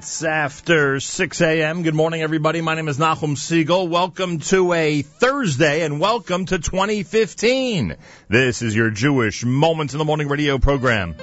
[0.00, 1.82] minutes after 6 a.m.
[1.82, 2.62] Good morning, everybody.
[2.62, 3.86] My name is Nachum Segal.
[3.86, 7.96] Welcome to a Thursday and welcome to 2015.
[8.26, 11.16] This is your Jewish Moments in the Morning radio program.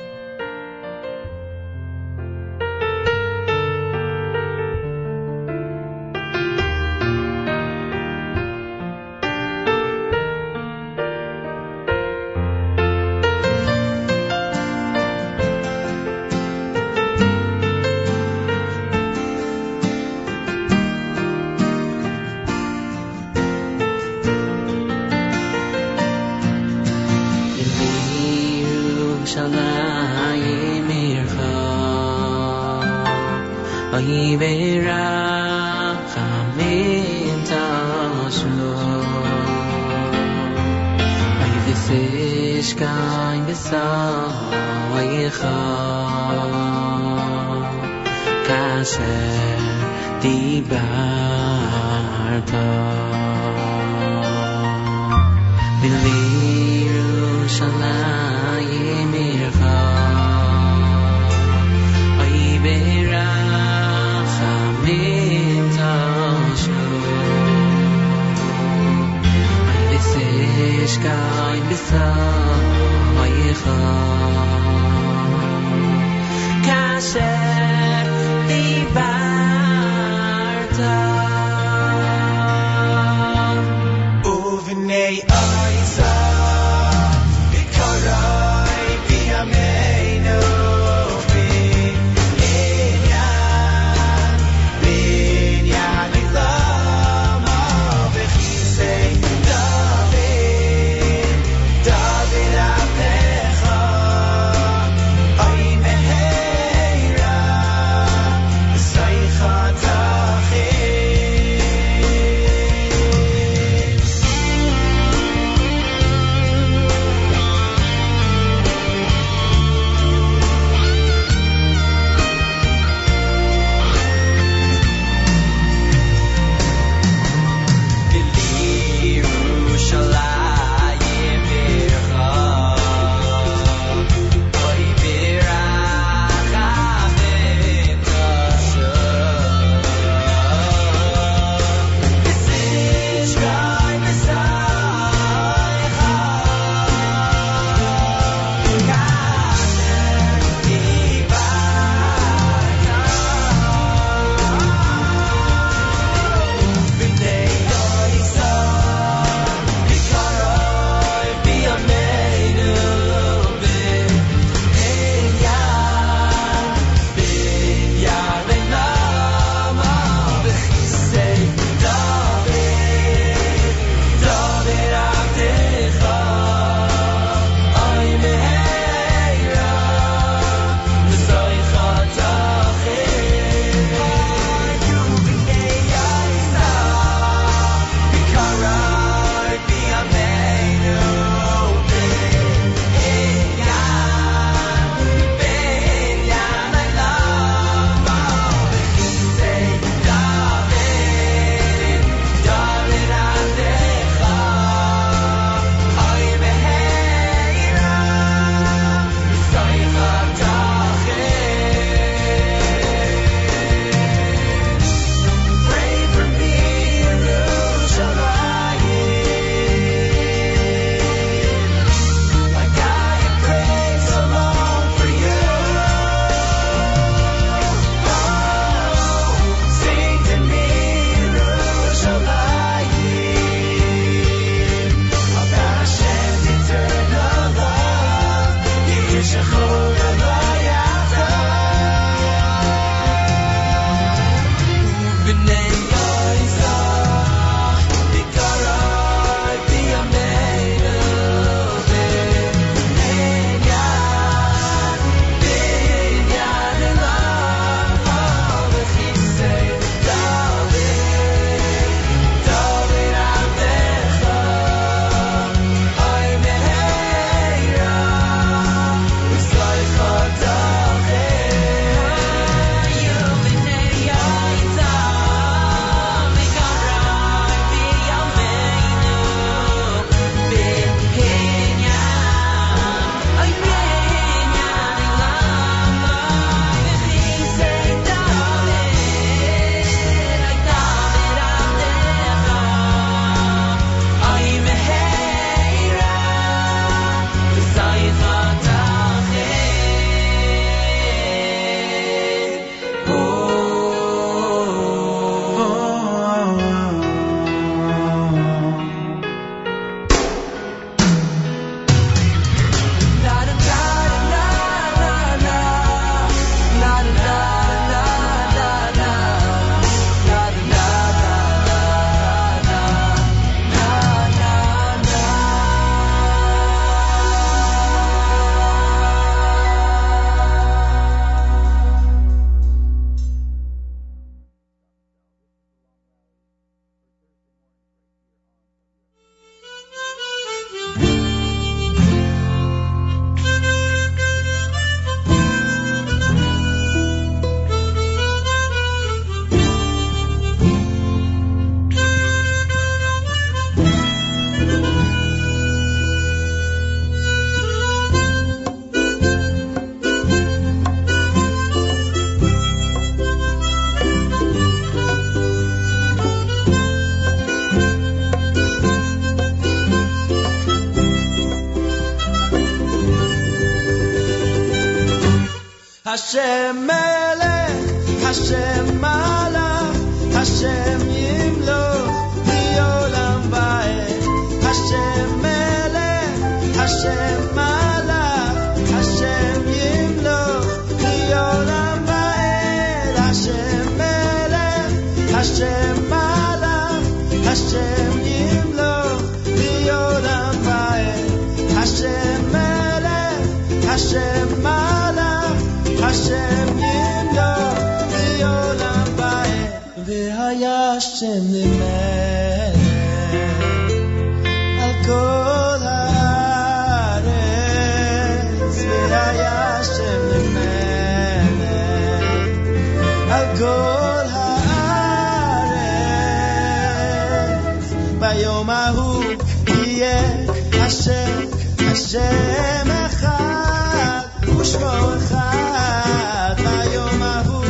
[432.11, 434.19] שם אחד
[434.59, 437.65] ושמו אחד ביום ההוא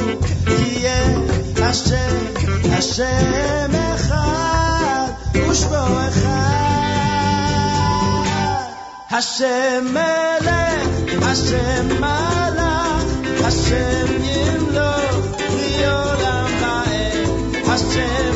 [0.47, 1.03] יהיה
[1.61, 2.25] השם
[2.71, 5.07] השם אחד
[5.49, 6.57] ושמו אחד
[9.11, 13.03] השם מלך השם מלך
[13.45, 15.37] השם ימלוך
[15.81, 17.27] לעולם ועד
[17.67, 18.26] השם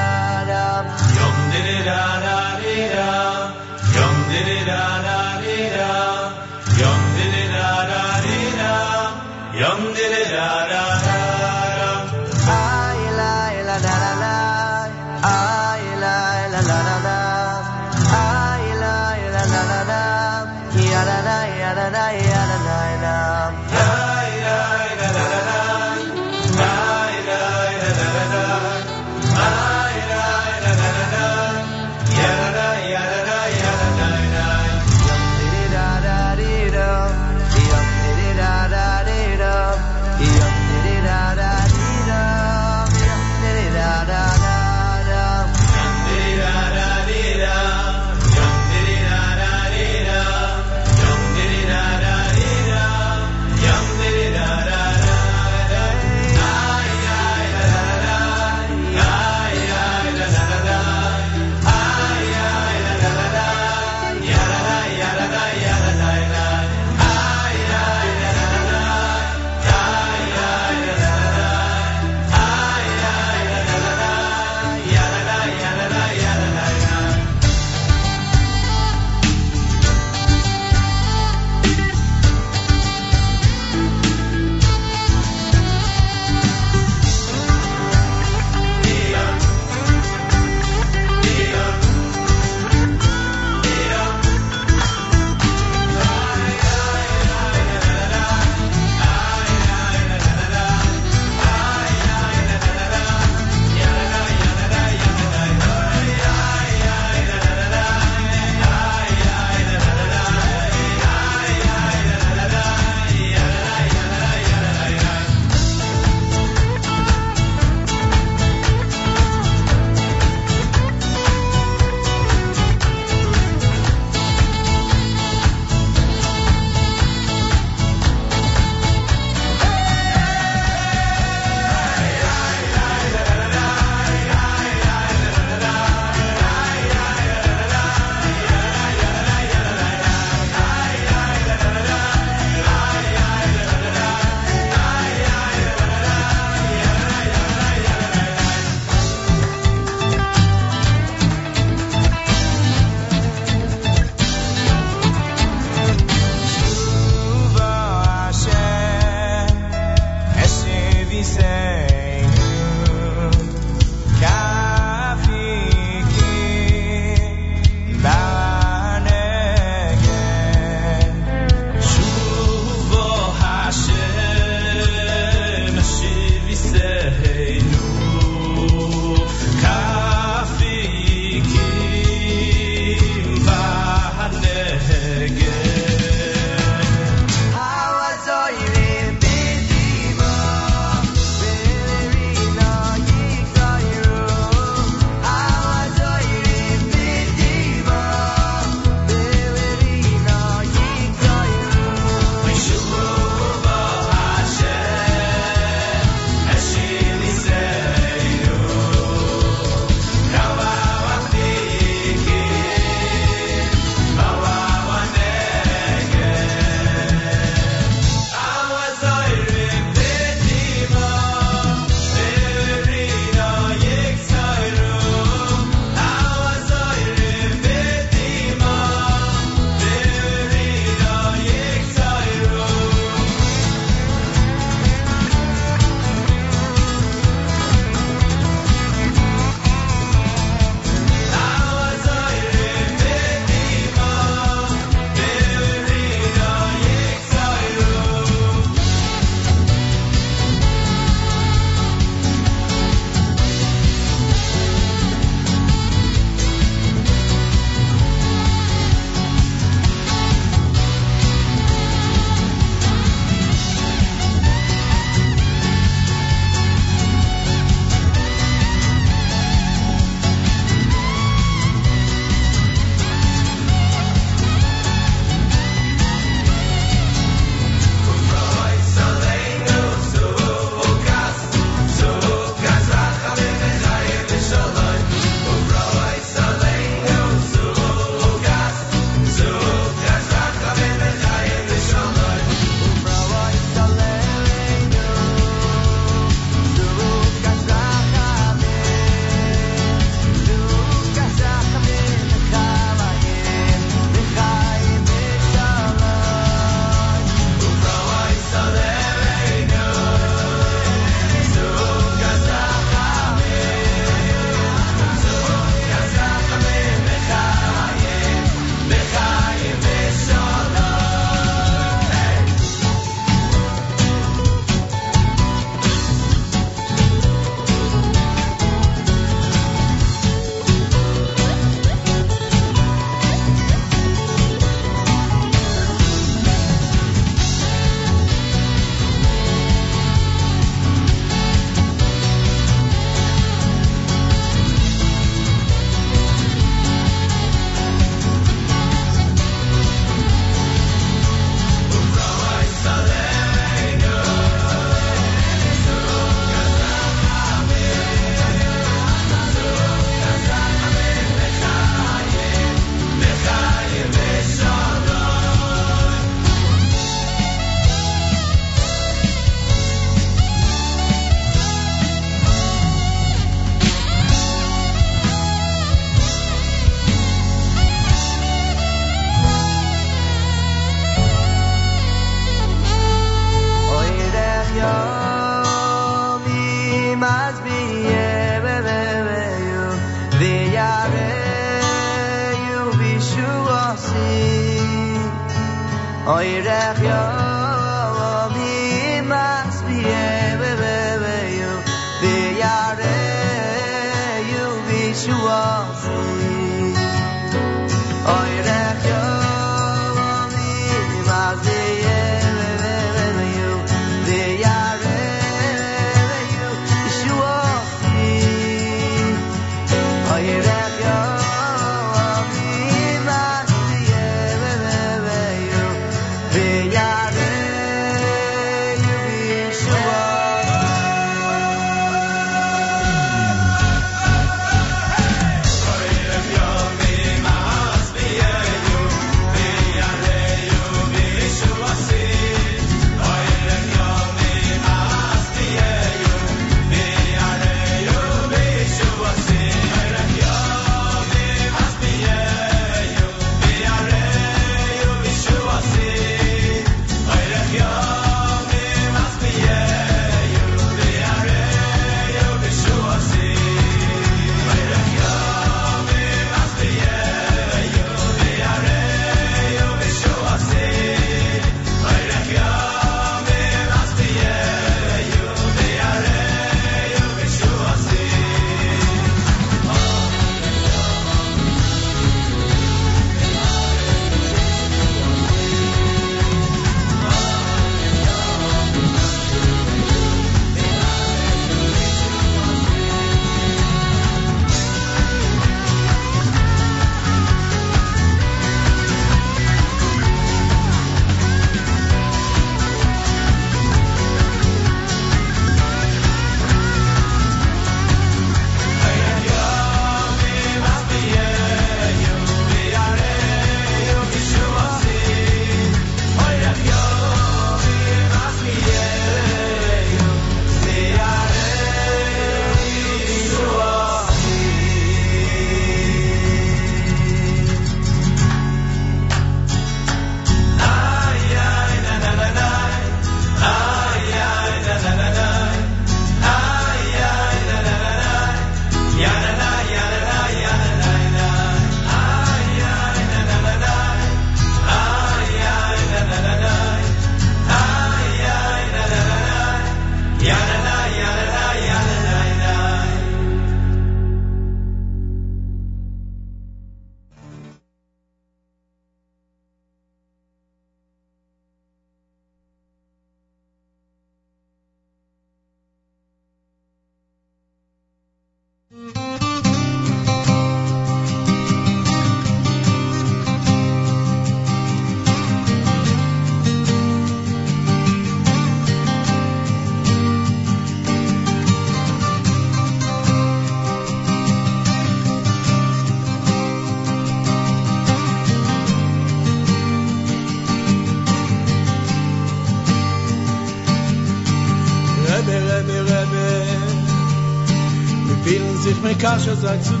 [599.61, 600.00] kasha sagt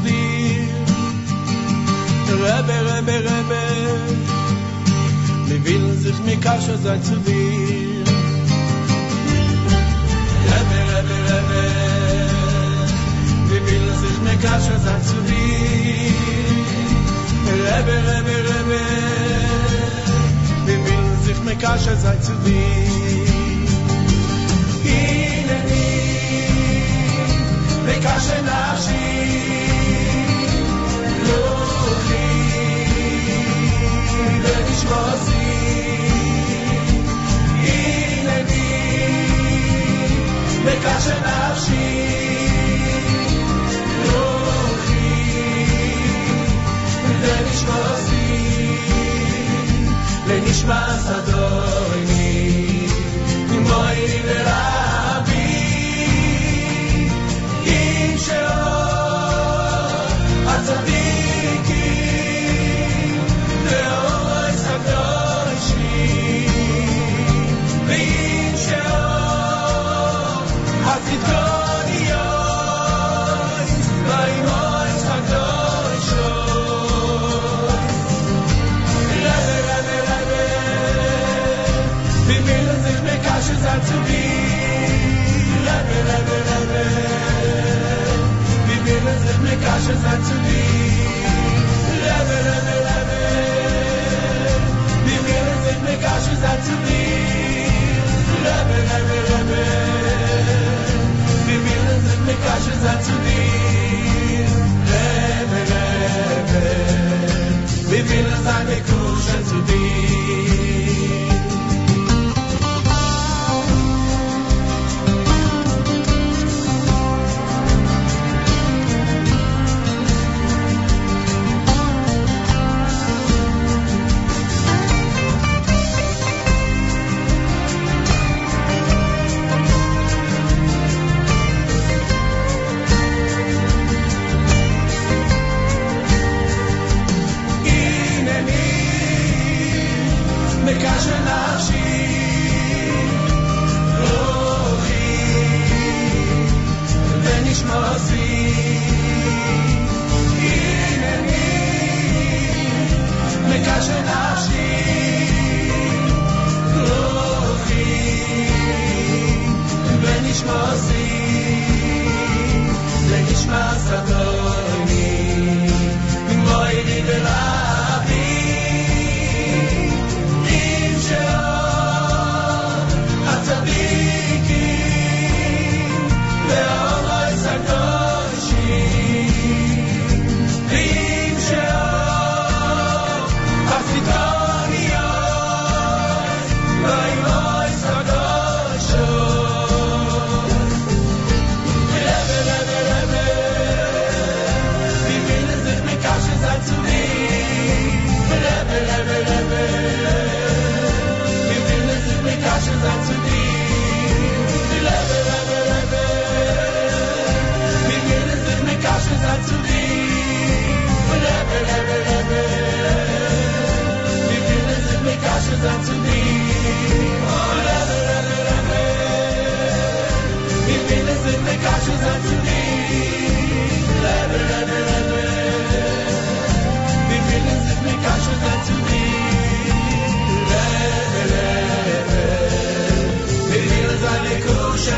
[215.61, 215.79] Shall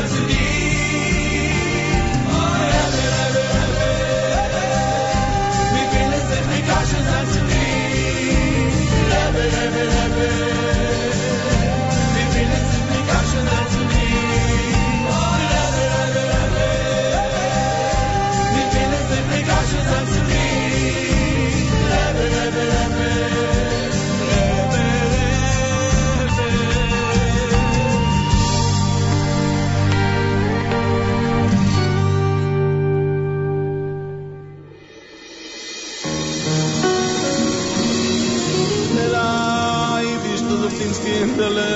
[0.08, 0.43] to me.
[41.24, 41.72] kindele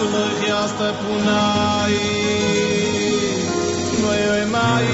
[0.00, 1.98] ulach yasta punai
[4.02, 4.88] noy oy mai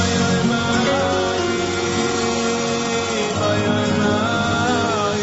[0.00, 0.86] oy oy mai
[3.48, 5.22] oy oy mai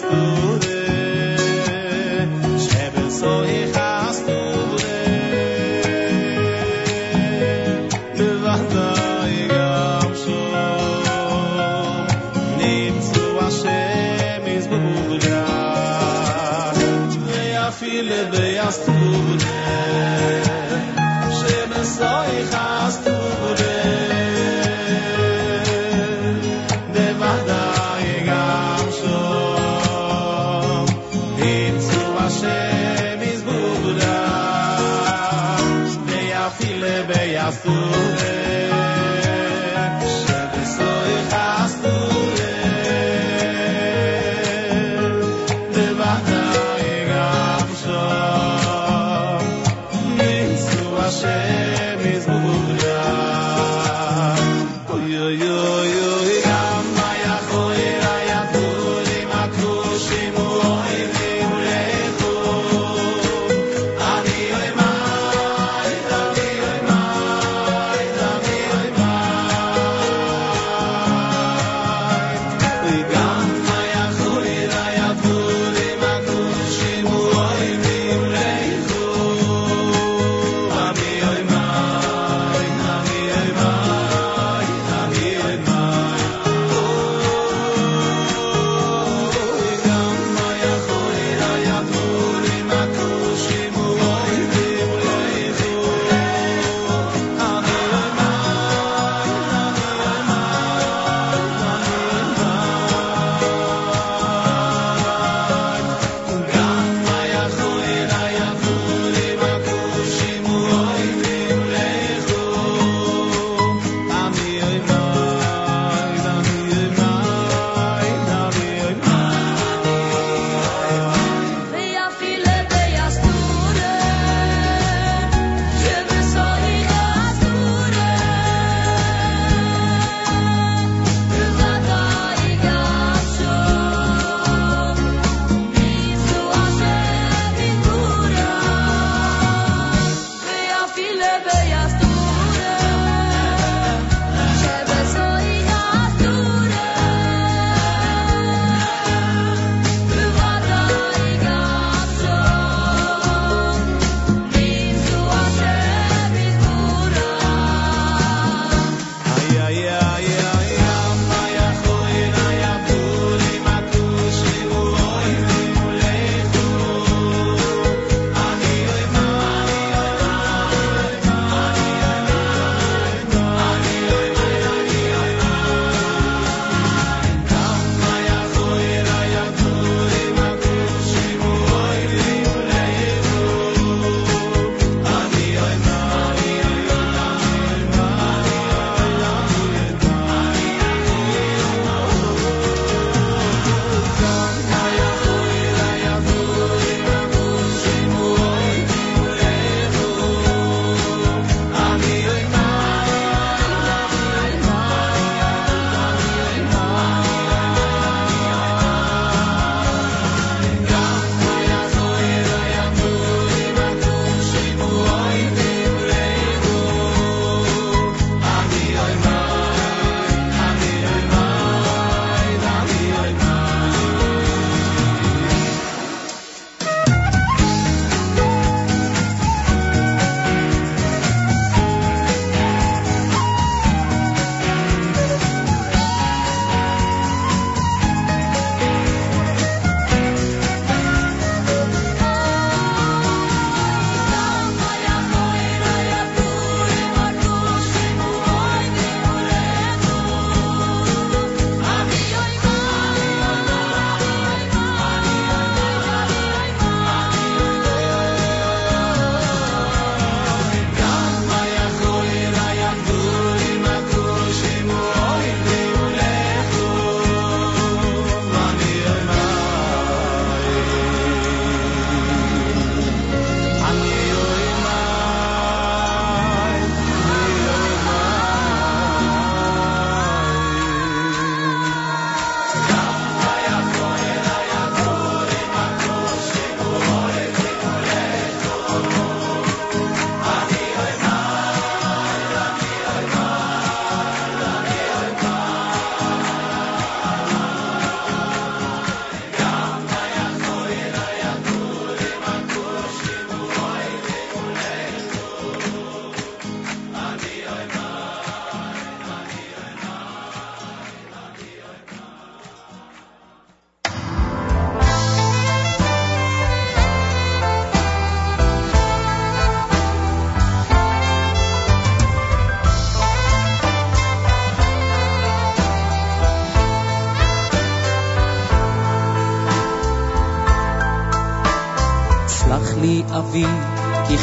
[0.00, 0.60] Pastore,
[2.58, 3.87] schäbe so ich.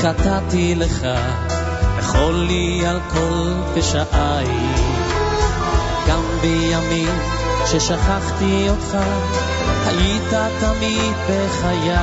[0.05, 1.07] חטאתי לך,
[1.97, 4.45] וכל לי על כל פשעי.
[6.07, 7.19] גם בימים
[7.65, 8.97] ששכחתי אותך,
[9.85, 11.97] היית תמיד בחיי.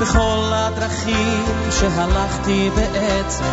[0.00, 3.44] בכל הדרכים שהלכתי בעצם,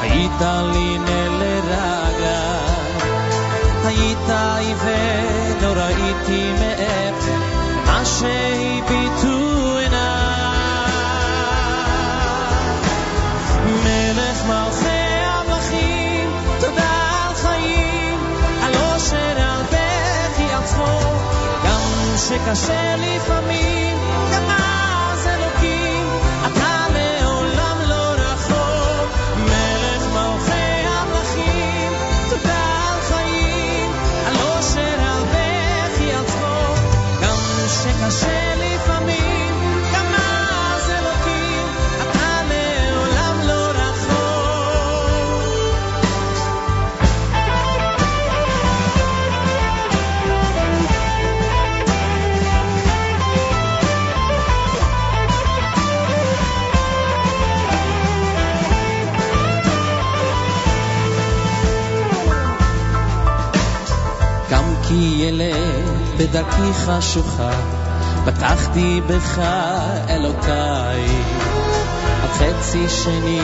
[0.00, 0.40] היית
[0.72, 2.60] לי נר לרגליי.
[3.84, 7.34] היית עיוור, לא ראיתי מעבר
[7.86, 9.79] מה שהביטו
[22.30, 23.89] se cancele família.
[65.30, 67.50] ילד בדרכי חשוכה,
[68.24, 69.38] בטחתי בך
[70.08, 71.04] אלוקיי.
[72.22, 73.40] על חצי שני,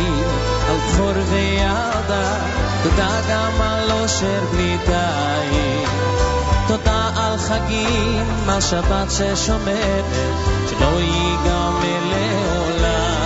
[0.69, 2.39] על בכור וילדה,
[2.83, 5.85] תודה גם על אושר בלי די.
[6.67, 10.05] תודה על חגים, על שבת ששומרת,
[10.71, 13.17] שלא ייגמר לעולם.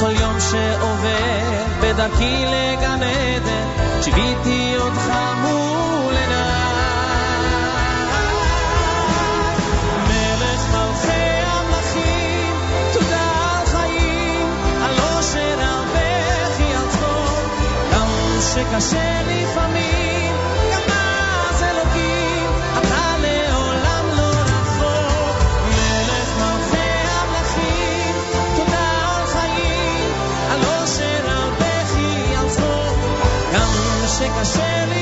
[0.00, 5.10] כל יום שעובר בדרכי לגן עדן, שיוויתי אותך
[5.42, 6.57] מול עיניי.
[18.58, 20.34] שקשה לפעמים,
[20.72, 25.42] גם אז אלוקים, אתה לעולם לא רחוק.
[25.68, 28.14] מלך מלכי המלכים,
[28.56, 30.10] תודה על חיים,
[30.50, 32.96] על אושר, על בכי, על צחוק,
[33.54, 33.68] גם
[34.06, 34.97] שקשה לפעמים,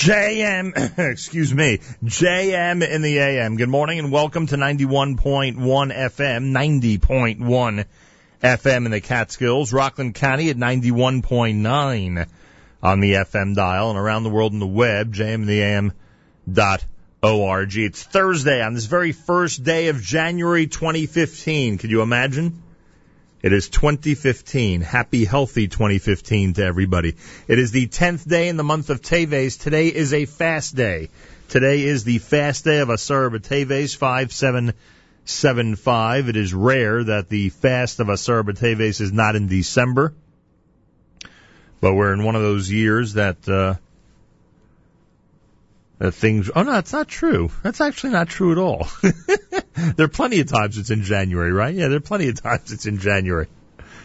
[0.00, 3.58] JM, excuse me, JM in the AM.
[3.58, 7.84] Good morning and welcome to 91.1 FM, 90.1
[8.42, 12.26] FM in the Catskills, Rockland County at 91.9
[12.82, 15.92] on the FM dial and around the world in the web, jmintheam
[16.50, 16.82] dot
[17.22, 17.76] org.
[17.76, 21.76] It's Thursday on this very first day of January 2015.
[21.76, 22.62] Could you imagine?
[23.42, 24.82] It is 2015.
[24.82, 27.16] Happy, healthy 2015 to everybody.
[27.48, 29.58] It is the 10th day in the month of Teves.
[29.58, 31.08] Today is a fast day.
[31.48, 36.28] Today is the fast day of Asar B'Teves 5775.
[36.28, 40.12] It is rare that the fast of Asar B'Teves is not in December.
[41.80, 43.76] But we're in one of those years that, uh,
[45.96, 47.48] that things, oh no, it's not true.
[47.62, 48.86] That's actually not true at all.
[49.96, 51.74] there are plenty of times it's in January, right?
[51.74, 53.48] Yeah, there are plenty of times it's in January.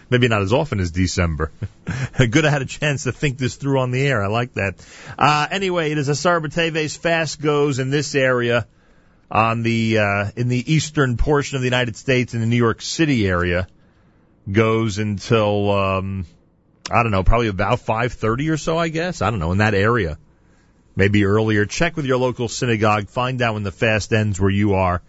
[0.09, 1.51] Maybe not as often as December.
[2.17, 4.23] Good I had a chance to think this through on the air.
[4.23, 4.75] I like that.
[5.17, 8.67] Uh, anyway, it is Asar B'Teves fast goes in this area
[9.31, 12.81] on the, uh, in the eastern portion of the United States in the New York
[12.81, 13.67] City area
[14.51, 16.27] goes until, um,
[16.91, 19.23] I don't know, probably about 5.30 or so, I guess.
[19.23, 20.19] I don't know, in that area.
[20.95, 21.65] Maybe earlier.
[21.65, 23.09] Check with your local synagogue.
[23.09, 25.01] Find out when the fast ends where you are.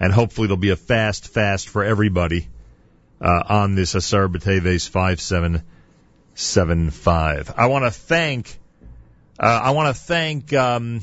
[0.00, 2.48] And hopefully there'll be a fast fast for everybody
[3.20, 7.52] uh, on this Asar B'Teves 5775.
[7.56, 8.56] I want to thank,
[9.40, 11.00] uh, I want to thank, um,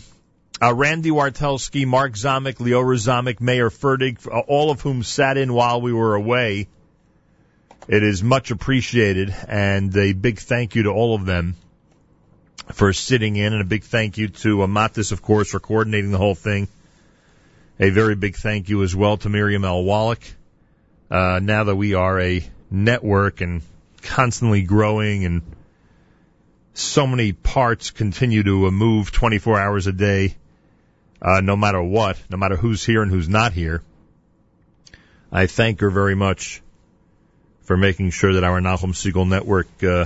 [0.61, 5.53] uh, Randy Wartelski, Mark Zamek, Leora Zamek, Mayor Ferdig, uh, all of whom sat in
[5.53, 6.69] while we were away.
[7.87, 11.55] It is much appreciated, and a big thank you to all of them
[12.73, 16.17] for sitting in, and a big thank you to Amatis, of course, for coordinating the
[16.17, 16.67] whole thing.
[17.77, 19.83] A very big thank you as well to Miriam L.
[19.83, 20.23] Wallach.
[21.11, 23.61] Uh, now that we are a network and
[24.01, 25.41] constantly growing and
[26.73, 30.35] so many parts continue to uh, move 24 hours a day,
[31.21, 33.83] uh, no matter what, no matter who's here and who's not here.
[35.29, 36.61] I thank her very much
[37.63, 40.05] for making sure that our Nachum Segal network uh,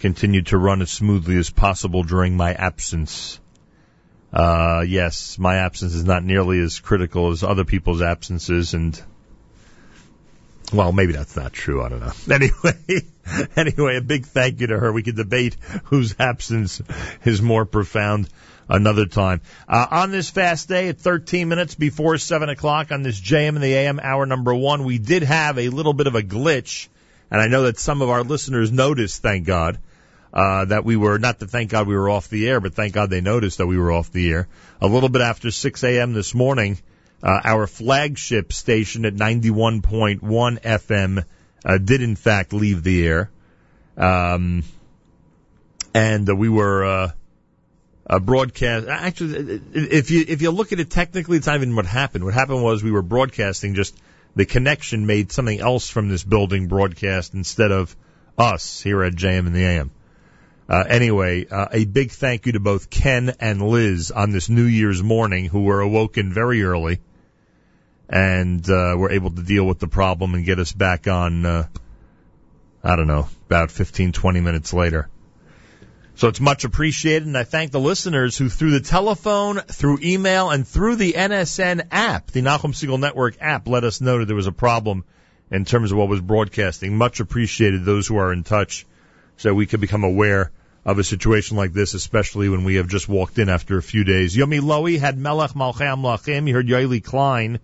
[0.00, 3.38] continue to run as smoothly as possible during my absence.
[4.32, 9.00] Uh, yes, my absence is not nearly as critical as other people's absences, and
[10.72, 11.82] well, maybe that's not true.
[11.82, 12.12] I don't know.
[12.34, 13.02] Anyway,
[13.56, 14.92] anyway, a big thank you to her.
[14.92, 16.82] We could debate whose absence
[17.24, 18.28] is more profound
[18.68, 19.40] another time.
[19.68, 23.60] Uh, on this fast day at 13 minutes before 7 o'clock on this JM in
[23.60, 26.88] the AM hour number one, we did have a little bit of a glitch,
[27.30, 29.78] and I know that some of our listeners noticed, thank God,
[30.36, 32.92] uh, that we were, not to thank God we were off the air, but thank
[32.92, 34.48] God they noticed that we were off the air.
[34.82, 36.12] A little bit after 6 a.m.
[36.12, 36.78] this morning,
[37.22, 41.24] uh, our flagship station at 91.1 FM
[41.64, 43.30] uh, did in fact leave the air.
[43.96, 44.64] Um,
[45.94, 48.88] and uh, we were, uh, broadcast.
[48.88, 52.24] Actually, if you if you look at it technically, it's not even what happened.
[52.24, 53.74] What happened was we were broadcasting.
[53.74, 53.98] Just
[54.36, 57.96] the connection made something else from this building broadcast instead of
[58.38, 59.90] us here at JM in the AM.
[60.68, 64.64] Uh, anyway, uh, a big thank you to both Ken and Liz on this New
[64.64, 67.00] Year's morning, who were awoken very early
[68.08, 71.46] and uh, were able to deal with the problem and get us back on.
[71.46, 71.68] Uh,
[72.82, 75.08] I don't know, about 15, 20 minutes later.
[76.14, 80.50] So it's much appreciated, and I thank the listeners who, through the telephone, through email,
[80.50, 84.36] and through the NSN app, the Nachum Segal Network app, let us know that there
[84.36, 85.04] was a problem
[85.50, 86.96] in terms of what was broadcasting.
[86.96, 88.86] Much appreciated those who are in touch,
[89.36, 90.52] so we could become aware
[90.86, 94.04] of a situation like this, especially when we have just walked in after a few
[94.04, 94.36] days.
[94.36, 96.46] Yomi Lowy had Melech Malchei Amlachim.
[96.46, 97.58] You heard Yaeli Klein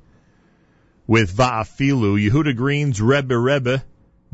[1.06, 2.20] with Va'afilu.
[2.20, 3.84] Yehuda Green's Rebbe Rebbe.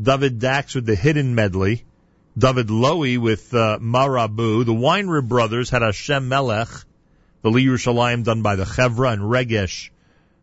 [0.00, 1.84] David Dax with the Hidden Medley.
[2.36, 4.64] David Lowy with uh, Marabu.
[4.64, 6.68] The Weinrib brothers had Hashem Melech,
[7.42, 9.90] the Li Yerushalayim done by the Chevra and Regesh,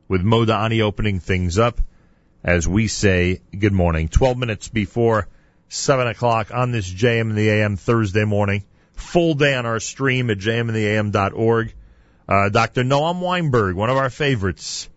[0.08, 1.82] with Moda Ani opening things up.
[2.44, 4.08] As we say, good morning.
[4.08, 5.28] 12 minutes before
[5.70, 8.64] 7 o'clock on this JM in the AM Thursday morning.
[8.94, 11.74] Full day on our stream at jmintheam.org.
[12.28, 12.84] Uh, Dr.
[12.84, 14.90] Noam Weinberg, one of our favorites.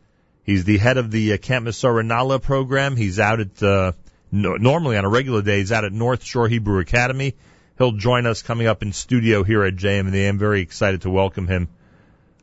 [0.44, 2.96] He's the head of the uh, Camp Masora Nala program.
[2.96, 3.92] He's out at uh,
[4.30, 7.34] no, normally on a regular day he's out at North Shore Hebrew Academy.
[7.76, 10.38] He'll join us coming up in studio here at JM in the AM.
[10.38, 11.68] Very excited to welcome him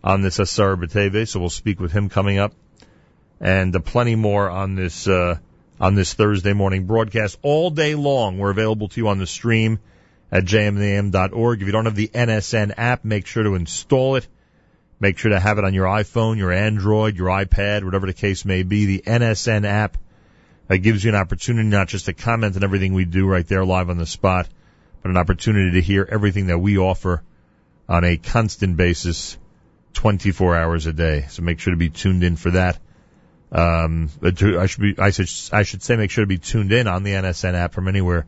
[0.03, 1.27] on this Asar Bateve.
[1.27, 2.53] So we'll speak with him coming up,
[3.39, 5.37] and uh, plenty more on this uh,
[5.79, 8.37] on this Thursday morning broadcast all day long.
[8.37, 9.79] We're available to you on the stream
[10.31, 11.61] at jmintheam.org.
[11.61, 14.27] If you don't have the NSN app, make sure to install it.
[14.99, 18.45] Make sure to have it on your iPhone, your Android, your iPad, whatever the case
[18.45, 18.85] may be.
[18.85, 19.97] The NSN app
[20.67, 23.65] that gives you an opportunity not just to comment on everything we do right there
[23.65, 24.47] live on the spot,
[25.01, 27.21] but an opportunity to hear everything that we offer
[27.87, 29.37] on a constant basis,
[29.93, 31.25] 24 hours a day.
[31.29, 32.79] So make sure to be tuned in for that.
[33.55, 36.87] Um, I should be, I should, I should say make sure to be tuned in
[36.87, 38.27] on the NSN app from anywhere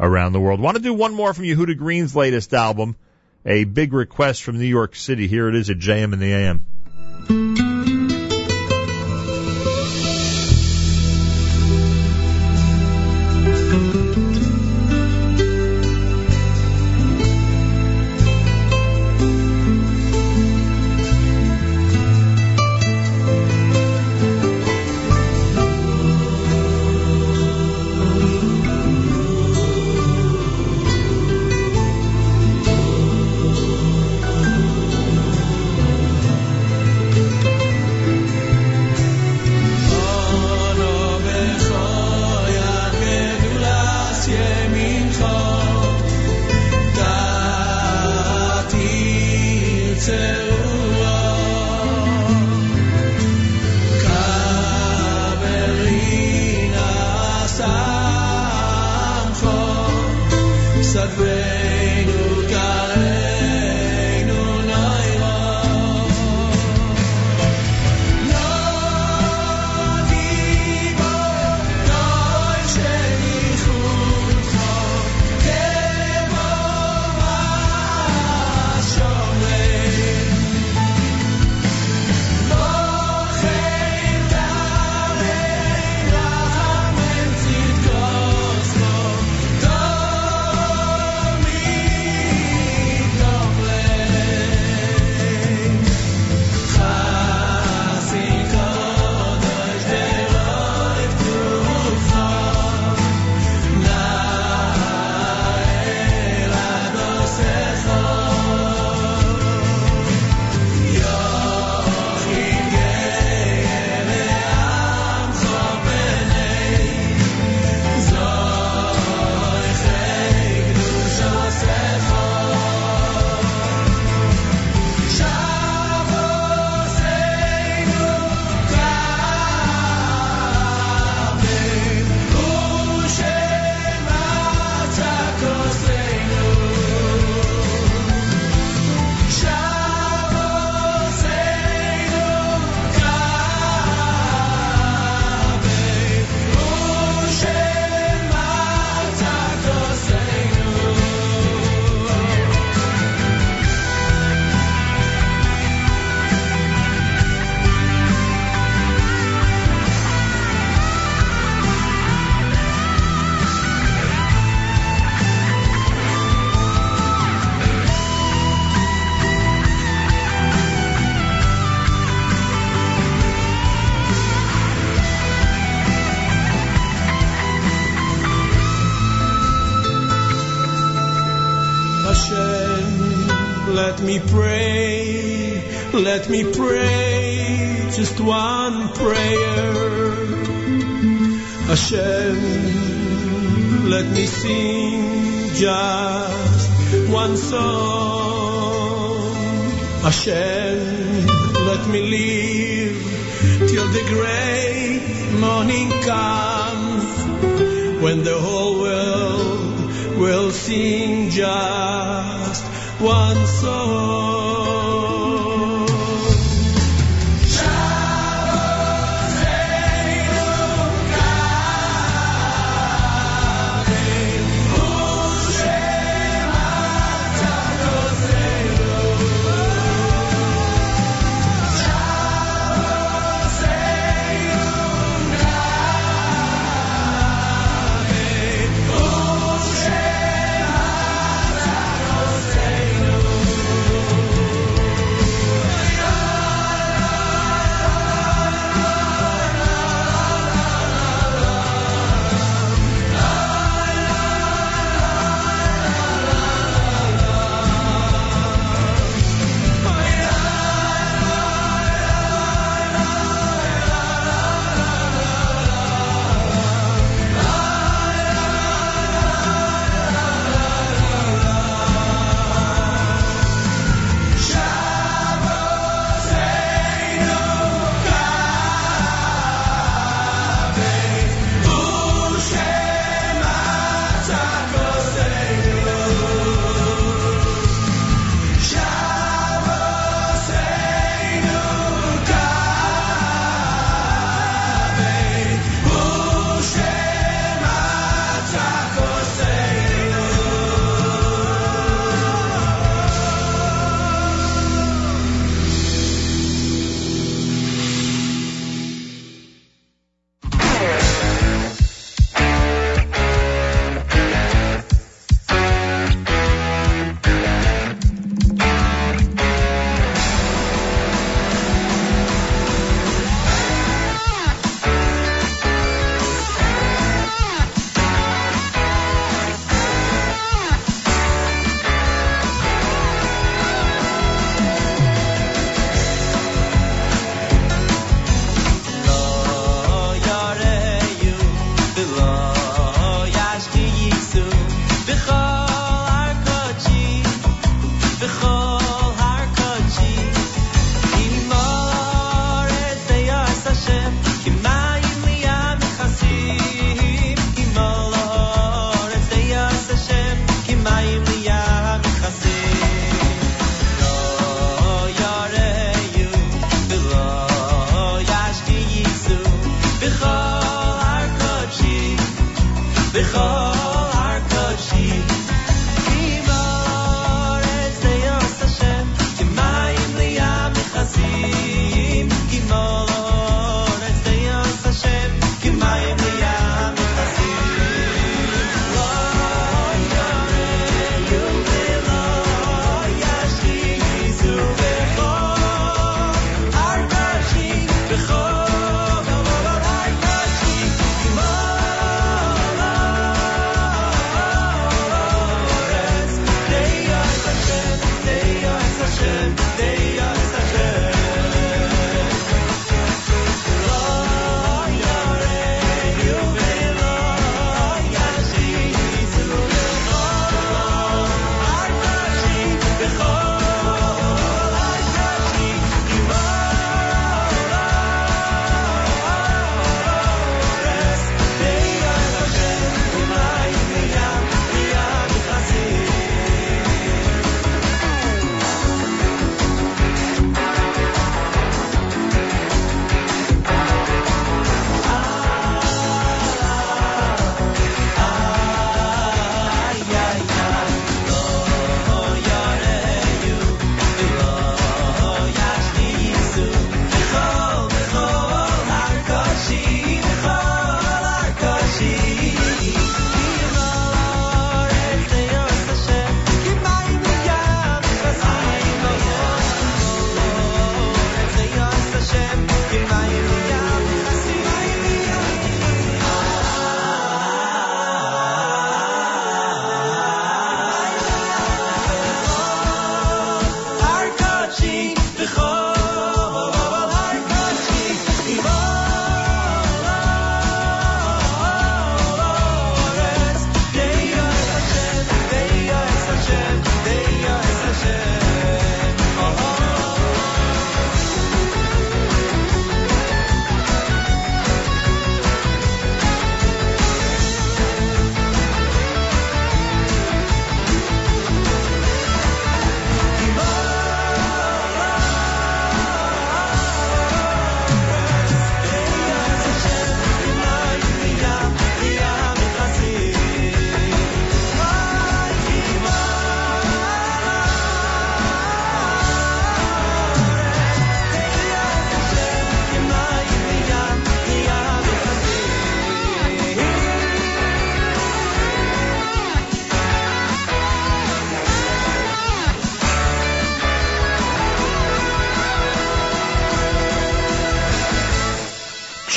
[0.00, 0.60] around the world.
[0.60, 2.96] Want to do one more from Yehuda Green's latest album,
[3.44, 5.26] a big request from New York City.
[5.26, 6.64] Here it is at JM in the AM.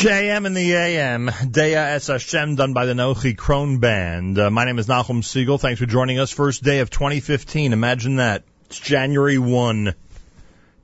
[0.05, 4.37] JM in the AM, Dea Es Hashem, done by the Nochi Krohn Band.
[4.37, 5.59] Uh, my name is Nachum Segal.
[5.59, 6.29] Thanks for joining us.
[6.29, 7.73] First day of 2015.
[7.73, 8.43] Imagine that.
[8.67, 9.95] It's January 1.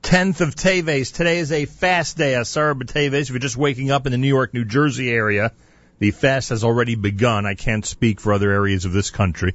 [0.02, 1.14] 10th of Teves.
[1.14, 3.12] Today is a fast day, Asar Teves.
[3.12, 5.52] If you're just waking up in the New York, New Jersey area,
[6.00, 7.46] the fast has already begun.
[7.46, 9.54] I can't speak for other areas of this country.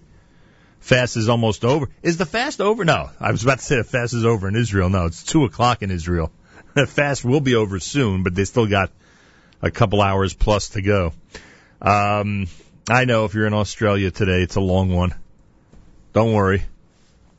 [0.79, 1.89] Fast is almost over.
[2.01, 2.85] Is the fast over?
[2.85, 3.09] No.
[3.19, 4.89] I was about to say the fast is over in Israel.
[4.89, 6.31] No, it's 2 o'clock in Israel.
[6.73, 8.91] The fast will be over soon, but they still got
[9.61, 11.13] a couple hours plus to go.
[11.81, 12.47] Um,
[12.89, 15.13] I know if you're in Australia today, it's a long one.
[16.13, 16.63] Don't worry.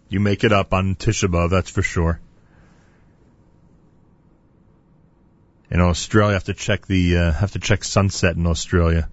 [0.08, 2.20] You make it up on Tisha B'Av, that's for sure.
[5.70, 9.08] In Australia, I have to check the uh, have to check sunset in Australia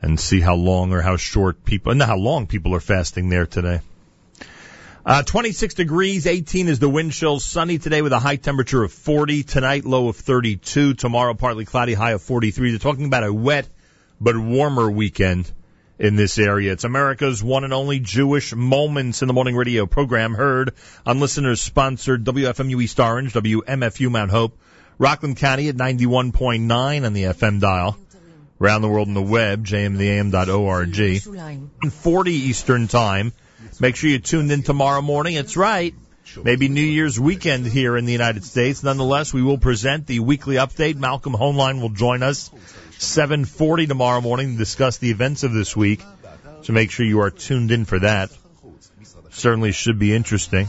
[0.00, 3.46] and see how long or how short people, and how long people are fasting there
[3.46, 3.80] today.
[5.06, 7.38] Uh, 26 degrees, 18 is the wind chill.
[7.38, 9.44] Sunny today with a high temperature of 40.
[9.44, 10.94] Tonight, low of 32.
[10.94, 12.70] Tomorrow, partly cloudy, high of 43.
[12.70, 13.68] They're talking about a wet
[14.20, 15.48] but warmer weekend
[16.00, 16.72] in this area.
[16.72, 20.72] It's America's one and only Jewish Moments in the Morning radio program heard
[21.06, 24.58] on listeners sponsored WFMU East Orange, WMFU Mount Hope,
[24.98, 27.96] Rockland County at 91.9 on the FM dial.
[28.60, 31.92] Around the world on the web, jmtheam.org.
[31.92, 33.32] 40 Eastern Time.
[33.78, 35.34] Make sure you tuned in tomorrow morning.
[35.34, 35.94] It's right.
[36.42, 38.82] Maybe New Year's weekend here in the United States.
[38.82, 40.96] Nonetheless, we will present the weekly update.
[40.96, 42.50] Malcolm Hoenlein will join us
[42.98, 46.02] 7:40 tomorrow morning to discuss the events of this week.
[46.62, 48.30] So make sure you are tuned in for that.
[49.30, 50.68] Certainly should be interesting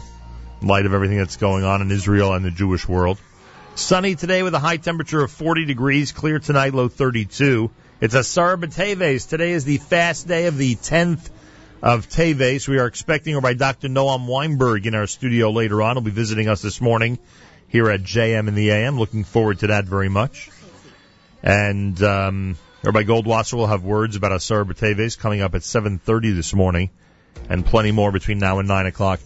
[0.61, 3.19] in light of everything that's going on in Israel and the Jewish world.
[3.75, 6.11] Sunny today with a high temperature of 40 degrees.
[6.11, 7.71] Clear tonight, low 32.
[8.01, 9.29] It's a B'Teves.
[9.29, 11.29] Today is the fast day of the 10th
[11.81, 12.67] of Teves.
[12.67, 13.87] We are expecting Rabbi Dr.
[13.87, 15.95] Noam Weinberg in our studio later on.
[15.95, 17.19] He'll be visiting us this morning
[17.67, 18.97] here at JM in the AM.
[18.97, 20.49] Looking forward to that very much.
[21.43, 26.53] And um, Rabbi Goldwasser will have words about Asar B'Teves coming up at 7.30 this
[26.53, 26.89] morning
[27.49, 29.19] and plenty more between now and 9 o'clock.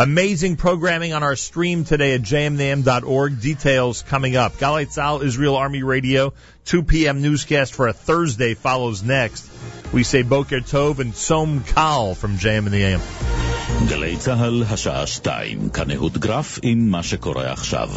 [0.00, 3.40] Amazing programming on our stream today at jmintheam.org.
[3.40, 4.54] Details coming up.
[4.54, 6.32] Galei Tzahal, Israel Army Radio,
[6.68, 7.22] 2 p.m.
[7.22, 9.50] newscast for a Thursday follows next.
[9.90, 13.47] We say Boker Tov and Tzom Kal from JM in the AM.
[13.86, 17.90] גלי צה"ל, השעה שתיים, כאן אהוד גרף עם מה שקורה עכשיו.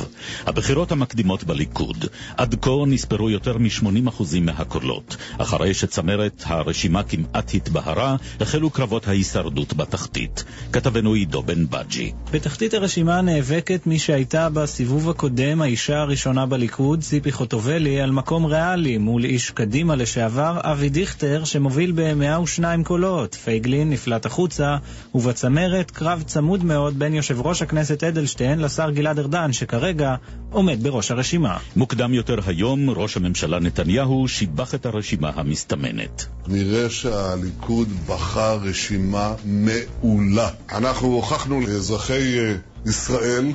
[0.45, 2.05] הבחירות המקדימות בליכוד,
[2.37, 5.17] עד כה נספרו יותר מ-80% מהקולות.
[5.37, 10.43] אחרי שצמרת הרשימה כמעט התבהרה, החלו קרבות ההישרדות בתחתית.
[10.73, 12.11] כתבנו עידו בן בג'י.
[12.31, 18.97] בתחתית הרשימה נאבקת מי שהייתה בסיבוב הקודם האישה הראשונה בליכוד, ציפי חוטובלי, על מקום ריאלי
[18.97, 23.35] מול איש קדימה לשעבר, אבי דיכטר, שמוביל ב-102 קולות.
[23.35, 24.77] פייגלין נפלט החוצה,
[25.15, 30.15] ובצמרת אומרת קרב צמוד מאוד בין יושב ראש הכנסת אדלשטיין לשר גלעד ארדן, שכרגע
[30.51, 31.57] עומד בראש הרשימה.
[31.75, 36.25] מוקדם יותר היום, ראש הממשלה נתניהו שיבח את הרשימה המסתמנת.
[36.47, 40.49] נראה שהליכוד בחר רשימה מעולה.
[40.71, 42.55] אנחנו הוכחנו לאזרחי אה,
[42.85, 43.51] ישראל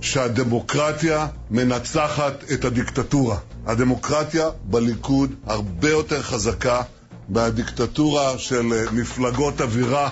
[0.00, 3.36] שהדמוקרטיה מנצחת את הדיקטטורה.
[3.66, 6.82] הדמוקרטיה בליכוד הרבה יותר חזקה
[7.28, 10.08] מהדיקטטורה של אה, מפלגות אווירה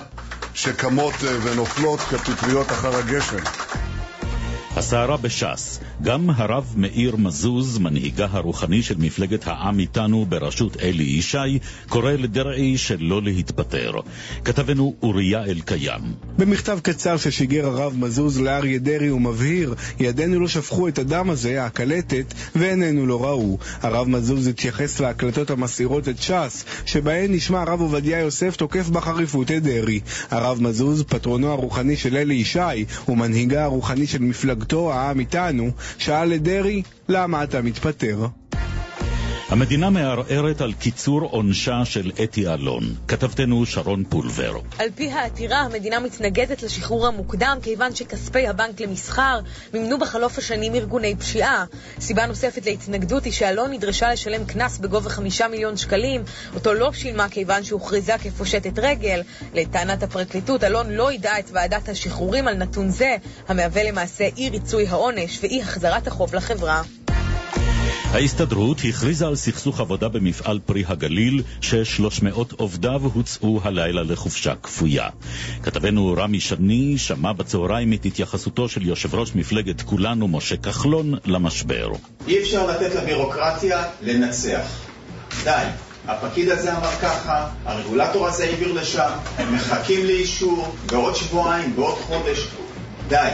[0.55, 3.43] שקמות אה, ונופלות כפטריות אחר הגשם.
[4.77, 11.59] הסערה בש"ס, גם הרב מאיר מזוז, מנהיגה הרוחני של מפלגת העם איתנו בראשות אלי ישי,
[11.89, 13.91] קורא לדרעי שלא להתפטר.
[14.45, 16.01] כתבנו אוריה אלקיים.
[16.37, 21.65] במכתב קצר ששיגר הרב מזוז לאריה דרעי הוא מבהיר, ידינו לא שפכו את הדם הזה,
[21.65, 23.57] הקלטת, ועינינו לא ראו.
[23.81, 29.63] הרב מזוז התייחס להקלטות המסעירות את ש"ס, שבהן נשמע הרב עובדיה יוסף תוקף בחריפות את
[29.63, 29.99] דרעי.
[30.31, 36.41] הרב מזוז, פטרונו הרוחני של אלי ישי, ומנהיגה הרוחני של מפלגתו, העם איתנו, שאל את
[36.43, 38.27] דרעי, למה אתה מתפטר?
[39.49, 42.83] המדינה מערערת על קיצור עונשה של אתי אלון.
[43.07, 44.57] כתבתנו שרון פולבר.
[44.79, 49.39] על פי העתירה, המדינה מתנגדת לשחרור המוקדם כיוון שכספי הבנק למסחר
[49.73, 51.65] מימנו בחלוף השנים ארגוני פשיעה.
[51.99, 56.23] סיבה נוספת להתנגדות היא שאלון נדרשה לשלם קנס בגובה חמישה מיליון שקלים,
[56.55, 59.21] אותו לא שילמה כיוון שהוכרזה כפושטת רגל.
[59.53, 63.15] לטענת הפרקליטות, אלון לא ידעה את ועדת השחרורים על נתון זה,
[63.47, 66.81] המהווה למעשה אי ריצוי העונש ואי החזרת החוב לחברה.
[68.11, 75.09] ההסתדרות הכריזה על סכסוך עבודה במפעל פרי הגליל, ש-300 עובדיו הוצאו הלילה לחופשה כפויה.
[75.63, 81.91] כתבנו רמי שני שמע בצהריים את התייחסותו של יושב ראש מפלגת כולנו, משה כחלון, למשבר.
[82.27, 84.67] אי אפשר לתת לבירוקרטיה לנצח.
[85.43, 85.65] די.
[86.07, 92.47] הפקיד הזה אמר ככה, הרגולטור הזה העביר לשם, הם מחכים לאישור, בעוד שבועיים, בעוד חודש.
[93.07, 93.29] די.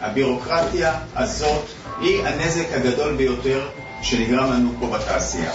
[0.00, 1.64] הבירוקרטיה הזאת
[2.00, 3.68] היא הנזק הגדול ביותר
[4.02, 5.52] שנגרם לנו פה בתעשייה.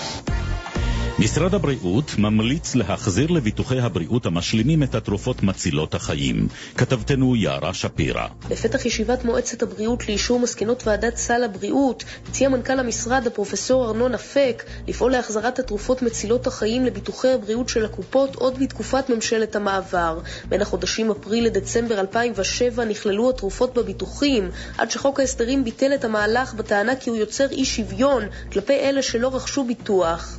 [1.23, 6.47] משרד הבריאות ממליץ להחזיר לביטוחי הבריאות המשלימים את התרופות מצילות החיים.
[6.77, 8.27] כתבתנו יערה שפירא.
[8.49, 14.63] בפתח ישיבת מועצת הבריאות לאישור מסקנות ועדת סל הבריאות, הציע מנכ"ל המשרד, הפרופסור ארנון אפק,
[14.87, 20.19] לפעול להחזרת התרופות מצילות החיים לביטוחי הבריאות של הקופות עוד בתקופת ממשלת המעבר.
[20.49, 26.95] בין החודשים אפריל לדצמבר 2007 נכללו התרופות בביטוחים, עד שחוק ההסדרים ביטל את המהלך בטענה
[26.95, 30.37] כי הוא יוצר אי שוויון כלפי אלה שלא רכשו ביטוח.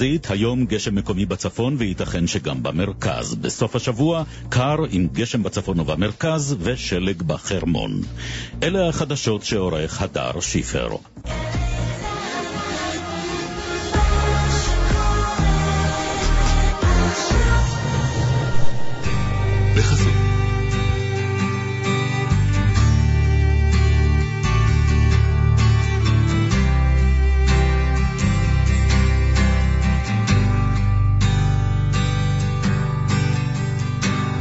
[0.00, 3.34] התחזית, היום גשם מקומי בצפון וייתכן שגם במרכז.
[3.34, 8.00] בסוף השבוע, קר עם גשם בצפון ובמרכז ושלג בחרמון.
[8.62, 10.88] אלה החדשות שעורך הדר שיפר.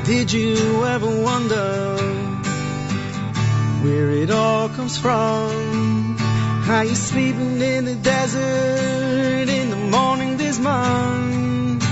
[0.10, 1.96] Did you ever wonder
[3.84, 6.18] where it all comes from?
[6.18, 11.84] How you sleeping in the desert in the morning this month?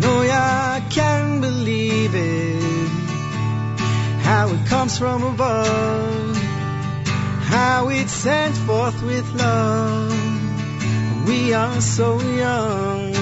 [0.00, 2.88] No, I can't believe it.
[4.26, 6.36] How it comes from above,
[7.54, 11.28] how it's sent forth with love.
[11.28, 13.21] We are so young.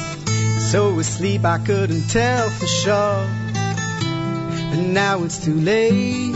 [0.71, 3.27] so asleep I couldn't tell for sure.
[4.69, 6.33] But now it's too late.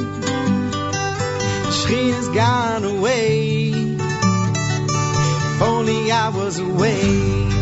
[1.72, 3.70] She has gone away.
[5.54, 7.54] If only I was awake.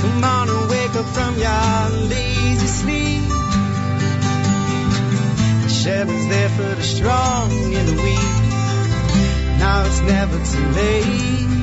[0.00, 3.30] Come on and wake up from your lazy sleep.
[5.84, 9.58] Heaven's there for the strong and the weak.
[9.58, 11.59] Now it's never too late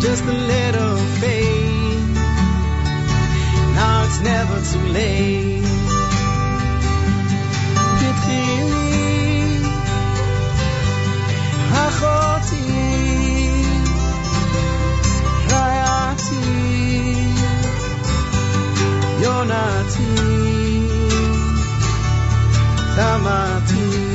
[0.00, 2.14] Just a little faith.
[3.78, 5.52] Now it's never too late.
[8.00, 9.62] תתחילי,
[11.72, 12.66] אחותי,
[15.50, 16.44] רעייתי,
[19.22, 20.14] יונתי,
[22.96, 24.05] תמתי,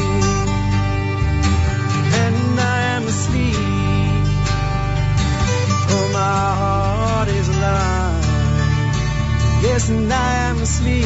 [7.62, 8.24] Alive.
[9.62, 11.04] Yes, and I am asleep.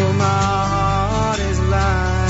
[0.00, 0.42] Oh, my
[0.72, 2.28] heart is alive.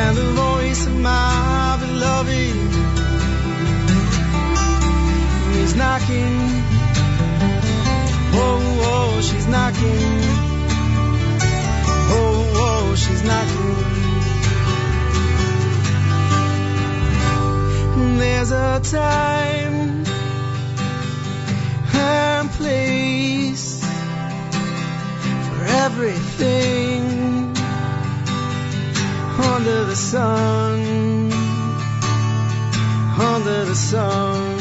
[0.00, 2.56] And the voice of my beloved
[5.62, 6.36] is knocking.
[8.38, 8.60] Oh,
[8.92, 10.22] oh, she's knocking.
[12.18, 13.85] Oh, oh, she's knocking.
[18.18, 20.04] There's a time
[21.94, 23.80] and place
[25.46, 27.02] for everything
[29.38, 31.30] under the sun,
[33.20, 34.55] under the sun.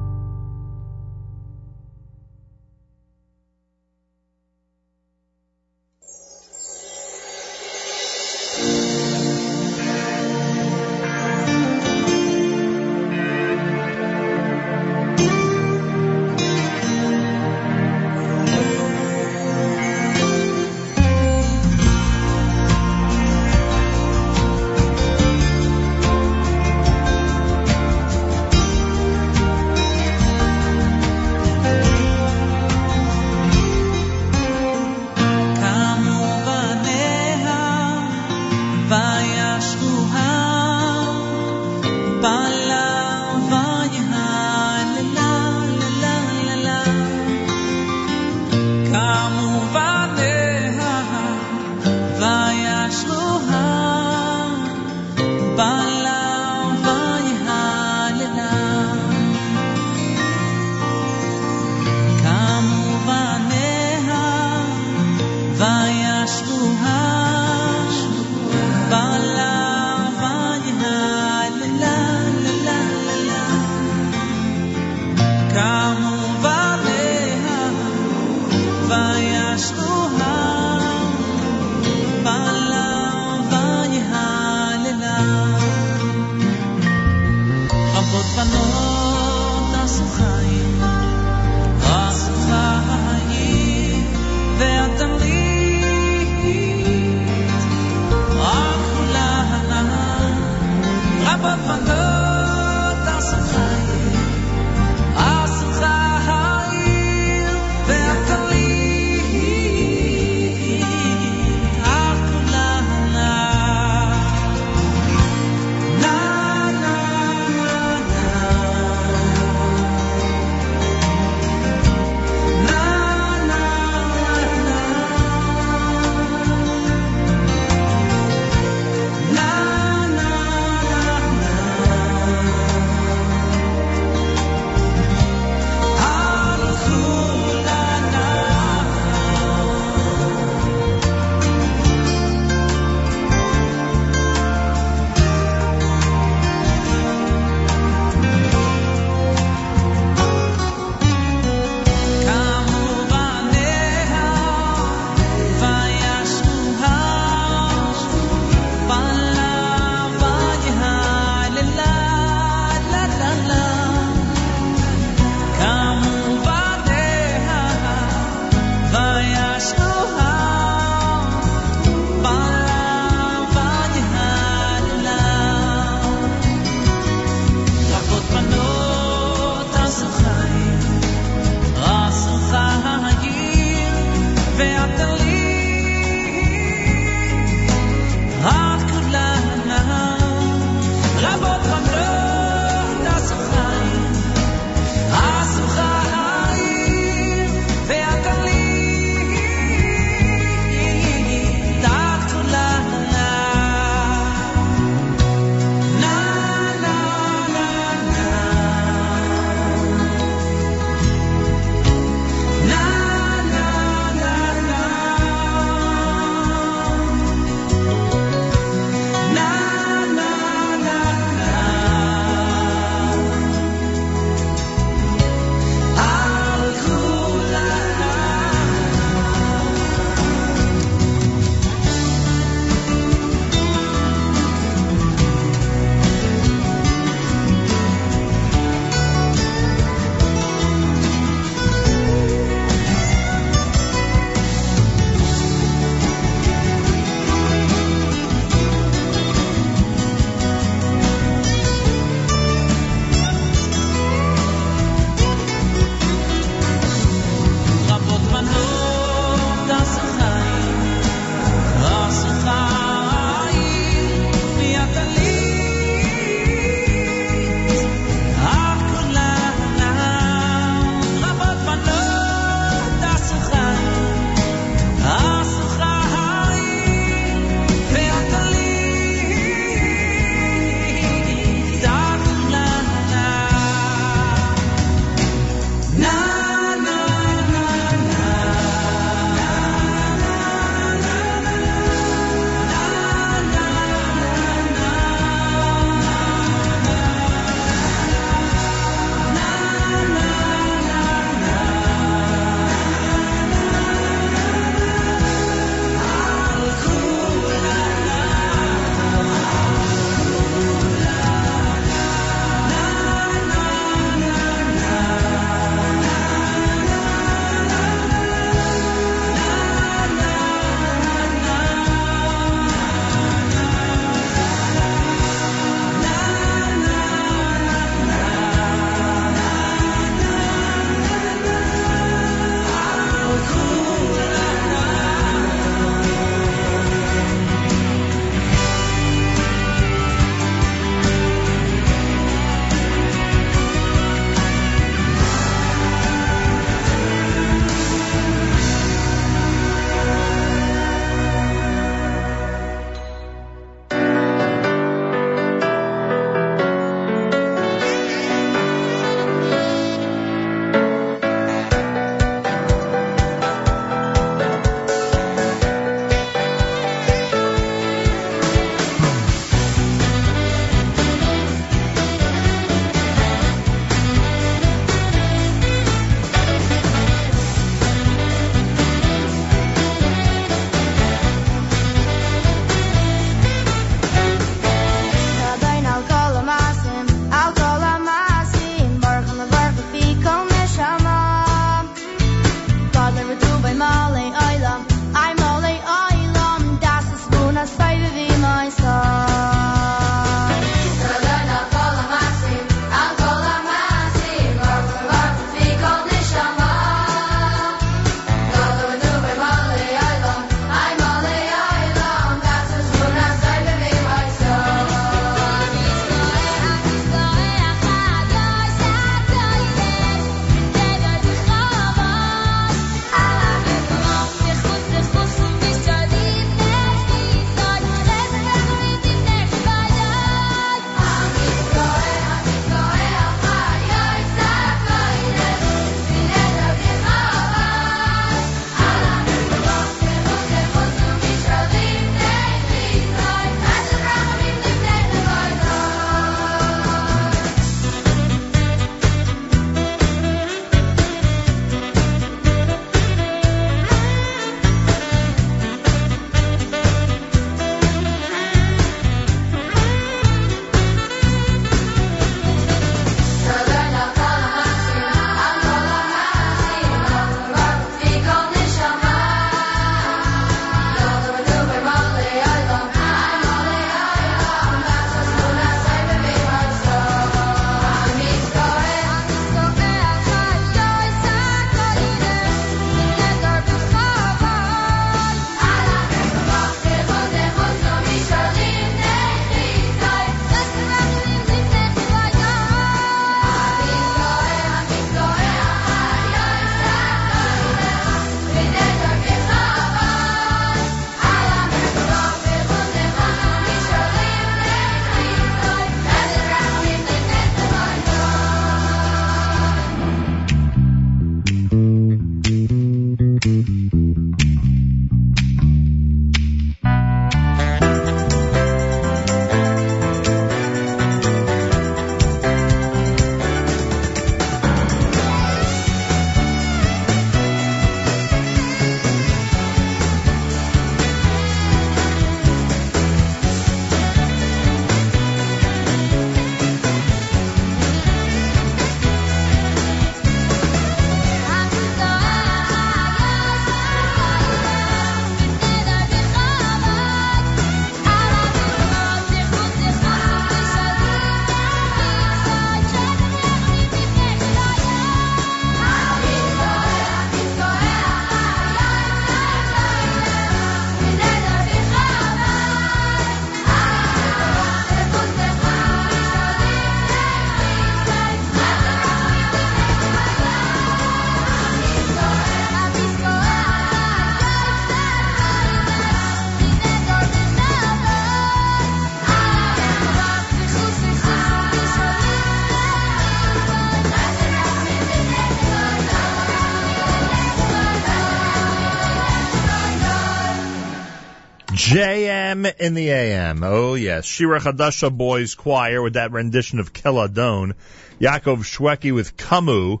[592.46, 593.62] JM in the AM.
[593.64, 594.24] Oh, yes.
[594.24, 597.74] Shira Chadasha Boys Choir with that rendition of Keladon.
[598.20, 600.00] Yaakov Shweki with Kamu.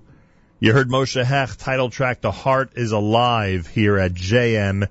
[0.60, 4.88] You heard Moshe Hecht title track The Heart is Alive here at JM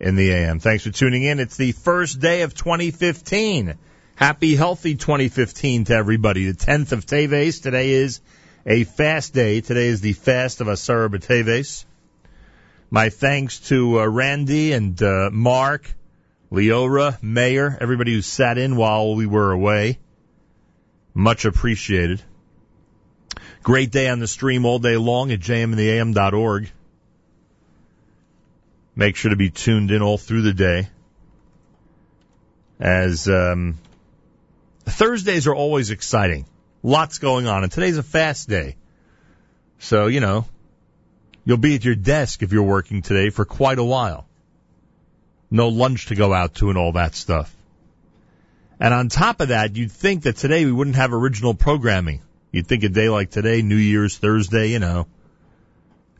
[0.00, 0.58] in the AM.
[0.58, 1.38] Thanks for tuning in.
[1.38, 3.74] It's the first day of 2015.
[4.14, 6.50] Happy, healthy 2015 to everybody.
[6.50, 7.62] The 10th of Teves.
[7.62, 8.20] Today is
[8.64, 9.60] a fast day.
[9.60, 11.84] Today is the fast of Asara B'Teves.
[12.90, 15.92] My thanks to uh, Randy and uh, Mark,
[16.50, 19.98] Leora, Mayor, everybody who sat in while we were away.
[21.12, 22.22] Much appreciated.
[23.62, 26.70] Great day on the stream all day long at jmintheam.org.
[28.94, 30.88] Make sure to be tuned in all through the day.
[32.78, 33.78] As um,
[34.84, 36.46] Thursdays are always exciting.
[36.82, 38.76] Lots going on, and today's a fast day.
[39.78, 40.46] So, you know,
[41.44, 44.25] you'll be at your desk if you're working today for quite a while.
[45.50, 47.54] No lunch to go out to and all that stuff.
[48.78, 52.22] And on top of that, you'd think that today we wouldn't have original programming.
[52.52, 55.06] You'd think a day like today, New Year's Thursday, you know,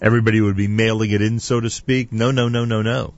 [0.01, 2.13] everybody would be mailing it in, so to speak.
[2.13, 3.15] No, no, no, no, no.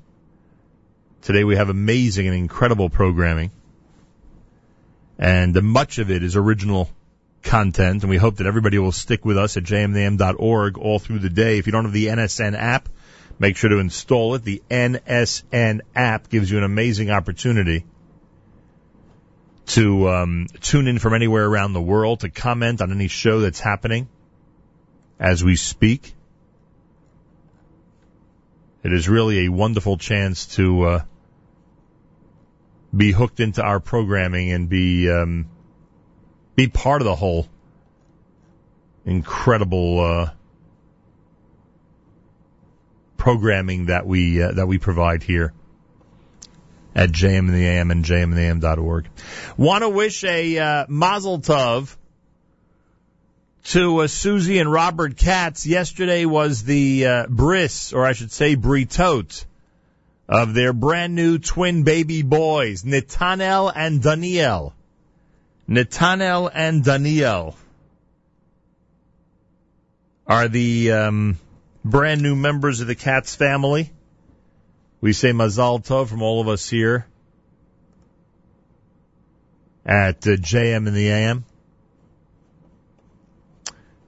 [1.22, 3.50] Today we have amazing and incredible programming.
[5.18, 6.88] And much of it is original
[7.42, 11.30] content, and we hope that everybody will stick with us at jmintheam.org all through the
[11.30, 11.58] day.
[11.58, 12.88] If you don't have the NSN app,
[13.38, 14.44] make sure to install it.
[14.44, 17.84] The NSN app gives you an amazing opportunity
[19.66, 23.60] to um, tune in from anywhere around the world, to comment on any show that's
[23.60, 24.08] happening
[25.20, 26.14] as we speak.
[28.82, 31.04] It is really a wonderful chance to uh,
[32.96, 35.48] be hooked into our programming and be um,
[36.54, 37.46] be part of the whole
[39.04, 40.30] incredible uh,
[43.18, 45.52] programming that we uh, that we provide here
[46.94, 49.08] at JM in the AM and.
[49.56, 51.94] Want to wish a uh, Mazel Tov
[53.64, 55.66] to uh, Susie and Robert Katz.
[55.66, 59.44] Yesterday was the uh, bris, or I should say britot,
[60.28, 64.74] of their brand new twin baby boys, Netanel and Daniel.
[65.68, 67.54] Netanel and Daniel
[70.26, 71.38] are the um,
[71.88, 73.90] brand new members of the Katz family.
[75.00, 77.06] We say Mazal Tov from all of us here
[79.86, 81.44] at uh, JM in the AM.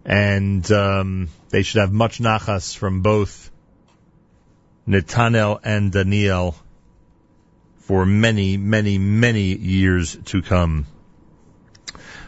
[0.05, 3.51] And um, they should have much nachas from both
[4.87, 6.57] Netanel and Daniel
[7.79, 10.87] for many, many, many years to come.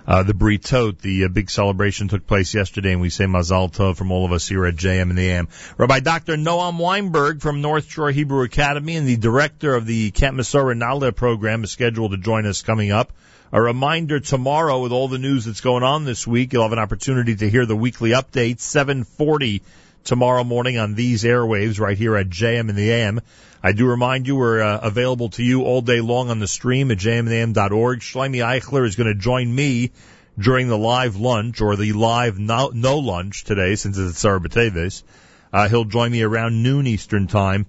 [0.07, 3.97] Uh, the Britot, the uh, big celebration took place yesterday, and we say Mazal Tov
[3.97, 5.49] from all of us here at JM in the AM.
[5.79, 6.37] Rabbi Dr.
[6.37, 11.13] Noam Weinberg from North Shore Hebrew Academy and the director of the Camp Masora Nala
[11.13, 13.13] program is scheduled to join us coming up.
[13.53, 16.79] A reminder tomorrow with all the news that's going on this week, you'll have an
[16.79, 19.63] opportunity to hear the weekly update, 740
[20.05, 23.21] tomorrow morning on these airwaves right here at JM in the AM.
[23.65, 26.91] I do remind you we're uh, available to you all day long on the stream
[26.91, 28.01] at jmintheam.org.
[28.01, 29.93] Shlomi Eichler is going to join me
[30.37, 35.05] during the live lunch or the live no, no lunch today since it's Asar B'Teves.
[35.53, 37.67] Uh, he'll join me around noon Eastern time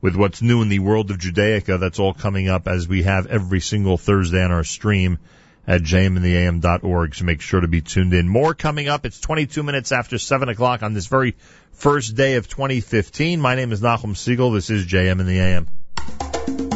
[0.00, 1.78] with what's new in the world of Judaica.
[1.78, 5.18] That's all coming up as we have every single Thursday on our stream
[5.66, 7.14] at jmintheam.org.
[7.14, 8.28] So make sure to be tuned in.
[8.28, 9.04] More coming up.
[9.04, 11.36] It's 22 minutes after 7 o'clock on this very
[11.72, 13.40] first day of 2015.
[13.40, 14.54] My name is Nachum Segal.
[14.54, 16.75] This is JM in the AM.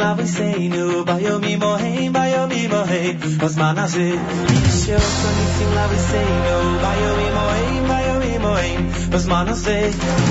[0.00, 3.14] lavicenu, bayo mi mohen, bayo mi mohen,
[3.44, 4.08] os manaje.
[4.68, 8.80] Ishe osonicim lavicenu, bayo mi mohen, bayo mi mohen,
[9.16, 9.68] os me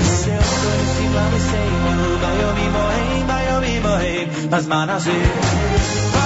[0.04, 6.19] Ishe osonicim lavicenu, bayo mi mohen, bayo was mohen, os say?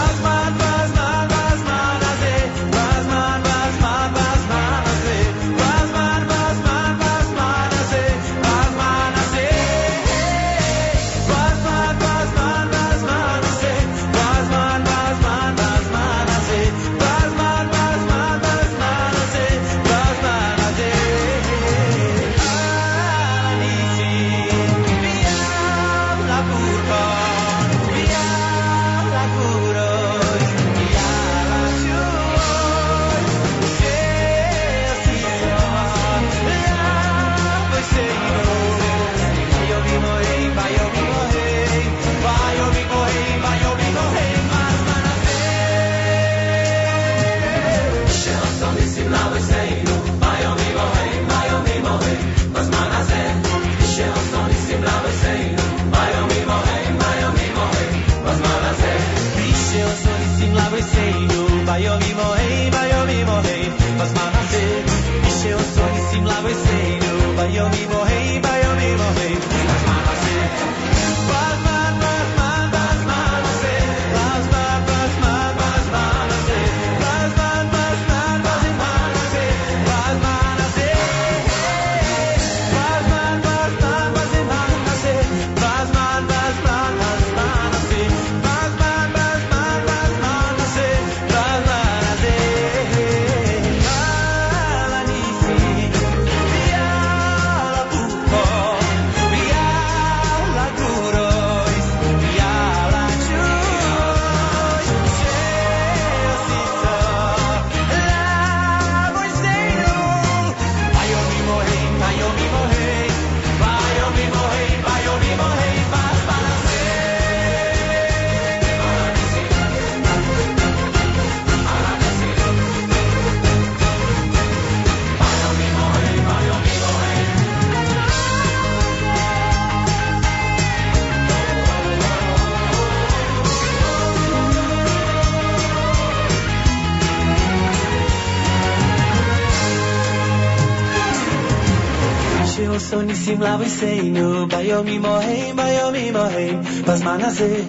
[143.23, 147.61] שעושו ניסים לאבויסנו ביומים ההם ביומים ההם בזמן הזה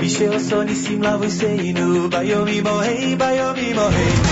[0.00, 4.31] מי שעושו ניסים לאבויסנו ביומים ההם ביומים ההם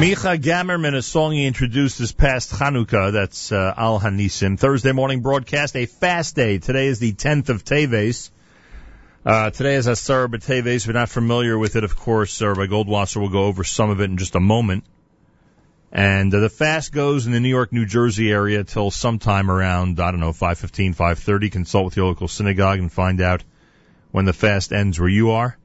[0.00, 3.12] Micha Gammerman, a song he introduced this past Chanukah.
[3.12, 4.58] That's uh, Al Hanisim.
[4.58, 6.58] Thursday morning broadcast, a fast day.
[6.58, 8.30] Today is the 10th of Teves.
[9.24, 10.76] Uh, today is Asar B'Teves.
[10.76, 14.02] If you're not familiar with it, of course, Rabbi Goldwasser will go over some of
[14.02, 14.84] it in just a moment.
[15.90, 20.00] And uh, the fast goes in the New York, New Jersey area till sometime around,
[20.00, 21.50] I don't know, 5.15, 5.30.
[21.50, 23.42] Consult with your local synagogue and find out
[24.10, 25.56] when the fast ends where you are.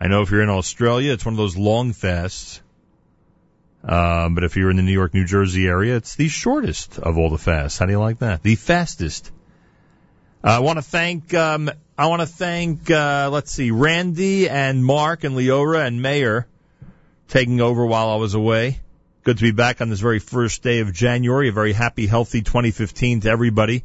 [0.00, 2.60] I know if you're in Australia, it's one of those long fasts.
[3.82, 7.16] Um, but if you're in the New York, New Jersey area, it's the shortest of
[7.18, 7.78] all the fasts.
[7.78, 8.42] How do you like that?
[8.42, 9.30] The fastest.
[10.44, 14.84] Uh, I want to thank, um, I want to thank, uh, let's see, Randy and
[14.84, 16.46] Mark and Leora and Mayor
[17.28, 18.80] taking over while I was away.
[19.22, 21.48] Good to be back on this very first day of January.
[21.48, 23.84] A very happy, healthy 2015 to everybody.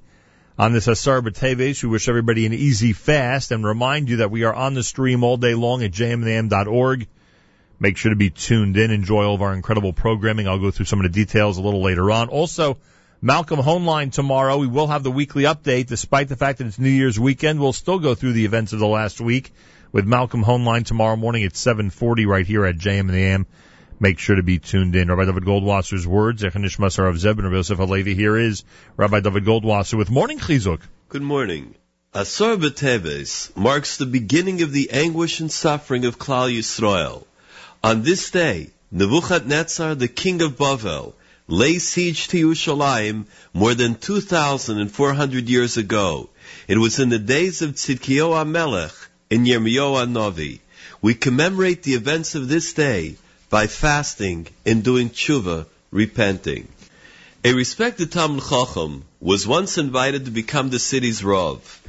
[0.62, 4.44] On this Asar B'Teves, we wish everybody an easy fast and remind you that we
[4.44, 7.08] are on the stream all day long at jmintheam.org.
[7.80, 8.92] Make sure to be tuned in.
[8.92, 10.48] Enjoy all of our incredible programming.
[10.48, 12.30] I'll go through some of the details a little later on.
[12.30, 12.78] Also,
[13.24, 14.56] Malcolm Hoenlein tomorrow.
[14.60, 15.88] We will have the weekly update.
[15.88, 18.78] Despite the fact that it's New Year's weekend, we'll still go through the events of
[18.78, 19.52] the last week
[19.92, 23.48] with Malcolm Hoenlein tomorrow morning at 740 right here at JM.
[24.02, 25.10] Make sure to be tuned in.
[25.10, 28.15] Rabbi David Goldwasser's words, Echanish Masar of Zeb and Rabbi Yosef Halevi.
[28.15, 28.64] Here is
[28.98, 30.80] Rabbi David Goldwasser with Morning Chizuk.
[31.10, 31.76] Good morning.
[32.11, 37.26] Asar B'Teves marks the beginning of the anguish and suffering of Klal Yisrael.
[37.84, 41.14] On this day, Nebuchadnezzar, the king of Bavel,
[41.48, 46.32] lay siege to Yerushalayim more than 2,400 years ago.
[46.68, 48.95] It was in the days of Tzidkiyahu Melech
[49.30, 50.60] and Yirmiyahu Novi.
[51.03, 53.18] We commemorate the events of this day
[53.52, 56.69] by fasting and doing tshuva, repenting.
[57.44, 61.82] A respected Talmud Chacham was once invited to become the city's Rav.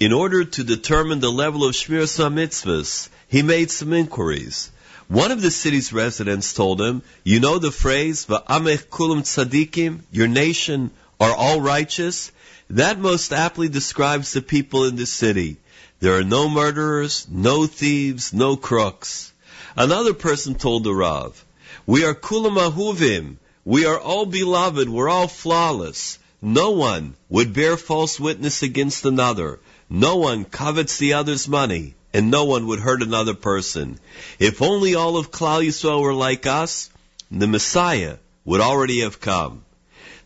[0.00, 4.70] In order to determine the level of Shmiras HaMitzvahs, he made some inquiries.
[5.08, 10.28] One of the city's residents told him, you know the phrase, Va'amech kulam tzadikim, your
[10.28, 10.90] nation
[11.20, 12.32] are all righteous?
[12.70, 15.58] That most aptly describes the people in this city.
[15.98, 19.29] There are no murderers, no thieves, no crooks.
[19.76, 21.44] Another person told the Rav,
[21.86, 26.18] we are kulam ahuvim, we are all beloved, we're all flawless.
[26.42, 29.60] No one would bear false witness against another.
[29.88, 33.98] No one covets the other's money and no one would hurt another person.
[34.38, 36.90] If only all of Klal Yisrael were like us,
[37.30, 39.64] the Messiah would already have come.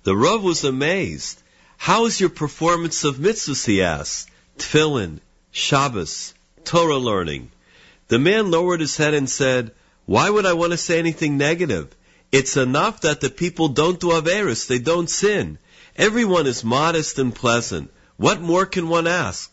[0.05, 1.43] The Rav was amazed.
[1.77, 4.31] How is your performance of mitzvahs, he asked.
[4.59, 6.33] Tefillin, Shabbos,
[6.65, 7.51] Torah learning.
[8.09, 9.73] The man lowered his head and said,
[10.07, 11.89] why would I want to say anything negative?
[12.31, 15.59] It's enough that the people don't do Averis, they don't sin.
[15.97, 17.91] Everyone is modest and pleasant.
[18.17, 19.51] What more can one ask?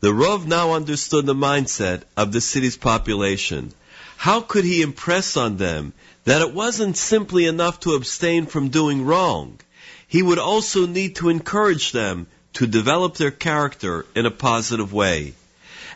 [0.00, 3.72] The Rav now understood the mindset of the city's population.
[4.16, 5.92] How could he impress on them
[6.24, 9.60] that it wasn't simply enough to abstain from doing wrong?
[10.08, 15.34] He would also need to encourage them to develop their character in a positive way.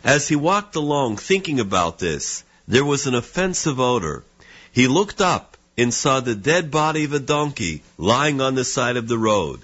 [0.04, 4.24] As he walked along thinking about this, there was an offensive odor.
[4.72, 8.96] He looked up and saw the dead body of a donkey lying on the side
[8.96, 9.60] of the road.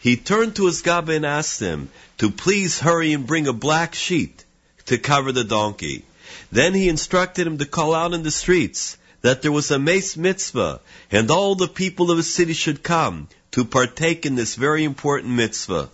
[0.00, 1.88] He turned to his Gabba and asked him
[2.18, 4.44] to please hurry and bring a black sheet
[4.86, 6.04] to cover the donkey.
[6.52, 10.16] Then he instructed him to call out in the streets that there was a meis
[10.16, 14.84] mitzvah and all the people of the city should come to partake in this very
[14.84, 15.88] important mitzvah.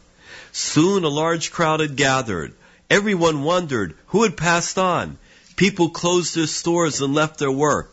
[0.53, 2.55] Soon a large crowd had gathered.
[2.95, 5.19] Everyone wondered who had passed on.
[5.57, 7.93] People closed their stores and left their work.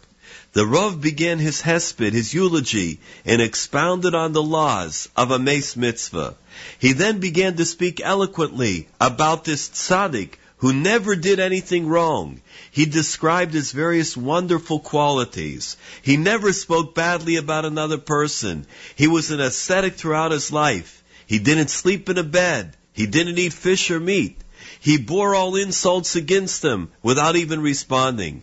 [0.54, 5.76] The Rav began his hesped, his eulogy, and expounded on the laws of a meis
[5.76, 6.36] mitzvah.
[6.78, 12.40] He then began to speak eloquently about this tzaddik who never did anything wrong.
[12.70, 15.78] He described his various wonderful qualities.
[16.04, 18.68] He never spoke badly about another person.
[18.96, 21.02] He was an ascetic throughout his life.
[21.26, 22.78] He didn't sleep in a bed.
[22.94, 24.38] He didn't eat fish or meat.
[24.82, 28.42] He bore all insults against them without even responding.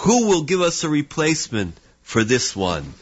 [0.00, 2.94] Who will give us a replacement for this one?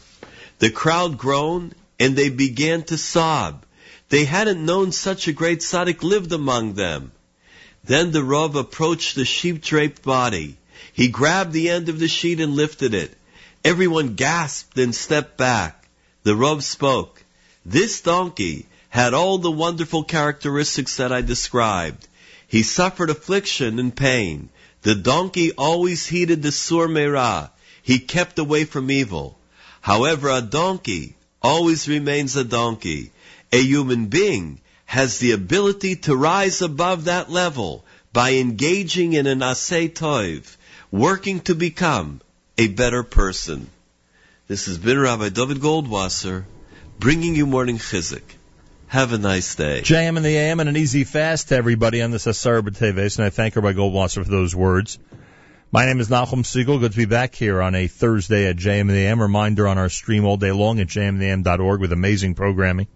[0.59, 3.65] The crowd groaned and they began to sob.
[4.09, 7.11] They hadn't known such a great tzaddik lived among them.
[7.83, 10.55] Then the Rav approached the sheep draped body.
[10.93, 13.17] He grabbed the end of the sheet and lifted it.
[13.63, 15.87] Everyone gasped and stepped back.
[16.21, 17.23] The Rav spoke.
[17.65, 22.07] This donkey had all the wonderful characteristics that I described.
[22.47, 24.49] He suffered affliction and pain.
[24.83, 27.49] The donkey always heeded the sur merah.
[27.81, 29.37] He kept away from evil.
[29.81, 33.11] However, a donkey always remains a donkey.
[33.51, 39.39] A human being has the ability to rise above that level by engaging in an
[39.39, 40.55] asay toiv,
[40.91, 42.21] working to become
[42.57, 43.69] a better person.
[44.47, 46.45] This has been Rabbi David Goldwasser
[46.99, 48.23] bringing you morning Chizuk.
[48.87, 49.81] Have a nice day.
[49.81, 53.25] JM in the AM and an easy fast to everybody on this Asar B'Teves, and
[53.25, 54.99] I thank Rabbi Goldwasser for those words.
[55.71, 56.79] My name is Nachum Segal.
[56.79, 59.19] Good to be back here on a Thursday at JM in the AM.
[59.19, 62.87] Reminder on our stream all day long at jmintheam.org with amazing programming.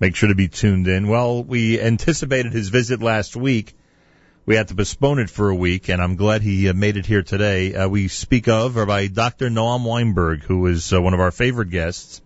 [0.00, 1.06] Make sure to be tuned in.
[1.06, 3.74] Well, we anticipated his visit last week.
[4.46, 7.06] We had to postpone it for a week, and I'm glad he uh, made it
[7.06, 7.74] here today.
[7.74, 9.50] Uh, we speak of Rabbi Dr.
[9.50, 12.22] Noam Weinberg, who is uh, one of our favorite guests.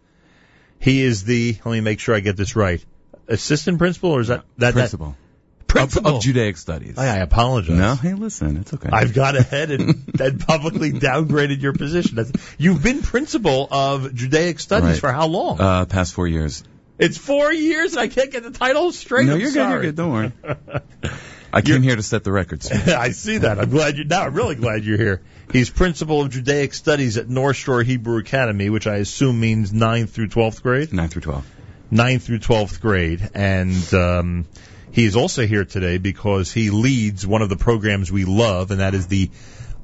[0.80, 2.84] He is the, let me make sure I get this right,
[3.26, 5.08] assistant principal, or is that, that Principal.
[5.08, 6.10] That, principal.
[6.10, 6.96] Of, of Judaic studies.
[6.96, 7.76] I, I apologize.
[7.76, 8.88] No, hey, listen, it's okay.
[8.92, 12.16] I've got ahead and, and publicly downgraded your position.
[12.16, 14.98] That's, you've been principal of Judaic studies Right.
[15.00, 15.60] for how long?
[15.60, 16.64] Uh, past four years.
[16.98, 19.26] it's four years and I can't get the title straight.
[19.26, 19.56] no, I'm you're good.
[19.56, 19.82] You're sorry.
[19.86, 19.96] good.
[19.96, 20.32] Don't worry.
[21.52, 22.70] I came here to set the records.
[22.72, 23.58] I see that.
[23.58, 24.24] I'm glad you now.
[24.24, 25.22] I'm really glad you're here.
[25.50, 30.10] He's principal of Judaic Studies at North Shore Hebrew Academy, which I assume means 9th
[30.10, 30.92] through 12th grade.
[30.92, 31.46] 9 through 12.
[31.90, 34.46] 9th through 12th grade, and um,
[34.90, 38.80] he is also here today because he leads one of the programs we love, and
[38.80, 39.30] that is the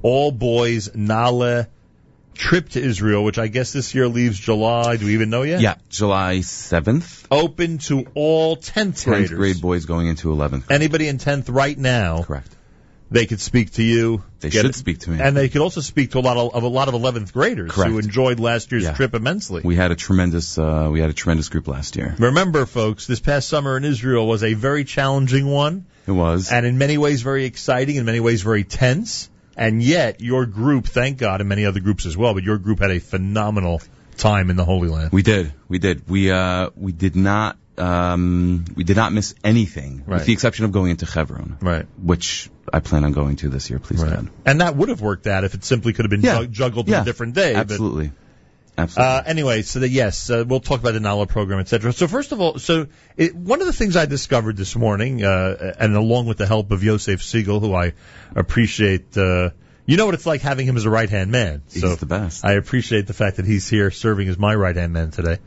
[0.02, 1.68] All Boys Naaleh
[2.34, 4.96] trip to Israel, which I guess this year leaves July.
[4.96, 5.60] Do we even know yet?
[5.60, 7.24] Yeah, July 7th.
[7.30, 9.30] Open to all 10th 10th graders.
[9.30, 10.70] grade boys going into 11th.
[10.70, 12.22] Anybody in 10th right now.
[12.22, 12.48] Correct.
[13.10, 14.24] They could speak to you.
[14.40, 15.20] They should it- speak to me.
[15.20, 17.70] And they could also speak to a lot of, of a lot of 11th graders
[17.70, 17.90] Correct.
[17.92, 18.92] who enjoyed last year's Yeah.
[18.94, 19.60] trip immensely.
[19.64, 22.14] We had a tremendous, uh, we had a tremendous group last year.
[22.18, 25.84] Remember, folks, this past summer in Israel was a very challenging one.
[26.06, 26.50] It was.
[26.50, 29.30] and in many ways very exciting, in many ways very tense.
[29.56, 32.80] And yet, your group, thank God, and many other groups as well, but your group
[32.80, 33.80] had a phenomenal
[34.16, 35.12] time in the Holy Land.
[35.12, 35.52] We did.
[35.68, 36.08] We did.
[36.08, 40.18] We uh we did not um we did not miss anything Right.
[40.18, 41.58] with the exception of going into Chevron.
[41.60, 41.86] Right.
[42.00, 44.28] Which I plan on going to this year, please God.
[44.46, 46.40] And that would have worked out if it simply could have been Yeah.
[46.40, 47.02] jug- juggled to Yeah.
[47.02, 47.54] a different day.
[47.54, 47.68] but-
[48.76, 49.14] Absolutely.
[49.14, 51.92] Uh, anyway, so that yes, uh, we'll talk about the Naaleh program, etc.
[51.92, 55.74] So first of all, so it, one of the things I discovered this morning, uh,
[55.78, 57.92] and along with the help of Yosef Segal, who I
[58.34, 59.50] appreciate, uh,
[59.86, 61.62] you know what it's like having him as a right hand man.
[61.70, 62.44] He's so the best.
[62.44, 65.38] I appreciate the fact that he's here serving as my right hand man today.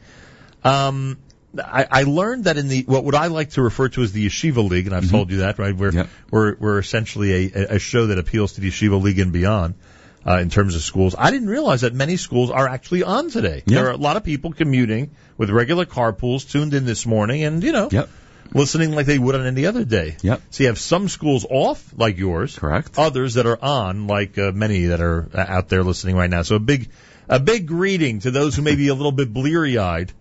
[0.63, 1.17] Um,
[1.57, 4.25] I, I learned that in the what would I like to refer to as the
[4.25, 5.75] Yeshiva League, and I've told you that, right?
[5.75, 9.75] We're we're we're essentially a, a show that appeals to the Yeshiva League and beyond
[10.27, 11.15] uh, in terms of schools.
[11.17, 13.63] I didn't realize that many schools are actually on today.
[13.65, 13.75] Yeah.
[13.81, 17.63] There are a lot of people commuting with regular carpools tuned in this morning, and
[17.63, 18.09] you know, Yep.
[18.53, 20.17] listening like they would on any other day.
[20.21, 20.41] Yep.
[20.49, 22.57] So you have some schools off, like yours.
[22.57, 22.97] Correct.
[22.97, 26.41] Others that are on, like uh, many that are uh, out there listening right now.
[26.41, 26.89] So a big,
[27.29, 30.11] a big greeting to those who may be a little bit bleary eyed.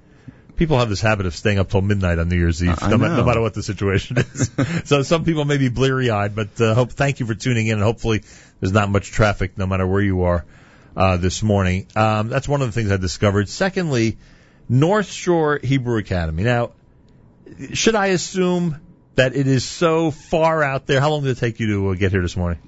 [0.56, 3.24] People have this habit of staying up till midnight on New Year's Eve, no, no
[3.24, 4.50] matter what the situation is.
[4.84, 7.74] so some people may be bleary eyed, but uh, hope thank you for tuning in,
[7.74, 8.22] and hopefully
[8.60, 10.44] there's not much traffic, no matter where you are
[10.96, 11.86] uh, this morning.
[11.94, 13.48] Um, that's one of the things I discovered.
[13.48, 14.18] Secondly,
[14.68, 16.42] North Shore Hebrew Academy.
[16.42, 16.72] Now,
[17.74, 18.80] should I assume
[19.14, 21.00] that it is so far out there?
[21.00, 22.60] How long did it take you to uh, get here this morning?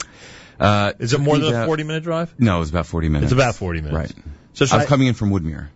[0.60, 2.34] Uh, Is it more than a 40 minute drive?
[2.38, 3.32] No, it was about 40 minutes.
[3.32, 4.14] It's about 40 minutes.
[4.14, 4.24] Right.
[4.54, 5.68] So I was I- coming in from Woodmere.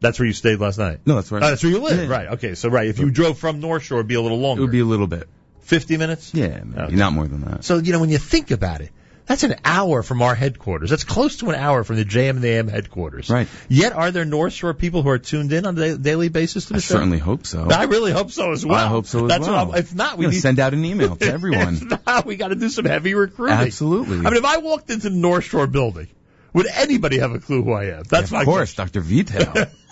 [0.00, 1.00] That's where you stayed last night?
[1.06, 2.14] No, that's where Oh, that's where you live, Yeah.
[2.14, 2.28] right?
[2.34, 4.60] Okay, so right, if you drove from North Shore, it'd be a little longer.
[4.60, 5.28] It would be a little bit.
[5.62, 6.32] 50 minutes?
[6.34, 6.80] Yeah, maybe.
[6.80, 6.96] Okay.
[6.96, 7.64] not more than that.
[7.64, 8.90] So, you know, when you think about it,
[9.24, 10.90] that's an hour from our headquarters.
[10.90, 13.28] That's close to an hour from the JM in the AM headquarters.
[13.28, 13.48] Right.
[13.68, 16.66] Yet, are there North Shore people who are tuned in on a da- daily basis
[16.66, 16.94] to the I show?
[16.94, 17.66] certainly hope so.
[17.68, 18.76] I really hope so as well.
[18.76, 19.66] I hope so as That's well.
[19.66, 21.74] What I'm, if not, we You know, need send out an email to everyone.
[21.90, 23.56] If not, we got to do some heavy recruiting.
[23.56, 24.18] Absolutely.
[24.18, 26.06] I mean, if I walked into the North Shore building,
[26.52, 28.04] would anybody have a clue who I am?
[28.08, 29.00] That's my of course, Dr.
[29.00, 29.66] Vito.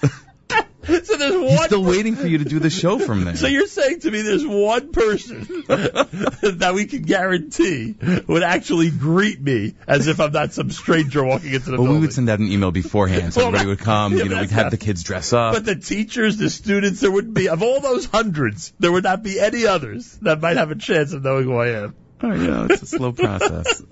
[1.04, 1.66] So there's He's one.
[1.66, 3.36] still waiting for you to do the show from there.
[3.36, 7.94] So you're saying to me there's one person that we can guarantee
[8.26, 11.98] would actually greet me as if I'm not some stranger walking into the well, we
[12.00, 14.12] would send out an email beforehand so Well, everybody would come.
[14.12, 15.54] yeah, you know, we'd have not- the kids dress up.
[15.54, 19.22] But the teachers, the students, there would be, of all those hundreds, there would not
[19.22, 21.94] be any others that might have a chance of knowing who I am.
[22.22, 23.82] Oh, you know, it's a slow process.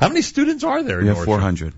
[0.00, 1.38] How many students are there in we have North Shore?
[1.38, 1.74] 400.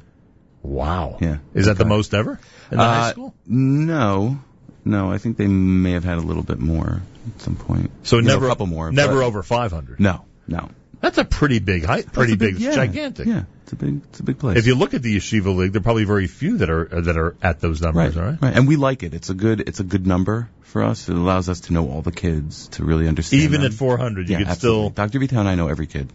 [0.63, 1.19] Wow.
[1.21, 1.39] Yeah.
[1.55, 2.39] Is that the most ever
[2.71, 3.35] in the high Uh, school?
[3.47, 4.39] No,
[4.85, 5.11] no.
[5.11, 7.01] I think they may have had a little bit more
[7.35, 7.91] at some point.
[8.03, 8.93] So You know, never a couple more.
[8.93, 10.01] Never but- over 500.
[10.01, 10.69] No, no.
[11.01, 13.27] That's a pretty big height, pretty a big, yeah, gigantic.
[13.27, 14.59] Yeah, it's a big, it's a big place.
[14.59, 17.17] If you look at the yeshiva league, there are probably very few that are that
[17.17, 18.15] are at those numbers.
[18.17, 18.43] right, All right.
[18.43, 19.15] right, and we like it.
[19.15, 21.09] It's a good, it's a good number for us.
[21.09, 23.43] It allows us to know all the kids to really understand.
[23.45, 23.73] Even them.
[23.73, 24.91] at 400, you yeah, could absolutely.
[24.91, 25.19] Dr.
[25.21, 26.13] Vito and I know every kid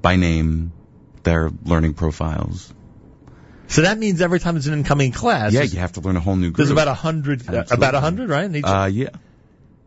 [0.00, 0.70] by name,
[1.24, 2.72] their learning profiles.
[3.72, 6.20] So that means every time it's an incoming class, yeah, you have to learn a
[6.20, 6.56] whole new group.
[6.58, 8.44] there's about a hundred, uh, about a hundred, right?
[8.44, 9.08] in each- Uh, yeah,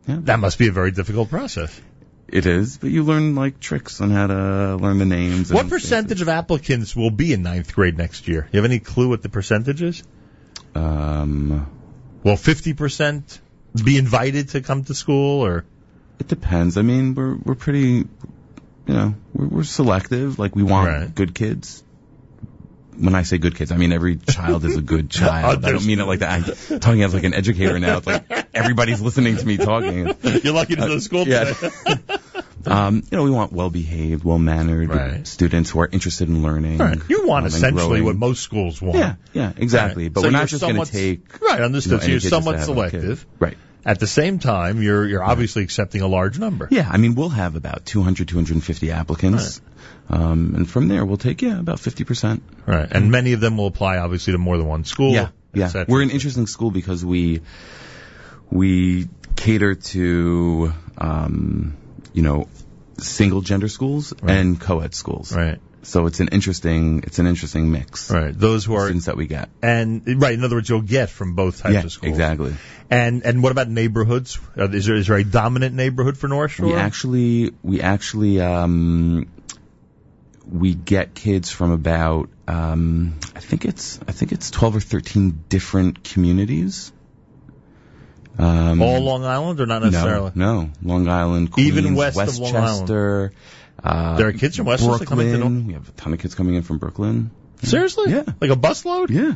[0.07, 1.79] that must be a very difficult process.
[2.27, 2.77] it is.
[2.77, 5.53] But you learn like tricks on how to learn the names.
[5.53, 8.47] What percentage of applicants will be in ninth grade next year?
[8.51, 10.01] You have any clue what the percentage is?
[10.73, 11.67] Um,
[12.23, 13.39] Will 50%
[13.83, 15.63] be invited to come to school or?
[16.19, 16.77] It depends.
[16.77, 18.07] I mean, we're we're pretty,
[18.87, 20.39] you know, we're, we're selective.
[20.39, 21.13] Like we want Right.
[21.13, 21.83] good kids.
[22.97, 25.65] When I say good kids, I mean every child is a good child.
[25.65, 26.31] I don't mean it like that.
[26.71, 27.97] I'm talking as like an educator now.
[27.97, 30.13] It's like everybody's listening to me talking.
[30.21, 31.53] You're lucky to go to school yeah.
[31.53, 31.97] today.
[32.67, 35.27] Um, you know, we want well-behaved, well-mannered Right.
[35.27, 36.79] students who are interested in learning.
[36.79, 36.97] Right.
[37.07, 38.97] You want um, essentially what most schools want.
[38.97, 40.05] Yeah, yeah, exactly.
[40.05, 40.13] Right.
[40.13, 41.91] But So we're not just going to take Right, understood.
[41.91, 42.91] you know, so you're kid just to somewhat have a kid.
[42.91, 43.25] selective.
[43.39, 43.57] Right.
[43.85, 46.67] At the same time, you're you're obviously accepting a large number.
[46.71, 49.61] Yeah, I mean, we'll have about 200, 250 applicants.
[50.09, 52.41] Um, and from there, we'll take, yeah, about 50%.
[52.65, 52.87] Right.
[52.89, 55.13] And many of them will apply obviously to more than one school.
[55.13, 55.85] Yeah, yeah.
[55.87, 57.41] We're an interesting school because we
[58.51, 61.77] we cater to um,
[62.13, 62.47] you know
[62.97, 65.35] single gender schools and co-ed schools.
[65.35, 65.59] Right.
[65.85, 68.09] So it's an interesting it's an interesting mix.
[68.11, 68.37] Right.
[68.37, 69.49] Those who are students that we get.
[69.61, 72.11] And right, in other words, you'll get from both types Yeah, of schools.
[72.11, 72.55] exactly.
[72.89, 74.39] And and what about neighborhoods?
[74.57, 76.67] Uh, is there is there a dominant neighborhood for North Shore?
[76.67, 79.27] We actually we actually um,
[80.51, 85.43] we get kids from about um, I think it's I think it's 12 or 13
[85.49, 86.91] different communities.
[88.37, 90.31] Um, All Long Island or not necessarily?
[90.35, 90.69] No, no.
[90.83, 93.31] Long Island, Queens, Even west of Long Westchester.
[93.85, 95.67] Uh, There are kids from Westchester coming Brooklyn.
[95.67, 97.31] We have a ton of kids coming in from Brooklyn.
[97.63, 98.11] Seriously?
[98.11, 98.23] Yeah.
[98.41, 99.09] Like a busload?
[99.09, 99.35] Yeah.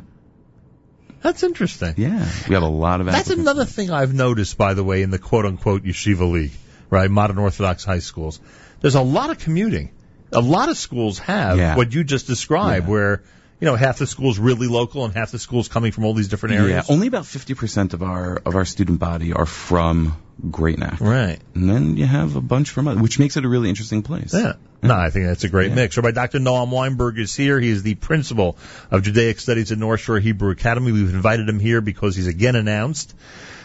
[1.22, 1.96] That's interesting.
[1.98, 2.26] Yeah.
[2.48, 5.20] We have a lot of That's another thing I've noticed, by the way, in the
[5.20, 6.52] quote unquote yeshiva league,
[6.90, 7.10] right?
[7.12, 8.40] Modern Orthodox high schools.
[8.82, 9.92] There's a lot of commuting.
[10.32, 11.76] A lot of schools have Yeah.
[11.76, 13.24] what you just described, where,
[13.60, 16.30] you know, half the school's really local and half the school's coming from all these
[16.30, 16.86] different areas.
[16.88, 20.16] Yeah, only about 50% of our of our student body are from
[20.50, 21.02] Great Neck.
[21.02, 21.40] Right.
[21.54, 24.34] And then you have a bunch from other, which makes it a really interesting place.
[24.34, 24.54] Yeah.
[24.82, 25.76] No, I think that's a great Yeah.
[25.76, 25.98] mix.
[25.98, 26.40] Rabbi Dr.
[26.40, 27.60] Noam Weinberg is here.
[27.60, 28.58] He is the principal
[28.90, 30.92] of Judaic Studies at North Shore Hebrew Academy.
[30.94, 33.14] We've invited him here because he's again announced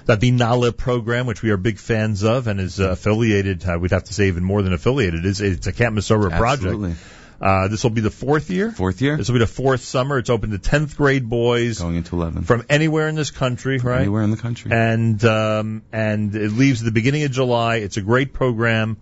[0.07, 3.79] that the Naaleh program, which we are big fans of and is uh, affiliated, uh,
[3.81, 6.37] we'd have to say even more than affiliated, is it's a Camp Absolutely.
[6.37, 6.99] project.
[7.45, 8.71] Uh, this will be the fourth year.
[8.73, 9.19] Fourth year.
[9.19, 10.17] This will be the fourth summer.
[10.17, 12.45] It's open to 10th grade boys Going into 11.
[12.45, 14.01] from anywhere in this country, right?
[14.01, 14.73] Anywhere in the country.
[14.73, 17.77] and um, and it leaves at the beginning of July.
[17.77, 18.97] It's a great program.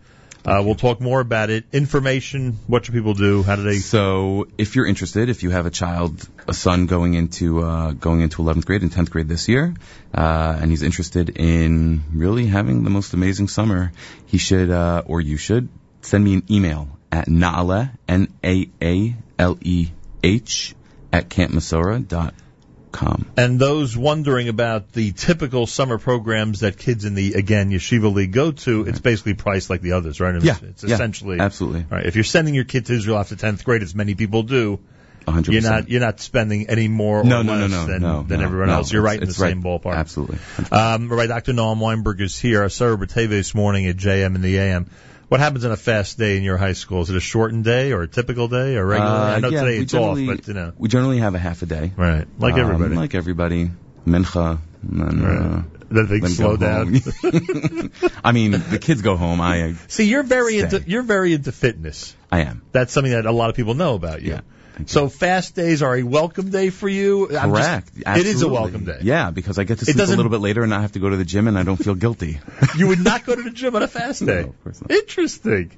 [0.44, 1.66] Uh, we'll talk more about it.
[1.73, 2.59] Information.
[2.66, 3.44] What should people do?
[3.44, 3.77] How do they?
[3.77, 8.23] So, if you're interested, if you have a child, a son going into uh, going
[8.23, 9.73] into 11th grade and 10th grade this year,
[10.12, 13.93] uh, and he's interested in really having the most amazing summer,
[14.27, 15.69] he should uh, or you should
[16.01, 19.89] send me an email at naaleh n a a l e
[20.22, 20.74] h
[21.12, 23.26] at campmesorah.com.
[23.36, 28.32] And those wondering about the typical summer programs that kids in the again yeshiva league
[28.32, 30.34] go to, it's basically priced like the others, right?
[30.34, 31.86] It's, Yeah, it's yeah, essentially absolutely.
[31.90, 32.06] Right.
[32.06, 34.80] If you're sending your kid to Israel after 10th grade, as many people do,
[35.26, 35.52] 100%.
[35.52, 38.22] you're not you're not spending any more or no, no, less no, no, than, no,
[38.22, 38.74] than no, everyone no.
[38.74, 38.93] else.
[38.93, 39.51] You're right in the right.
[39.51, 39.94] same ballpark.
[39.94, 40.39] Absolutely.
[40.70, 41.52] Um, Rabbi Dr.
[41.52, 42.64] Noam Weinberg is here.
[42.64, 44.90] Asar B'Teves this morning at JM in the AM.
[45.32, 47.00] What happens on a fast day in your high school?
[47.00, 49.10] Is it a shortened day or a typical day or regular?
[49.10, 50.74] Uh, I know yeah, today it's off, but you know.
[50.76, 51.90] We generally have a half a day.
[51.96, 52.26] Right.
[52.38, 52.94] Like Um, everybody.
[52.96, 53.70] Like everybody.
[54.06, 54.59] Mincha.
[54.82, 57.00] And then, uh, Then they slow go down.
[58.22, 59.40] I mean, the kids go home.
[59.40, 60.76] I See, you're very Stay.
[60.76, 62.14] into you're very into fitness.
[62.30, 62.60] I am.
[62.72, 64.32] That's something that a lot of people know about you.
[64.32, 64.40] Yeah.
[64.86, 67.27] So fast days are a welcome day for you.
[67.36, 68.19] I'm just- Correct.
[68.19, 68.99] it is a welcome day.
[69.03, 71.09] Yeah, because I get to sleep a little bit later and not have to go
[71.11, 72.40] to the gym, and I don't feel guilty.
[72.77, 74.40] You would not go to the gym on a fast day.
[74.40, 74.90] of course not.
[74.90, 75.73] Interesting.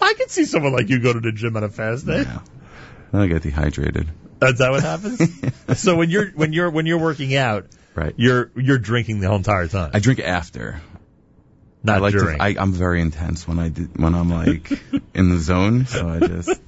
[0.00, 2.24] I could see someone like you go to the gym on a fast day.
[3.12, 4.08] I get dehydrated.
[4.42, 5.20] Uh, is that what happens.
[5.80, 8.14] so when you're when you're when you're working out, Right.
[8.16, 9.90] you're you're drinking the whole entire time.
[9.94, 10.80] I drink after.
[11.84, 12.38] Not I like during.
[12.38, 12.42] to.
[12.42, 14.70] I, I'm very intense when I do, when I'm like
[15.14, 15.84] in the zone.
[15.86, 16.60] So I just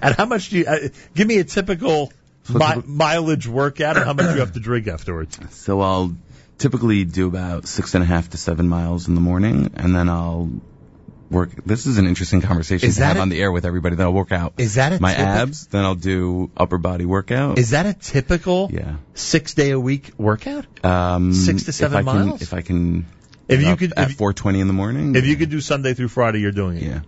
[0.00, 2.12] and how much do you uh, give me a typical
[2.48, 5.38] mi- mileage workout and how much you have to drink afterwards?
[5.50, 6.14] so I'll
[6.58, 10.08] typically do about six and a half to seven miles in the morning, and then
[10.08, 10.50] I'll
[11.30, 11.50] work.
[11.64, 13.96] This is an interesting conversation Is to have a- on the air with everybody.
[13.96, 15.66] Then I'll work out Is that my typical- abs.
[15.66, 17.58] Then I'll do upper body workout.
[17.58, 18.96] Is that a typical yeah.
[19.14, 20.66] six day a week workout?
[20.84, 22.42] Um, Six to seven if I can, miles?
[22.42, 23.06] If I can.
[23.48, 25.16] If you could- at 4:20 in the morning.
[25.16, 26.82] If you could do Sunday through Friday, you're doing it.
[26.84, 27.00] Yeah.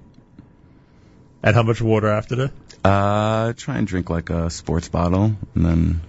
[1.42, 2.52] And how much water after that?
[2.84, 6.00] Uh, try and drink like a sports bottle, and then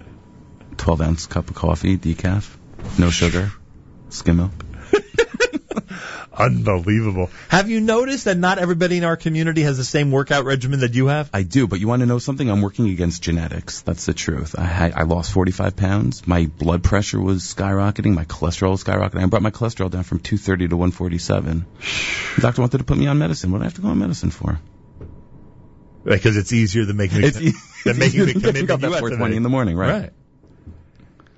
[0.75, 2.53] 12 ounce cup of coffee, decaf,
[2.99, 3.51] no sugar,
[4.09, 4.51] skim milk.
[6.37, 7.29] Unbelievable.
[7.47, 10.93] Have you noticed that not everybody in our community has the same workout regimen that
[10.93, 11.29] you have?
[11.33, 12.49] I do, but you want to know something?
[12.49, 13.81] I'm working against genetics.
[13.81, 14.55] That's the truth.
[14.57, 16.27] I had, I lost 45 pounds.
[16.27, 18.15] My blood pressure was skyrocketing.
[18.15, 19.23] My cholesterol was skyrocketing.
[19.23, 21.65] I brought my cholesterol down from 230 to 147.
[22.35, 23.51] The doctor wanted to put me on medicine.
[23.51, 24.59] What do I have to go on medicine for?
[26.05, 27.53] Because it's easier than making the, It's e-
[27.83, 29.37] than making the commitment up at to 420 make.
[29.37, 30.01] in the morning, right?
[30.01, 30.13] Right.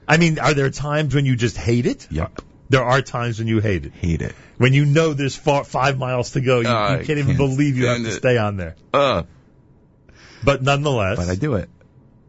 [0.08, 2.08] I mean, are there times when you just hate it?
[2.12, 2.42] Yep.
[2.70, 3.94] There are times when you hate it.
[3.94, 4.36] Hate it.
[4.58, 7.38] When you know there's far, five miles to go, you, Uh, you can't even can't
[7.38, 8.12] believe you have to it.
[8.12, 8.76] stay on there.
[8.94, 9.24] Uh,
[10.44, 11.70] But nonetheless, but I do it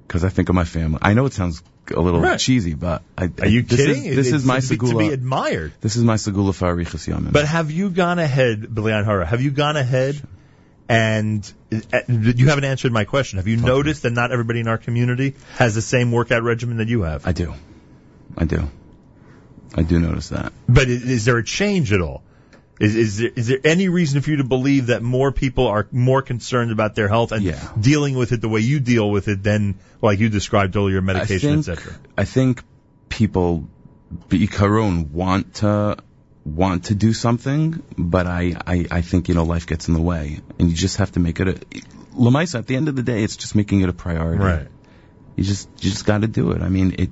[0.07, 0.99] because I think of my family.
[1.03, 1.63] I know it sounds
[1.95, 2.39] a little Right.
[2.39, 4.05] cheesy, but I, are you this kidding?
[4.05, 5.73] Is, this It's is my to be- to be admired.
[5.81, 7.33] This is my segula for Arichas Yamim.
[7.33, 9.27] But have you gone ahead, Bilian Hara?
[9.27, 10.21] Have you gone ahead
[10.89, 11.53] and
[11.93, 13.39] uh, you haven't answered my question?
[13.39, 16.89] Have you noticed that not everybody in our community has the same workout regimen that
[16.89, 17.27] you have?
[17.27, 17.55] I do.
[18.37, 18.69] I do.
[19.75, 20.53] I do notice that.
[20.69, 22.23] But is there a change at all?
[22.81, 25.89] Is, is there is there any reason for you to believe that more people are
[25.91, 27.61] more concerned about their health and Yeah.
[27.79, 31.59] dealing with it the way you deal with it than like you described earlier, medication,
[31.59, 31.95] etc.
[32.17, 32.63] I think
[33.09, 33.69] people,
[34.31, 35.97] Karon, want to
[36.45, 40.01] want to do something, but I, I, I think you know life gets in the
[40.01, 41.55] way, and you just have to make it a.
[42.15, 44.43] Lamaisa, at the end of the day, it's just making it a priority.
[44.43, 44.69] Right.
[45.37, 46.63] You just you just got to do it.
[46.63, 47.11] I mean, it.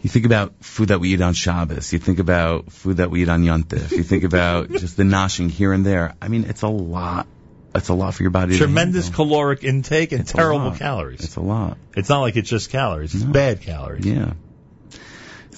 [0.00, 1.92] You think about food that we eat on Shabbos.
[1.92, 3.90] You think about food that we eat on Yontif.
[3.90, 6.14] You think about just the noshing here and there.
[6.22, 7.26] I mean, it's a lot.
[7.74, 8.56] it's a lot for your body.
[8.56, 11.24] Tremendous caloric intake and It's terrible calories.
[11.24, 11.78] It's a lot.
[11.96, 13.14] It's not like it's just calories.
[13.14, 14.06] It's bad calories.
[14.06, 14.34] Yeah.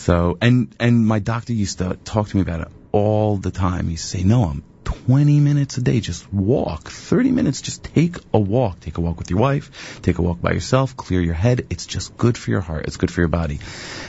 [0.01, 3.89] So and and my doctor used to talk to me about it all the time.
[3.89, 6.01] He'd say, "No, I'm 20 minutes a day.
[6.01, 6.89] Just walk.
[6.89, 7.61] 30 minutes.
[7.61, 8.81] Just take a walk.
[8.81, 10.01] Take a walk with your wife.
[10.01, 10.97] Take a walk by yourself.
[10.97, 11.67] Clear your head.
[11.69, 12.87] It's just good for your heart.
[12.87, 13.61] It's good for your body."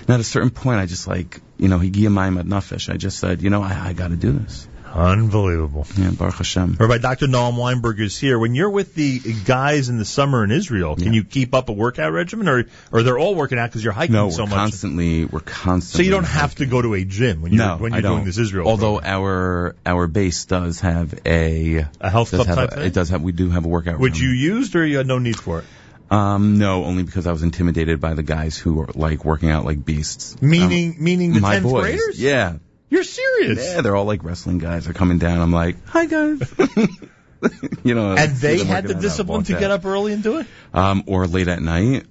[0.01, 2.91] And at a certain point, I just like you know, he my nafesh.
[2.91, 4.67] I just said, you know, I, I got to do this.
[4.93, 5.87] Unbelievable.
[5.97, 6.75] Yeah, Baruch Hashem.
[6.79, 7.27] Rabbi Dr.
[7.27, 8.37] Noam Weinberg is here.
[8.37, 11.71] When you're with the guys in the summer in Israel, can you keep up a
[11.73, 14.55] workout regimen, or or they're all working out because you're hiking No, so much?
[14.55, 16.03] constantly we're constantly.
[16.03, 18.25] so you don't have to go to a gym when you're no, when you're doing
[18.25, 18.67] this Israel.
[18.67, 22.85] Although our our base does have a A health club type a- thing?
[22.85, 23.21] It does have.
[23.21, 23.99] We do have a workout.
[23.99, 24.23] which room.
[24.23, 25.65] you used, or you had no need for it.
[26.09, 29.63] Um, no, only because I was intimidated by the guys who are like working out
[29.63, 30.41] like beasts.
[30.41, 31.83] Meaning, meaning the Um, my tenth boys.
[31.83, 32.19] graders.
[32.19, 32.55] Yeah,
[32.91, 33.57] You're serious.
[33.73, 34.85] yeah, they're all like wrestling guys.
[34.85, 35.39] They're coming down.
[35.41, 36.41] I'm like, hi guys.
[37.83, 40.45] you know, And they had the discipline to get up early and do it.
[40.73, 42.05] Um, or late at night.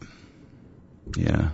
[1.16, 1.50] Yeah.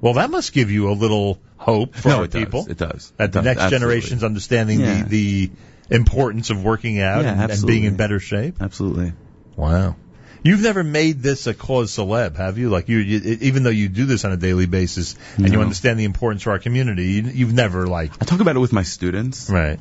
[0.00, 2.44] Well, that must give you a little hope for No, our it does.
[2.44, 2.66] people.
[2.68, 3.12] It does.
[3.18, 3.78] That It the does, next absolutely.
[3.78, 5.02] generation's understanding Yeah.
[5.04, 5.50] the the
[5.96, 8.56] importance of working out Yeah, and, and being in better shape.
[8.60, 9.12] Absolutely.
[9.56, 9.96] Wow.
[10.42, 12.70] You've never made this a cause celeb, have you?
[12.70, 15.98] Like you, you even though you do this on a daily basis and you understand
[15.98, 18.82] the importance for our community, you, you've never like I talk about it with my
[18.84, 19.50] students.
[19.50, 19.80] right,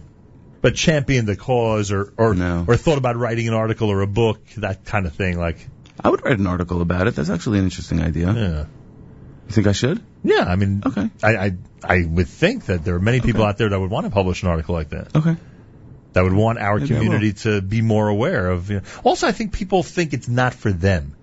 [0.62, 2.66] but championed the cause or or No.
[2.68, 5.38] or thought about writing an article or a book, that kind of thing.
[5.38, 5.58] Like,
[6.04, 7.16] I would write an article about it.
[7.16, 8.34] That's actually an interesting idea.
[8.34, 8.60] yeah,
[9.48, 10.02] You think I should?
[10.24, 10.44] yeah.
[10.48, 11.10] I mean, Okay.
[11.24, 11.52] I I,
[11.84, 13.50] I would think that there are many people Okay.
[13.50, 15.16] out there that would want to publish an article like that.
[15.16, 15.36] Okay.
[16.14, 18.70] That would want our Maybe community to be more aware of.
[18.70, 18.84] You know.
[19.04, 21.16] Also, I think people think it's not for them.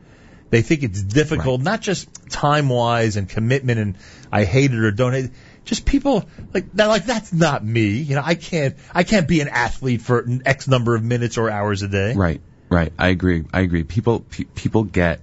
[0.51, 3.97] They think it's difficult, not just time wise and commitment and
[4.31, 5.31] I hate it or don't hate it.
[5.65, 7.89] Just people like that, like that's not me.
[7.89, 11.39] You know, I can't, I can't be an athlete for an X number of minutes
[11.39, 12.15] or hours a day.
[12.15, 12.41] Right.
[12.69, 12.93] Right.
[12.99, 13.45] I agree.
[13.53, 13.83] I agree.
[13.83, 15.21] People pe- people get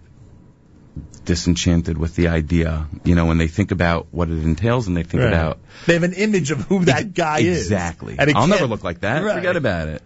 [1.25, 5.03] disenchanted with the idea, you know, when they think about what it entails and they
[5.03, 5.29] think Right.
[5.33, 7.61] about They have an image of who that guy is.
[7.61, 8.17] exactly.
[8.19, 9.23] I'll never look like that.
[9.23, 9.35] Right.
[9.35, 10.01] Forget about it.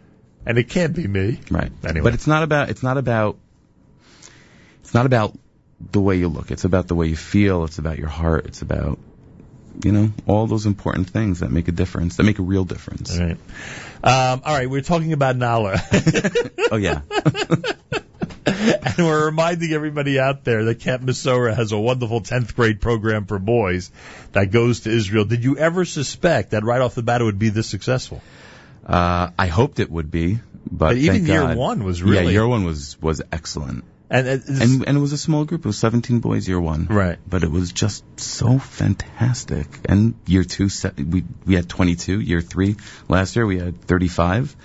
[0.46, 1.40] And it can't be me.
[1.50, 1.72] Right.
[1.84, 2.04] Anyway.
[2.04, 3.38] But it's not about it's not about
[4.82, 5.36] it's not about
[5.92, 6.52] the way you look.
[6.52, 7.64] It's about the way you feel.
[7.64, 8.46] It's about your heart.
[8.46, 9.00] It's about
[9.84, 12.18] you know all those important things that make a difference.
[12.18, 13.18] That make a real difference.
[13.18, 13.38] All right.
[14.04, 14.70] Um, all right.
[14.70, 16.52] We're talking about Naaleh.
[16.72, 17.02] Oh yeah.
[18.46, 23.26] and we're reminding everybody out there that Camp Mesorah has a wonderful 10th grade program
[23.26, 23.92] for boys
[24.34, 25.26] that goes to Israel.
[25.26, 28.22] Did you ever suspect that right off the bat it would be this successful?
[28.86, 30.36] Uh, I hoped it would be,
[30.70, 31.58] but, But even year God.
[31.58, 32.30] one was really- yeah.
[32.32, 33.84] Year one was was excellent.
[34.08, 35.62] And, it's- and and it was a small group.
[35.62, 36.86] It was 17 boys year one.
[36.86, 37.18] Right.
[37.28, 39.68] But it was just so fantastic.
[39.86, 42.20] And year two, se- we we had 22.
[42.22, 42.76] Year three,
[43.10, 44.56] last year we had 35.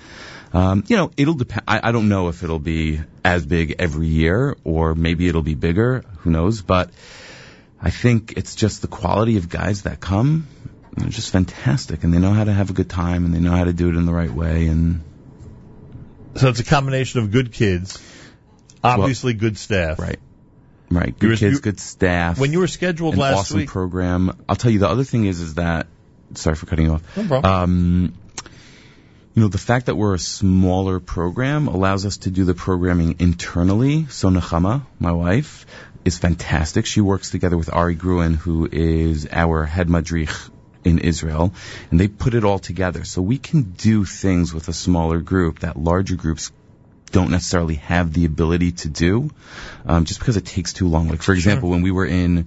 [0.52, 1.62] Um, you know, it'll depend.
[1.68, 5.55] I, I don't know if it'll be as big every year or maybe it'll be
[5.55, 6.05] bigger.
[6.18, 6.60] Who knows?
[6.62, 6.90] But
[7.81, 10.48] I think it's just the quality of guys that come.
[10.97, 13.52] They're just fantastic, and they know how to have a good time, and they know
[13.52, 14.66] how to do it in the right way.
[14.66, 15.02] And
[16.35, 17.98] so it's a combination of good kids,
[18.82, 19.98] obviously good staff.
[20.01, 20.18] Right.
[20.90, 21.12] Right.
[21.14, 22.40] Were- Good kids, you- good staff.
[22.40, 24.32] When you were scheduled last awesome week, program.
[24.48, 25.86] I'll tell you the other thing is is that
[26.35, 27.16] sorry for cutting you off.
[27.16, 27.52] No problem.
[27.52, 28.12] Um,
[29.35, 33.16] you know, the fact that we're a smaller program allows us to do the programming
[33.20, 34.07] internally.
[34.07, 35.66] So Nechama, my wife,
[36.05, 36.86] is fantastic.
[36.86, 40.31] She works together with Ari Gruen, who is our head madrich
[40.82, 41.52] in Israel,
[41.90, 43.05] and they put it all together.
[43.05, 46.51] So we can do things with a smaller group that larger groups
[47.12, 49.31] don't necessarily have the ability to do,
[49.85, 51.09] um, just because it takes too long.
[51.09, 52.47] Like for example, when we were in, Yosef,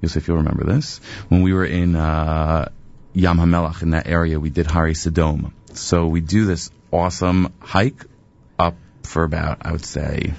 [0.00, 2.70] you'll see if you remember this, when we were in uh,
[3.14, 5.52] Yam HaMelach in that area, we did Hari Sodom.
[5.74, 8.04] So we do this awesome hike
[8.58, 10.32] up for about, I would say,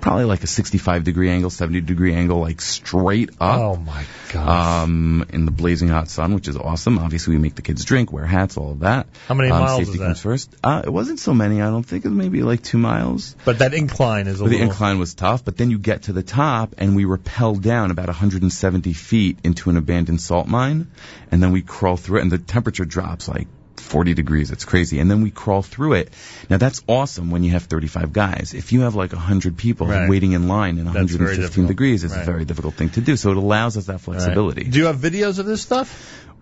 [0.00, 3.60] probably like a 65 degree angle, 70 degree angle, like straight up.
[3.60, 4.82] Oh my god!
[4.82, 6.98] Um, in the blazing hot sun, which is awesome.
[6.98, 9.06] Obviously, we make the kids drink, wear hats, all of that.
[9.26, 10.04] How many um, miles Safety is that?
[10.06, 10.54] comes first.
[10.62, 11.62] Uh, it wasn't so many.
[11.62, 13.34] I don't think it was maybe like two miles.
[13.44, 14.70] but that incline is a But the little.
[14.70, 18.06] incline was tough, but then you get to the top and we rappel down about
[18.06, 20.90] 170 feet into an abandoned salt mine,
[21.30, 23.48] and then we crawl through it, and the temperature drops like
[23.84, 24.50] 40 degrees.
[24.50, 24.98] It's crazy.
[24.98, 26.12] And then we crawl through it.
[26.50, 28.52] Now that's awesome when you have 35 guys.
[28.54, 30.08] If you have like 100 people Right.
[30.08, 32.22] waiting in line in 115 degrees, it's Right.
[32.22, 33.16] a very difficult thing to do.
[33.16, 34.00] So it allows us that Right.
[34.00, 34.64] flexibility.
[34.64, 35.88] Do you have videos of this stuff?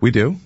[0.01, 0.37] We do.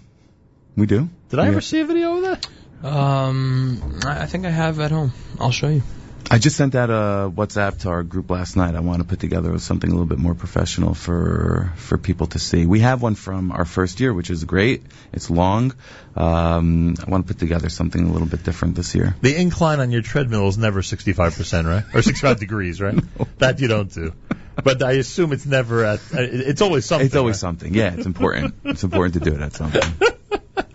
[0.76, 1.10] We do.
[1.30, 2.48] Did I ever have- see a video of that?
[2.84, 5.12] Um, I I think I have at home.
[5.40, 5.82] I'll show you.
[6.30, 8.76] I just sent out a WhatsApp to our group last night.
[8.76, 12.40] I want to put together something a little bit more professional for for people to
[12.40, 12.66] see.
[12.66, 14.84] We have one from our first year, which is great.
[15.14, 15.74] It's long.
[16.16, 19.16] Um, I want to put together something a little bit different this year.
[19.22, 21.84] The incline on your treadmill is never 65%, right?
[21.96, 22.98] Or 65 degrees, right?
[23.38, 24.14] That you don't do.
[24.62, 27.06] But I assume it's never at, uh, it's always something.
[27.06, 27.40] It's always right?
[27.40, 27.74] something.
[27.74, 28.56] Yeah, it's important.
[28.64, 29.82] it's important to do it at something.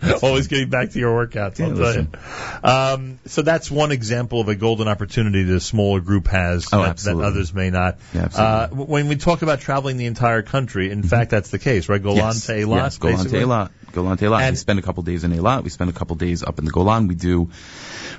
[0.23, 2.09] Always getting back to your workouts, I'll tell listen.
[2.13, 2.69] you.
[2.69, 6.81] Um, so that's one example of a golden opportunity that a smaller group has Oh,
[6.83, 7.97] that, that others may not.
[8.13, 8.25] Yeah.
[8.33, 12.01] Uh, when we talk about traveling the entire country, in fact, that's the case, right?
[12.01, 12.45] Golan yes.
[12.47, 13.45] to Eilat, Yes, Golan to basically?
[13.45, 13.69] Eilat.
[13.91, 14.37] Golan to Eilat.
[14.37, 15.63] we And- spend a couple days in Eilat.
[15.63, 17.07] We spend a couple days up in the Golan.
[17.07, 17.49] We do.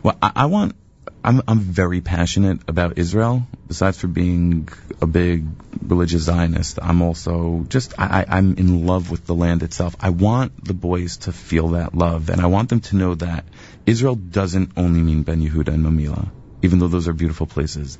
[0.02, 0.76] Well, I, I want.
[1.24, 3.46] I'm I'm very passionate about Israel.
[3.66, 4.68] Besides for being
[5.00, 5.46] a big
[5.82, 9.96] religious Zionist, I'm also just I, I'm in love with the land itself.
[10.00, 13.46] I want the boys to feel that love, and I want them to know that
[13.86, 16.28] Israel doesn't only mean Ben Yehuda and Mamila,
[16.60, 17.96] even though those are beautiful places.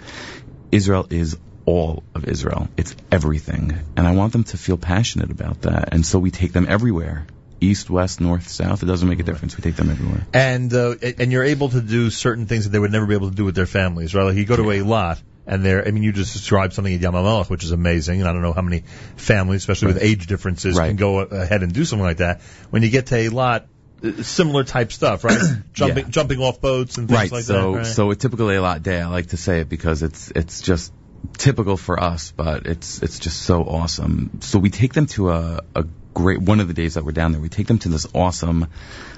[0.70, 2.68] Israel is all of Israel.
[2.76, 3.78] It's everything.
[3.96, 5.94] And I want them to feel passionate about that.
[5.94, 7.26] And so we take them everywhere.
[7.60, 8.82] East, west, north, south.
[8.82, 9.56] It doesn't make a difference.
[9.56, 10.26] We take them everywhere.
[10.32, 13.30] And uh, and you're able to do certain things that they would never be able
[13.30, 14.24] to do with their families, right?
[14.24, 15.86] Like you go to Eilat, and there.
[15.86, 18.42] I mean, you just described something at Yam HaMelach, which is amazing, and I don't
[18.42, 18.84] know how many
[19.16, 22.40] families, especially with age differences, can go ahead and do something like that.
[22.70, 23.64] When you get to Eilat,
[24.02, 25.38] uh, similar type stuff, right?
[25.72, 26.10] jumping Yeah.
[26.10, 27.32] jumping off boats and things right.
[27.32, 27.78] like so that.
[27.78, 27.86] Right?
[27.86, 29.00] so a typical Eilat day.
[29.00, 30.92] I like to say it because it's it's just
[31.36, 34.40] typical for us, but it's it's just so awesome.
[34.40, 35.84] So we take them to a a
[36.14, 37.40] great one of the days that we're down there.
[37.40, 38.68] We take them to this awesome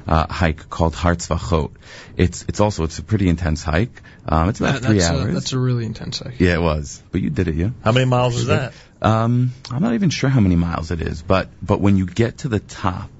[0.06, 1.72] uh, hike called Har Tzfachot.
[2.16, 4.02] It's it's also it's a pretty intense hike.
[4.26, 5.30] Um, it's about That- three that's, hours.
[5.30, 6.40] A, that's a really intense hike.
[6.40, 7.02] Yeah, it was.
[7.12, 7.70] But you did it, yeah.
[7.84, 8.72] How many miles is that?
[9.02, 12.38] Um, I'm not even sure how many miles it is, but but when you get
[12.38, 13.10] to the top,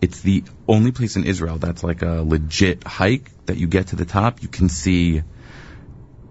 [0.00, 3.96] it's the only place in Israel that's like a legit hike that you get to
[3.96, 4.42] the top.
[4.42, 5.22] You can see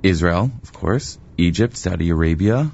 [0.04, 2.72] Israel, of course, Egypt, Saudi Arabia,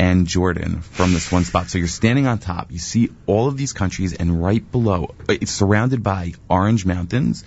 [0.00, 1.68] and Jordan from this one spot.
[1.68, 2.72] So you're standing on top.
[2.72, 7.44] You see all of these countries, and right below, uh, it's surrounded by orange mountains.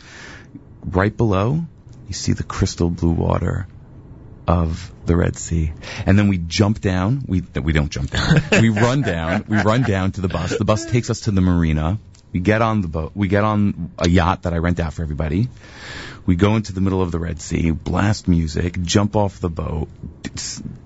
[0.85, 1.65] Right below,
[2.07, 3.65] you see the crystal blue water
[4.47, 5.73] of the Red Sea.
[6.05, 7.23] And then we jump down.
[7.27, 8.43] We we don't jump down.
[8.61, 9.45] we run down.
[9.47, 10.55] We run down to the bus.
[10.55, 11.97] The bus takes us to the marina.
[12.33, 13.13] We get on the boat.
[13.15, 15.49] We get on a yacht that I rent out for everybody.
[16.25, 19.89] We go into the middle of the Red Sea, blast music, jump off the boat.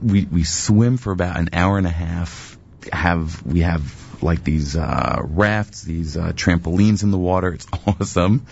[0.02, 2.58] We we swim for about an hour and a half.
[2.92, 7.54] Have we have like these uh, rafts, these uh, trampolines in the water.
[7.54, 8.48] It's awesome.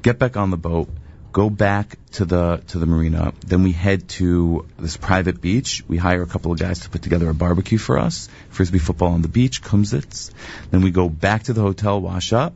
[0.00, 0.88] Get back on the boat
[1.32, 3.32] go back to the to the marina.
[3.46, 5.82] Then we head to this private beach.
[5.88, 8.28] We hire a couple of guys to put together a barbecue for us.
[8.50, 10.30] Frisbee football on the beach, kumsitz.
[10.70, 12.54] Then we go back to the hotel, wash up,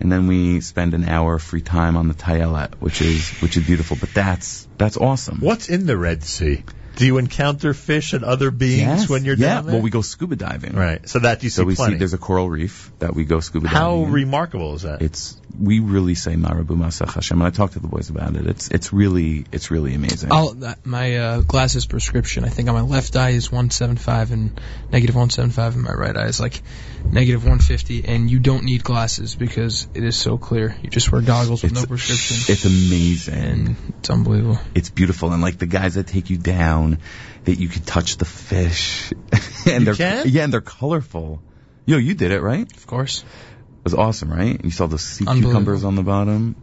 [0.00, 3.56] and then we spend an hour of free time on the Tayelet, which is which
[3.56, 3.96] is beautiful.
[4.00, 5.40] But that's that's awesome.
[5.40, 6.64] What's in the Red Sea?
[6.96, 9.54] Do you encounter fish and other beings Yes, when you're yeah.
[9.54, 9.74] down there?
[9.76, 10.74] Well, we go scuba diving.
[10.74, 11.08] Right.
[11.08, 11.54] So that you see.
[11.54, 11.94] So see we plenty.
[11.94, 13.78] see there's a coral reef that we go scuba diving.
[13.78, 14.12] How in.
[14.12, 15.00] remarkable is that?
[15.00, 18.46] It's we really say Marabu Masach Hashem, and I talk to the boys about it.
[18.46, 20.32] It's it's really it's really amazing.
[20.32, 24.60] I'll, that, my uh, glasses prescription, I think on my left eye is 175 and
[24.90, 26.60] negative 175, and my right eye is like
[27.04, 28.04] negative 150.
[28.04, 30.76] And you don't need glasses because it is so clear.
[30.82, 32.52] You just wear goggles with no prescription.
[32.52, 33.76] It's amazing.
[33.98, 34.58] it's unbelievable.
[34.74, 36.98] It's beautiful, and like the guys that take you down,
[37.44, 39.12] that you can touch the fish,
[39.66, 40.26] and You they're can?
[40.28, 41.42] yeah, and they're colorful.
[41.86, 42.70] Yo, you did it right?
[42.76, 43.22] Of course.
[43.22, 44.62] It was awesome, right?
[44.62, 46.54] You saw the sea cucumbers on the bottom.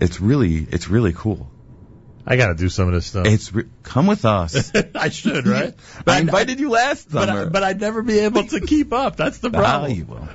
[0.00, 1.50] It's really it's really cool.
[2.30, 3.26] I got to do some of this stuff.
[3.26, 4.70] It's re- come with us.
[4.94, 5.74] I should, right?
[6.04, 7.50] But I invited you last But, I, summer.
[7.50, 9.16] but I'd never be able to keep up.
[9.16, 9.92] That's the Ah, problem.
[9.92, 10.28] you will.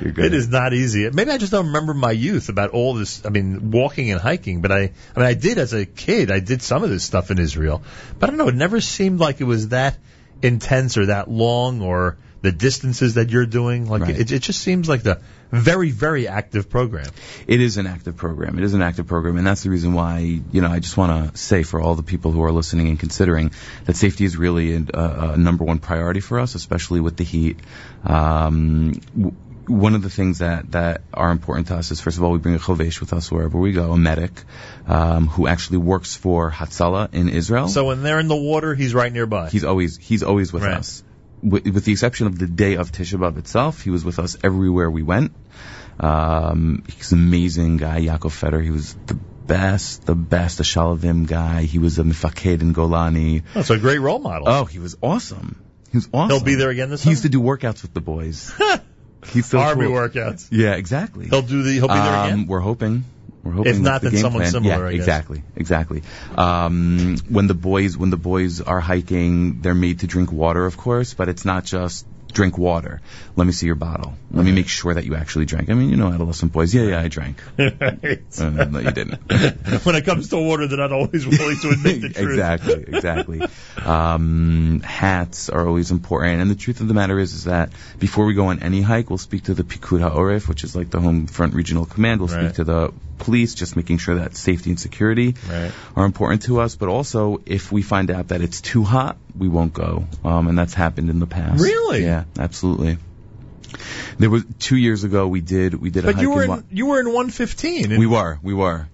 [0.00, 0.24] You're good.
[0.26, 1.10] It is not easy.
[1.10, 3.26] Maybe I just don't remember my youth about all this.
[3.26, 4.60] I mean, walking and hiking.
[4.60, 6.30] But I, I mean, I did as a kid.
[6.30, 7.82] I did some of this stuff in Israel.
[8.18, 8.48] But I don't know.
[8.48, 9.98] It never seemed like it was that
[10.42, 13.88] intense or that long or the distances that you're doing.
[13.88, 14.20] Like Right.
[14.20, 15.20] it, it just seems like the
[15.50, 17.06] very, very active program.
[17.46, 18.58] It is an active program.
[18.58, 20.18] It is an active program, and that's the reason why
[20.52, 22.98] you know I just want to say for all the people who are listening and
[22.98, 23.52] considering
[23.84, 27.60] that safety is really a, a number one priority for us, especially with the heat.
[28.04, 29.36] Um, w-
[29.68, 32.38] one of the things that, that are important to us is first of all we
[32.38, 34.44] bring a chovesh with us wherever we go, a medic
[34.86, 37.66] um, who actually works for Hatzalah in Israel.
[37.66, 39.48] So when they're in the water, he's right nearby.
[39.50, 40.74] He's always he's always with Right.
[40.74, 41.02] us.
[41.48, 44.36] With, with the exception of the day of Tisha B'av itself, he was with us
[44.42, 45.32] everywhere we went.
[46.00, 48.60] Um, he's an amazing guy, Yaakov Feder.
[48.60, 51.62] He was the best, the best, a Shaalvim guy.
[51.62, 53.42] He was a Mifaked in Golani.
[53.54, 54.48] That's a great role model.
[54.48, 55.62] Oh, he was awesome.
[55.92, 56.36] He was awesome.
[56.36, 57.10] He'll be there again this time.
[57.10, 58.52] He used to do workouts with the boys.
[59.32, 59.94] He's so Army cool.
[59.94, 60.48] workouts.
[60.50, 61.28] Yeah, exactly.
[61.28, 61.72] He'll do the.
[61.72, 62.46] He'll be there Um, again.
[62.46, 63.04] We're hoping.
[63.46, 64.52] We're hoping If not, the then someone plan.
[64.52, 66.02] similar, Yeah, exactly, exactly.
[66.36, 70.76] Um, when the boys when the boys are hiking, they're made to drink water, of
[70.76, 73.00] course, but it's not just drink water.
[73.34, 74.12] Let me see your bottle.
[74.30, 75.70] Let me make sure that you actually drank.
[75.70, 76.74] I mean, you know, adolescent boys.
[76.74, 77.40] Yeah, yeah, I drank.
[77.58, 79.20] Uh, no, you didn't.
[79.86, 82.30] when it comes to water, they're not always willing to admit the truth.
[82.30, 83.42] exactly, exactly.
[83.82, 88.26] Um, hats are always important, and the truth of the matter is, is that before
[88.26, 91.00] we go on any hike, we'll speak to the Pikud HaOref, which is like the
[91.00, 92.20] home front regional command.
[92.20, 92.44] We'll Right.
[92.46, 95.72] speak to the police, just making sure that safety and security Right.
[95.96, 96.76] are important to us.
[96.76, 100.56] But also, if we find out that it's too hot, we won't go, um, and
[100.58, 101.62] that's happened in the past.
[101.62, 102.04] Really?
[102.04, 102.98] Yeah, absolutely.
[104.18, 106.64] There was two years ago we did we did a But you were in in,
[106.70, 107.98] you were in 115.
[107.98, 108.86] we were we were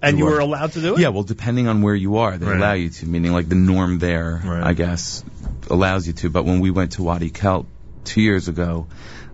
[0.00, 1.00] And We you were allowed to do it?
[1.00, 2.56] Yeah, well, depending on where you are, they Right.
[2.56, 3.06] allow you to.
[3.06, 4.62] Meaning, like the norm there, Right.
[4.62, 5.24] I guess,
[5.70, 6.30] allows you to.
[6.30, 7.66] But when we went to Wadi Kelt
[8.04, 8.86] two years ago,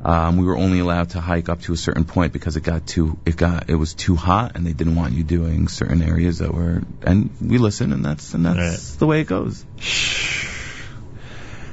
[0.05, 2.87] um, we were only allowed to hike up to a certain point because it got
[2.87, 6.39] too it got it was too hot, and they didn't want you doing certain areas
[6.39, 6.83] that were.
[7.03, 9.65] And we listened, and that's and that's the way it goes.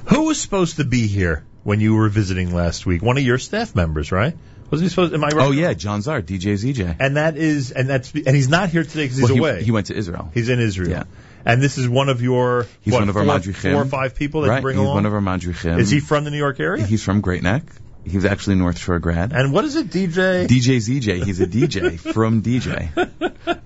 [0.06, 3.02] Who was supposed to be here when you were visiting last week?
[3.02, 4.36] One of your staff members, right?
[4.70, 5.14] Wasn't he supposed?
[5.14, 5.48] Am I right?
[5.48, 6.96] Oh yeah, John Zar, DJ ZJ.
[7.00, 9.64] And that is, and that's, and he's not here today because he's Well, he- away.
[9.64, 10.32] he went to Israel.
[10.34, 10.90] He's in Israel.
[10.90, 11.04] Yeah.
[11.44, 12.68] And this is one of your.
[12.82, 13.72] He's what, one of our four, madrichim.
[13.74, 14.96] four or five people that right, you bring he's along.
[14.96, 15.80] one of our madrichim.
[15.80, 16.86] Is he from the New York area?
[16.86, 17.64] He's from Great Neck.
[18.04, 19.32] He's actually North Shore grad.
[19.32, 20.48] And what is it, DJ?
[20.48, 21.24] DJ ZJ.
[21.24, 22.90] He's a DJ from DJ.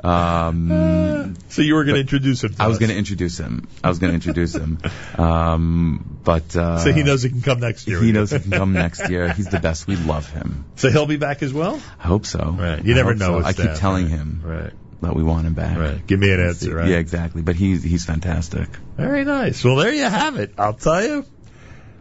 [0.03, 2.53] Um, so you were going to introduce him.
[2.53, 3.67] To I was going to introduce him.
[3.83, 4.79] I was going to introduce him.
[5.17, 8.01] Um, but uh, So he knows he can come next year.
[8.01, 9.31] He knows he can come next year.
[9.31, 9.87] He's the best.
[9.87, 10.65] We love him.
[10.75, 11.81] So he'll be back as well.
[11.99, 12.39] I hope so.
[12.59, 12.83] Right.
[12.83, 13.47] You I never know so.
[13.47, 14.11] I keep telling right.
[14.11, 14.73] him Right.
[15.01, 15.77] that we want him back.
[15.77, 16.05] Right.
[16.05, 16.89] Give me an answer, right?
[16.89, 17.43] Yeah, exactly.
[17.43, 18.67] But he's he's fantastic.
[18.97, 19.63] Very nice.
[19.63, 20.53] Well, there you have it.
[20.57, 21.25] I'll tell you.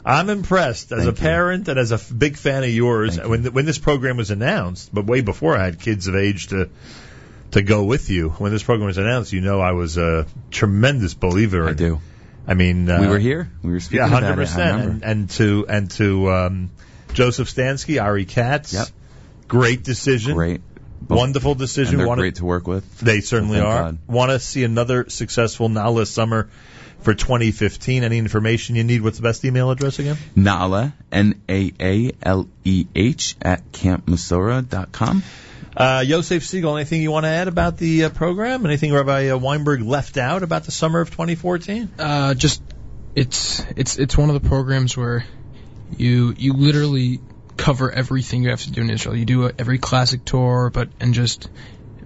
[0.05, 1.27] I'm impressed as Thank a you.
[1.29, 3.17] parent and as a big fan of yours.
[3.17, 3.29] Thank.
[3.29, 6.69] When when this program was announced, but way before I had kids of age to
[7.53, 8.31] to go with you.
[8.31, 11.69] When this program was announced, you know I was a tremendous believer.
[11.69, 12.01] I do.
[12.47, 13.51] I mean, uh, we were here.
[13.63, 14.83] We were speaking Yeah, hundred percent.
[14.83, 16.71] And, and to and to um,
[17.15, 18.75] Joseph Stansky, Ari Katz.
[18.75, 18.89] Yep.
[19.49, 20.35] Great decision.
[20.35, 20.61] Great.
[21.09, 21.95] Wonderful decision.
[21.95, 22.99] And they're Wanna- great to work with.
[22.99, 23.83] They certainly are.
[23.85, 23.99] God.
[24.07, 26.49] Want to see another successful Naaleh summer
[27.05, 28.03] for 2015?
[28.03, 29.03] Any information you need?
[29.03, 30.17] What's the best email address again?
[30.37, 32.17] Naaleh, N-A-A-L-E-H
[33.43, 35.23] at campmesorah.com.
[35.77, 38.65] Uh, Yosef Segal, anything you want to add about the uh, program?
[38.65, 41.91] Anything Rabbi uh, Weinberg left out about the summer of 2014?
[41.99, 42.63] Uh, just
[43.15, 45.25] it's it's it's one of the programs where
[45.97, 47.21] you you literally
[47.57, 49.17] cover everything you have to do in Israel.
[49.17, 51.49] You do every classic tour, but and just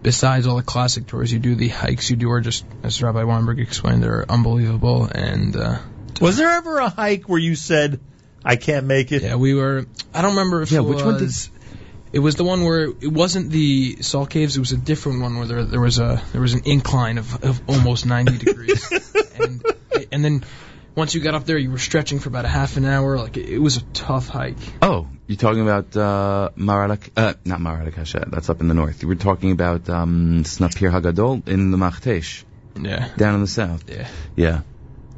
[0.03, 3.25] besides all the classic tours, you do the hikes you do are just as Rabbi
[3.25, 5.05] Weinberg explained, they're unbelievable.
[5.05, 5.79] And uh,
[6.21, 8.01] Was there ever a hike where you said,
[8.45, 9.23] "I can't make it"?
[9.23, 9.87] yeah, we were.
[10.15, 11.33] I don't remember if Yeah, it which one did-
[12.11, 14.57] It was the one where it wasn't the salt caves.
[14.57, 17.45] It was a different one where there, there was a there was an incline of,
[17.45, 18.91] of almost 90 degrees,
[19.39, 19.63] and
[20.11, 20.45] and then
[20.99, 23.17] once you got up there, you were stretching for about a half an hour.
[23.17, 24.59] Like it, it was a tough hike.
[24.83, 29.01] Oh, you're talking about uh, Maralak, uh, not Maralak that's up in the north.
[29.03, 32.45] You were talking about um, Snapir Hagadol in the Machtesh,
[32.79, 33.09] Yeah.
[33.17, 33.89] down in the south.
[33.89, 34.09] Yeah.
[34.37, 34.61] Yeah.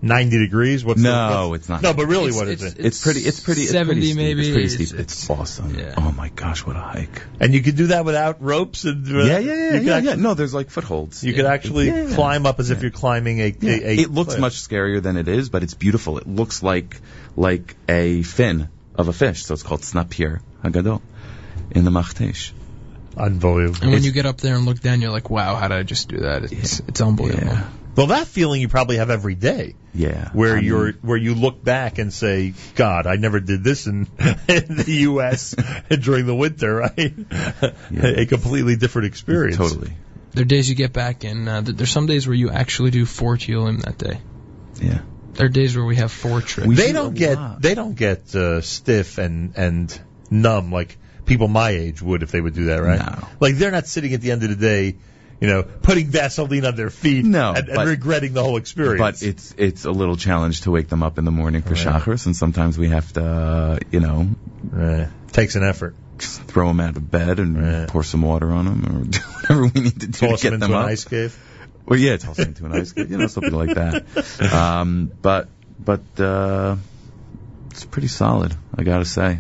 [0.03, 0.85] 90 degrees?
[0.85, 1.83] What's No, the, what's, it's not.
[1.83, 2.87] No, but really, It's- what is it's- it?
[2.87, 3.21] It's pretty.
[3.21, 3.63] It's pretty.
[3.63, 4.17] It's 70 pretty steep.
[4.17, 4.41] maybe.
[4.43, 4.81] It's pretty steep.
[5.01, 5.79] It's, it's- awesome.
[5.79, 5.95] yeah.
[5.97, 7.23] Oh my gosh, what a hike!
[7.41, 10.15] And you could do that without ropes and uh, yeah, yeah, yeah, yeah, could yeah.
[10.17, 11.23] No, there's like footholds.
[11.25, 12.15] You could actually Yeah, yeah.
[12.15, 13.55] climb up as if you're climbing a.
[13.61, 13.73] Yeah.
[13.73, 14.41] a, a it looks cliff.
[14.41, 16.19] much scarier than it is, but it's beautiful.
[16.19, 17.01] It looks like
[17.37, 21.01] like a fin of a fish, so it's called Snapir Hagadol
[21.71, 22.53] in the Machtesh.
[23.17, 23.77] unbelievable.
[23.83, 25.79] And when It's- you get up there and look down, you're like, wow, how did
[25.79, 26.53] I just do that?
[26.53, 27.47] It's it's unbelievable.
[27.53, 27.65] Yeah,
[27.97, 30.31] Well, that feeling you probably have every day, yeah.
[30.33, 34.07] where I you're where you look back and say, "God, I never did this in,
[34.49, 35.55] in the U.S.
[35.89, 37.15] during the winter." Right?
[37.93, 39.57] a completely different experience.
[39.57, 39.93] totally.
[40.33, 42.91] There are days you get back, and uh, th- there's some days where you actually
[42.93, 44.21] do four TLM that day.
[44.81, 45.01] Yeah.
[45.33, 46.69] There are days where we have four trips.
[46.69, 47.63] We They do don't get lot.
[47.63, 50.01] they don't get uh, stiff and and
[50.31, 50.97] numb like
[51.27, 52.99] people my age would if they would do that, right?
[52.99, 53.29] No.
[53.41, 54.97] Like they're not sitting at the end of the day,
[55.41, 58.99] you know, putting Vaseline on their feet No, and, and but- regretting the whole experience.
[58.99, 62.27] But it's it's a little challenge to wake them up in the morning for Right.
[62.27, 64.29] and sometimes we have to, uh, you know,
[64.71, 65.09] Right.
[65.33, 65.95] takes an effort.
[66.19, 67.89] throw them out of bed and Right.
[67.89, 70.37] pour some water on them, or do whatever we need to do Toss to them
[70.37, 70.91] get into them an up.
[70.91, 71.39] ice cave.
[71.87, 74.05] Well, yeah, toss them into an ice cave, you know, something like that.
[74.53, 75.49] Um, but
[75.83, 76.77] but uh,
[77.71, 79.39] it's pretty solid, I gotta say.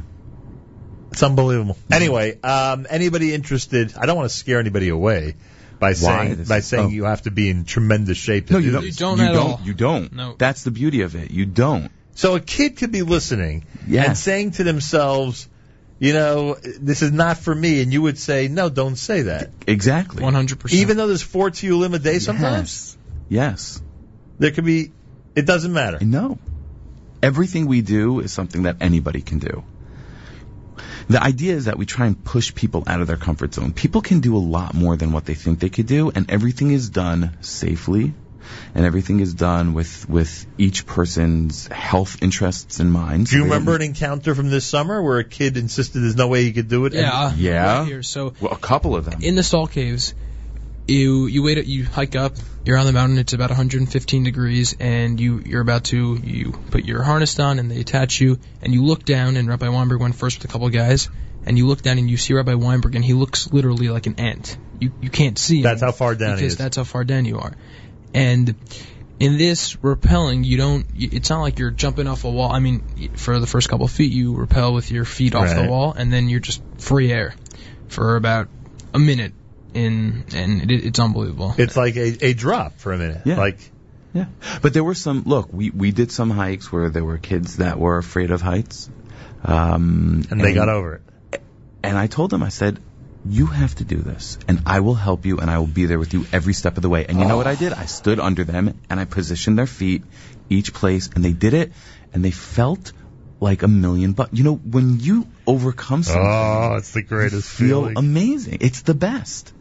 [1.12, 1.76] It's unbelievable.
[1.92, 3.94] Anyway, um, anybody interested?
[3.96, 5.34] I don't want to scare anybody away
[5.80, 6.88] by saying This by is- saying oh.
[6.88, 8.46] you have to be in tremendous shape.
[8.48, 8.82] To No, you don't.
[8.84, 9.00] this.
[9.00, 9.50] You don't you at don't.
[9.50, 9.60] all.
[9.64, 10.12] You don't.
[10.12, 10.34] No.
[10.38, 11.30] That's the beauty of it.
[11.30, 11.90] You don't.
[12.14, 14.06] So a kid could be listening Yes.
[14.08, 15.48] and saying to themselves,
[15.98, 19.50] you know, this is not for me, and you would say, no, don't say that.
[19.66, 20.22] Exactly.
[20.22, 20.72] 100%.
[20.72, 22.96] Even though there's four Tiyulim a day sometimes?
[23.28, 23.80] Yes.
[23.80, 23.82] Yes.
[24.38, 24.92] There could be,
[25.36, 25.98] it doesn't matter.
[26.00, 26.38] No.
[27.22, 29.62] Everything we do is something that anybody can do.
[31.10, 33.72] The idea is that we try and push people out of their comfort zone.
[33.72, 36.70] People can do a lot more than what they think they could do, and everything
[36.70, 38.14] is done safely,
[38.76, 43.26] and everything is done with, with each person's health interests in mind.
[43.26, 46.44] Do you remember an encounter from this summer where a kid insisted there's no way
[46.44, 46.92] he could do it?
[46.92, 47.78] Yeah, uh, Yeah.
[47.80, 48.02] right here.
[48.04, 49.18] So Well, a couple of them.
[49.20, 50.14] in the salt caves,
[50.90, 52.34] you you wait you hike up.
[52.64, 53.18] You're on the mountain.
[53.18, 57.70] It's about 115 degrees, and you you're about to you put your harness on, and
[57.70, 59.36] they attach you, and you look down.
[59.36, 61.08] And Rabbi Weinberg went first with a couple of guys,
[61.46, 64.20] and you look down and you see Rabbi Weinberg, and he looks literally like an
[64.20, 64.58] ant.
[64.78, 66.58] You you can't see him That's how far down he because is.
[66.58, 67.52] that's how far down you are.
[68.12, 68.54] And
[69.20, 70.86] in this rappelling, you don't.
[70.96, 72.50] It's not like you're jumping off a wall.
[72.50, 75.68] I mean, for the first couple of feet, you rappel with your feet off the
[75.68, 77.34] wall, and then you're just free air
[77.88, 78.48] for about
[78.94, 79.32] a minute.
[79.74, 81.54] In and it, it's unbelievable.
[81.58, 83.22] It's like a, a drop for a minute.
[83.24, 83.36] Yeah.
[83.36, 83.58] Like,
[84.12, 84.26] Yeah.
[84.62, 87.78] But there were some, look, we, we did some hikes where there were kids that
[87.78, 88.90] were afraid of heights.
[89.44, 91.42] Um, and they got over it.
[91.82, 92.78] And I told them, I said,
[93.24, 95.98] you have to do this, and I will help you, and I will be there
[95.98, 97.04] with you every step of the way.
[97.06, 97.72] And you know what I did?
[97.72, 100.04] I stood under them, and I positioned their feet
[100.48, 101.72] each place, and they did it,
[102.14, 102.92] and they felt
[103.40, 104.30] like a million bucks.
[104.32, 107.98] You know, when you overcome oh, something, Oh, it's the greatest feel feeling.
[107.98, 108.58] amazing.
[108.60, 109.52] It's the best.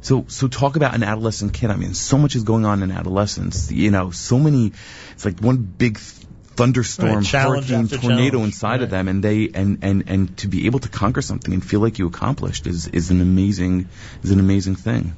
[0.00, 1.70] So, so talk about an adolescent kid.
[1.70, 3.70] I mean, so much is going on in adolescence.
[3.72, 4.72] You know, so many.
[5.12, 10.04] It's like one big thunderstorm, Right, hurricane, tornado inside of them, and they and and
[10.06, 13.20] and to be able to conquer something and feel like you accomplished is is an
[13.20, 13.88] amazing
[14.22, 15.14] is an amazing thing.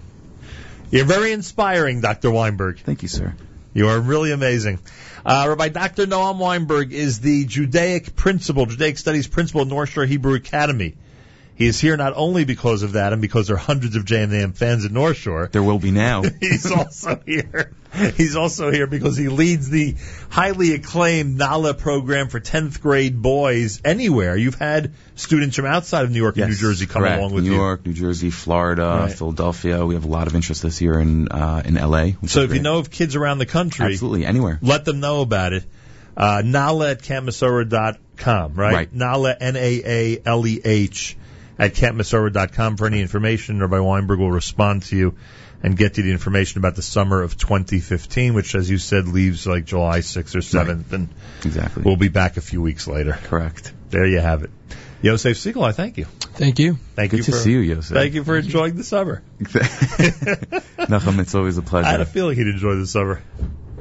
[0.91, 2.31] You're very inspiring, Dr.
[2.31, 2.81] Weinberg.
[2.81, 3.35] Thank you, sir.
[3.73, 4.81] You are really amazing.
[5.25, 6.07] Uh, Rabbi Dr.
[6.07, 10.95] Noam Weinberg is the Judaic principal, Judaic Studies principal at North Shore Hebrew Academy.
[11.61, 14.57] He is here not only because of that and because there are hundreds of JNAM
[14.57, 15.51] fans at North Shore.
[15.53, 16.23] There will be now.
[16.41, 17.73] He's also here.
[18.17, 19.95] He's also here because he leads the
[20.31, 24.39] highly acclaimed Naaleh program for 10th grade boys anywhere.
[24.39, 27.19] You've had students from outside of New York and New Jersey come correct.
[27.19, 27.57] along with New you.
[27.57, 29.13] New York, New Jersey, Florida, Right.
[29.13, 29.85] Philadelphia.
[29.85, 32.13] We have a lot of interest this year in uh, in LA.
[32.27, 34.59] So if you know of kids around the country, absolutely anywhere.
[34.63, 35.65] let them know about it.
[36.17, 38.73] Uh, Naaleh at campmesorah.com, right?
[38.75, 38.95] Right.
[38.95, 41.17] Naaleh, N-A-A-L-E-H,
[41.61, 43.61] at campmesorah.com for any information.
[43.61, 45.15] Rabbi Weinberg will respond to you
[45.63, 49.47] and get you the information about the summer of 2015, which, as you said, leaves
[49.47, 51.11] like July 6th or 7th, and
[51.45, 51.83] Exactly.
[51.83, 53.13] we'll be back a few weeks later.
[53.25, 53.75] Correct.
[53.91, 54.51] There you have it.
[55.03, 56.07] Yosef Segal, I thank you.
[56.07, 56.79] Thank you.
[56.95, 57.95] Thank Good you to for, see you, Yosef.
[57.95, 59.23] Thank you for enjoying the summer.
[59.41, 61.89] Nachum, it's always a pleasure.
[61.89, 63.23] I had a feeling he'd enjoy the summer.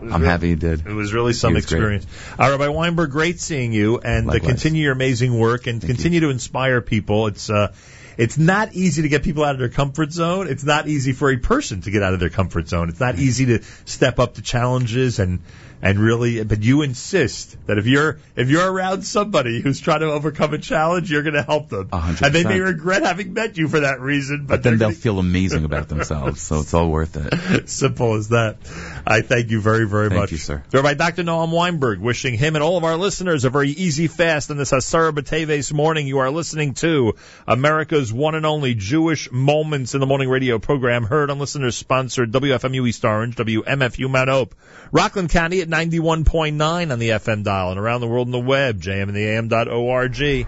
[0.02, 0.86] I'm happy you did.
[0.86, 1.78] It was really some was great.
[1.78, 2.08] experience.
[2.40, 6.30] Uh, Rabbi Weinberg, great seeing you, and uh, continue your amazing work and continue to
[6.30, 7.28] inspire people.
[7.28, 7.74] It's uh,
[8.20, 10.48] it's not easy to get people out of their comfort zone.
[10.48, 12.90] It's not easy for a person to get out of their comfort zone.
[12.90, 13.24] It's not mm-hmm.
[13.24, 15.40] easy to step up to challenges and
[15.82, 16.44] and really.
[16.44, 20.58] But you insist that if you're if you're around somebody who's trying to overcome a
[20.58, 23.82] challenge, you're going to help them, hundred and they may regret having met you for
[23.82, 24.46] that reason.
[24.46, 27.70] But, But then they'll feel amazing about themselves, so it's all worth it.
[27.70, 28.58] Simple as that.
[29.06, 30.32] I thank you very, very Thank much.
[30.32, 30.64] you, sir.
[30.74, 31.24] Rabbi Dr.
[31.24, 34.72] Noam Weinberg, wishing him and all of our listeners a very easy fast on this
[34.72, 36.08] Asara B'Teves morning.
[36.08, 37.16] You are listening to
[37.48, 42.32] America's one and only Jewish Moments in the Morning radio program, heard on listeners sponsored
[42.32, 44.56] WFMU East Orange, WMFU Mount Hope,
[44.92, 48.82] Rockland County at 91.9 on the FM dial and around the world on the web,
[48.82, 50.48] jmintheam.org.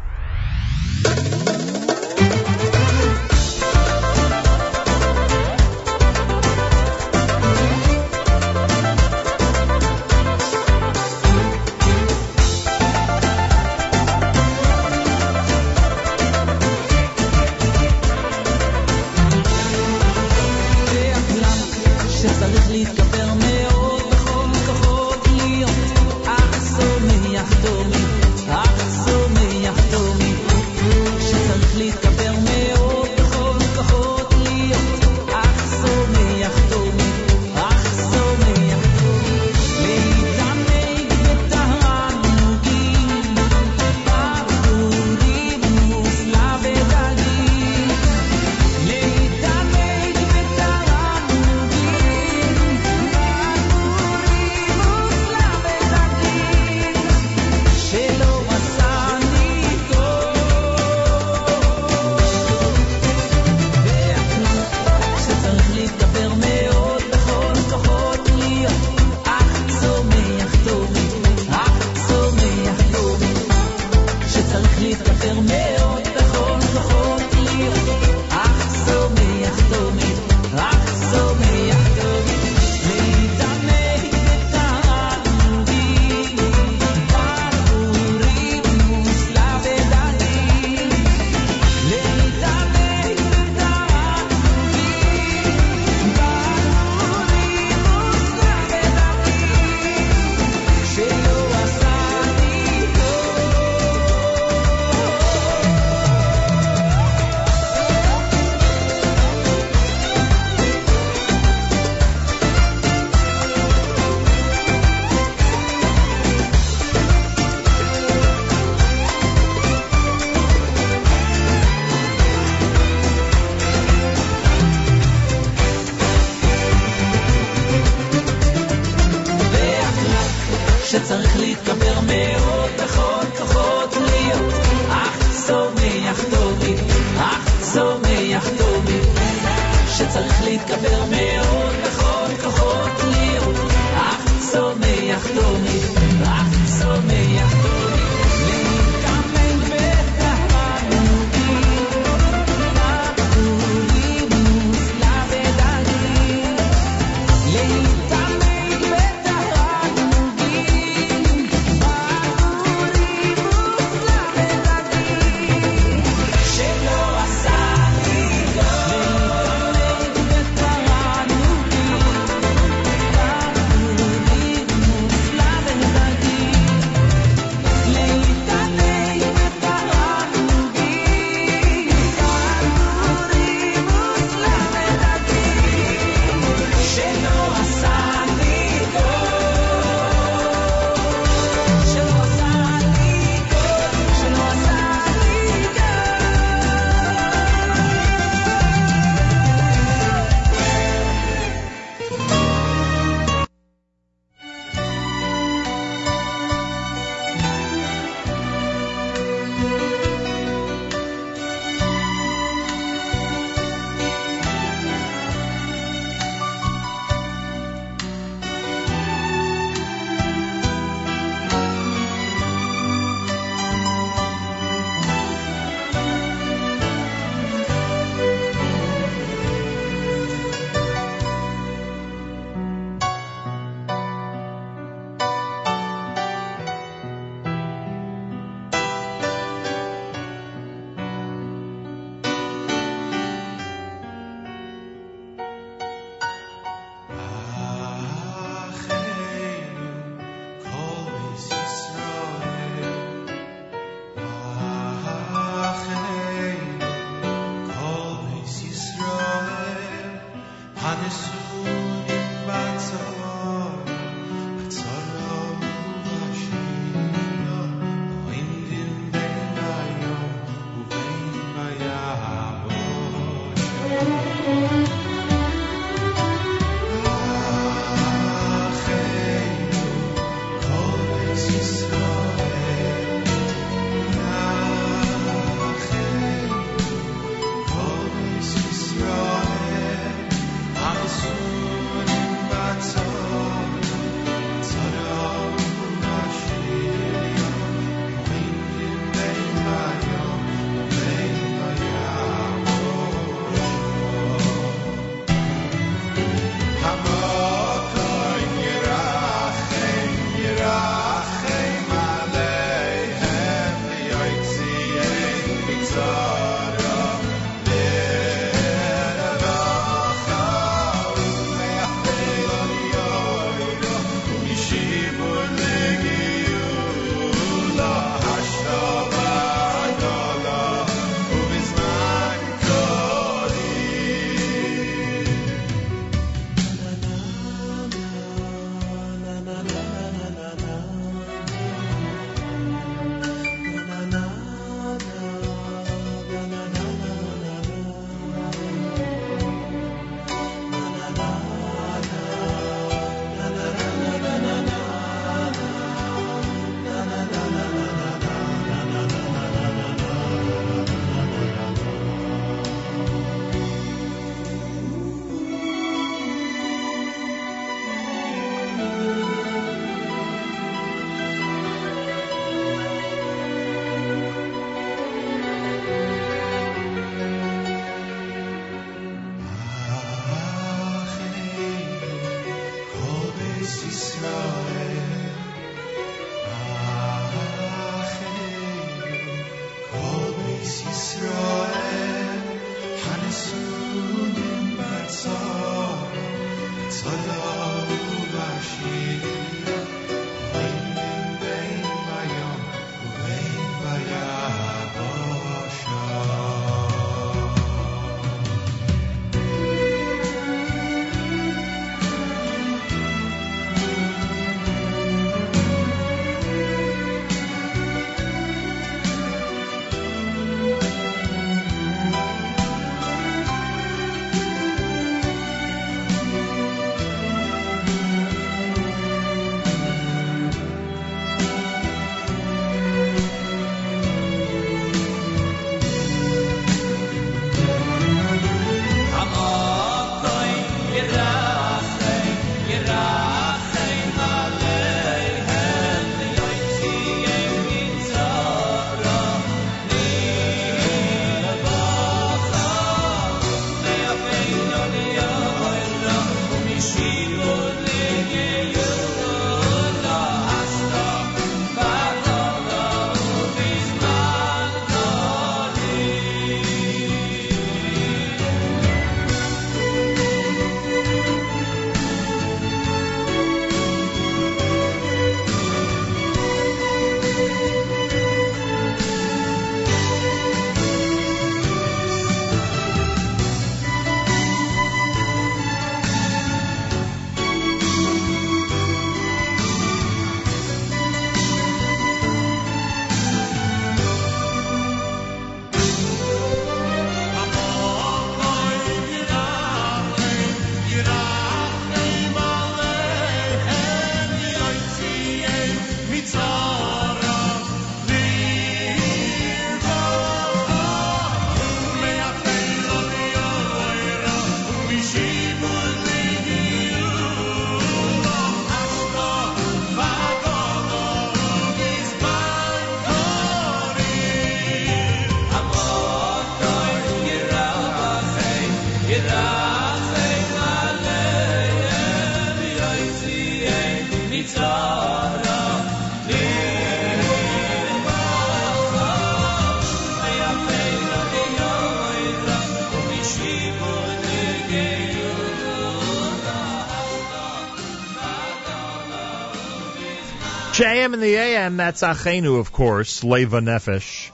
[550.82, 554.32] JM in the AM, that's Achenu, of course, Leva Nefesh.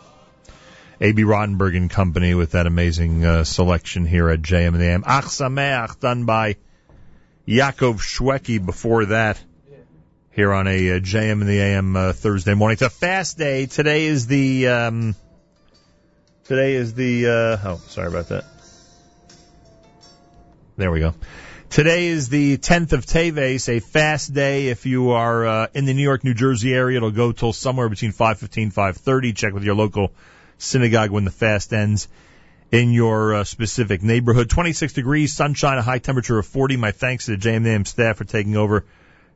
[1.01, 1.23] A.B.
[1.23, 5.03] Rottenberg and Company with that amazing uh, selection here at JM in the AM.
[5.05, 6.55] Ach Sameach, done by
[7.45, 9.43] Yaakov Shwekey before that.
[10.31, 12.75] Here on a uh, JM in the AM uh, Thursday morning.
[12.75, 13.65] It's a fast day.
[13.65, 15.15] Today is the, um,
[16.45, 18.45] today is the, uh, oh, sorry about that.
[20.77, 21.13] There we go.
[21.69, 24.69] Today is the 10th of Teves, a fast day.
[24.69, 27.89] If you are uh, in the New York, New Jersey area, it'll go till somewhere
[27.89, 29.35] between 5:15, 5:30.
[29.35, 30.11] Check with your local
[30.57, 32.07] synagogue when the fast ends
[32.71, 34.49] in your uh, specific neighborhood.
[34.49, 36.77] 26 degrees, sunshine, a high temperature of 40.
[36.77, 38.85] My thanks to the JMAM staff for taking over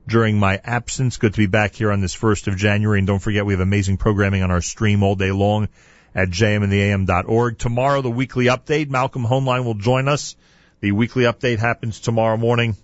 [0.07, 1.17] during my absence.
[1.17, 2.99] Good to be back here on this 1st of January.
[2.99, 5.67] And don't forget, we have amazing programming on our stream all day long
[6.15, 7.57] at jmintheam.org.
[7.57, 8.89] Tomorrow, the weekly update.
[8.89, 10.35] Malcolm Hoenlein will join us.
[10.81, 12.75] The weekly update happens tomorrow morning,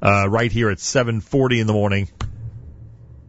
[0.00, 2.08] uh, right here at 7:40 in the morning.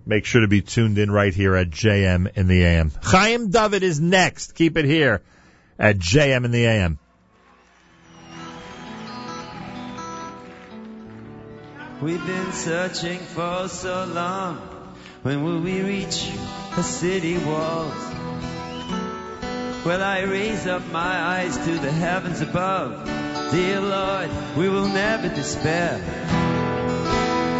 [0.06, 2.92] Make sure to be tuned in right here at JM in the AM.
[3.02, 4.54] Chaim David is next.
[4.54, 5.24] Keep it here
[5.80, 7.00] at JM in the AM.
[12.02, 14.58] We've been searching for so long.
[15.24, 16.30] When will we reach
[16.76, 18.14] the city walls?
[19.86, 23.23] Well, I raise up my eyes to the heavens above.
[23.54, 26.02] Dear Lord, we will never despair.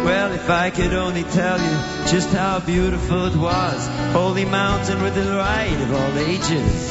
[0.04, 3.86] Well, if I could only tell you just how beautiful it was.
[4.12, 6.88] Holy mountain with the light of all ages.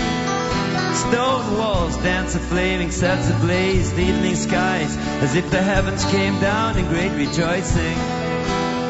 [1.01, 6.39] Stone walls dance a flaming sets ablaze, the evening skies, as if the heavens came
[6.39, 7.97] down in great rejoicing.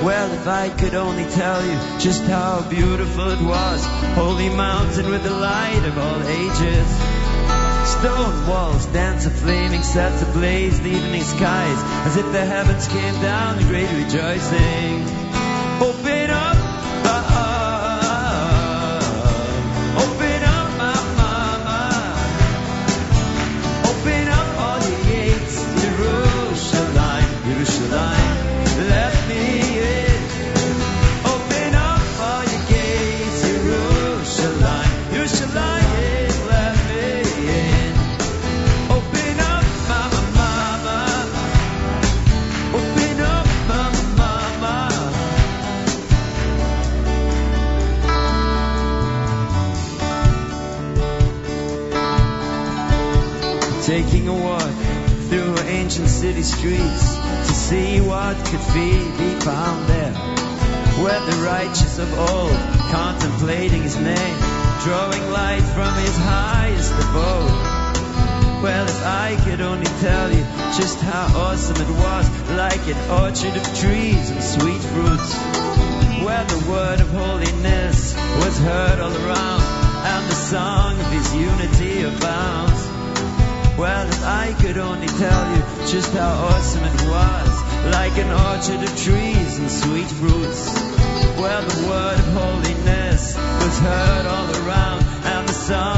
[0.06, 3.84] Well, if I could only tell you just how beautiful it was,
[4.14, 7.13] holy mountain with the light of all ages.
[8.04, 13.22] Stone walls dance a flaming sets ablaze, the evening skies, as if the heavens came
[13.22, 15.06] down in great rejoicing.
[15.80, 16.23] Oh, Open
[70.78, 72.26] just how awesome it was,
[72.58, 75.36] like an orchard of trees and sweet fruits,
[76.26, 82.02] where the word of holiness was heard all around, and the song of his unity
[82.02, 82.82] abounds.
[83.78, 87.54] Well, if I could only tell you just how awesome it was,
[87.94, 90.74] like an orchard of trees and sweet fruits.
[91.38, 95.93] Well, the word of holiness was heard all around, and the song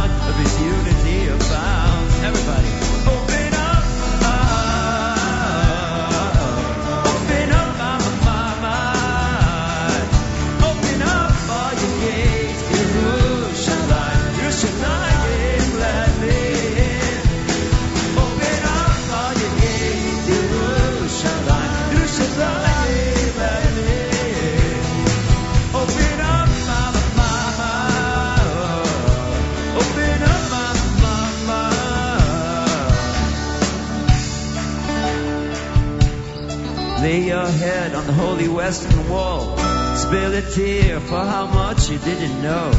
[37.16, 39.56] Lay your head on the holy western wall.
[39.96, 42.70] Spill a tear for how much you didn't know.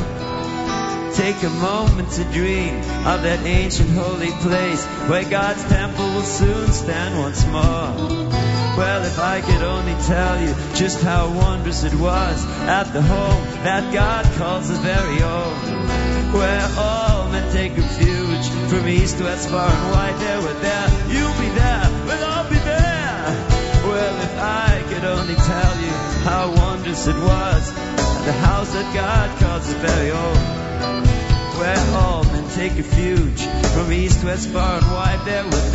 [1.15, 2.77] Take a moment to dream
[3.13, 8.37] of that ancient holy place where God's temple will soon stand once more.
[8.77, 13.43] Well, if I could only tell you just how wondrous it was at the home
[13.65, 19.49] that God calls his very own, where all men take refuge from east, to west,
[19.49, 20.21] far and wide.
[20.21, 21.06] There, we're there,
[25.07, 25.93] only tell you
[26.29, 27.73] how wondrous it was
[28.27, 30.67] the house that God calls his very own
[31.59, 33.41] where all men take refuge
[33.73, 35.25] from east, west, far and wide.
[35.25, 35.71] There, we're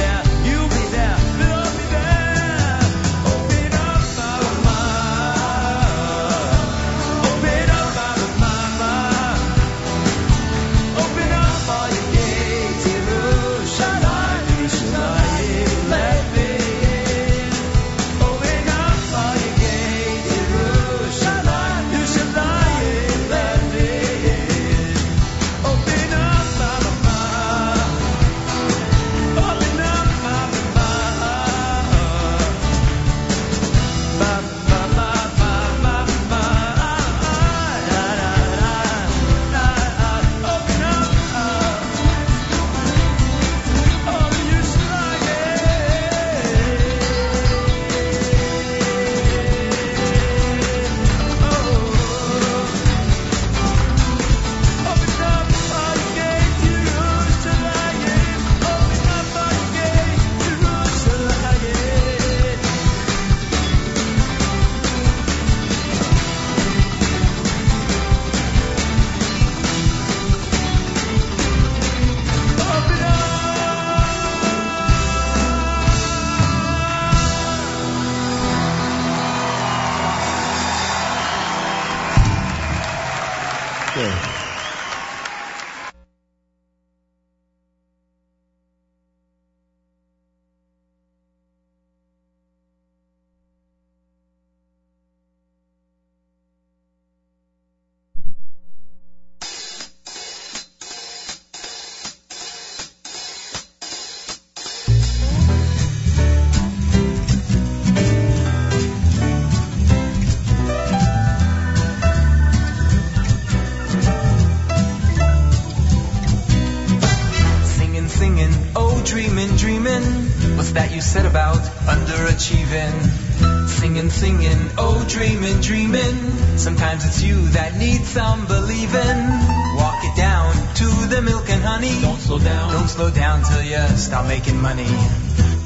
[133.02, 134.94] slow down till you start making money.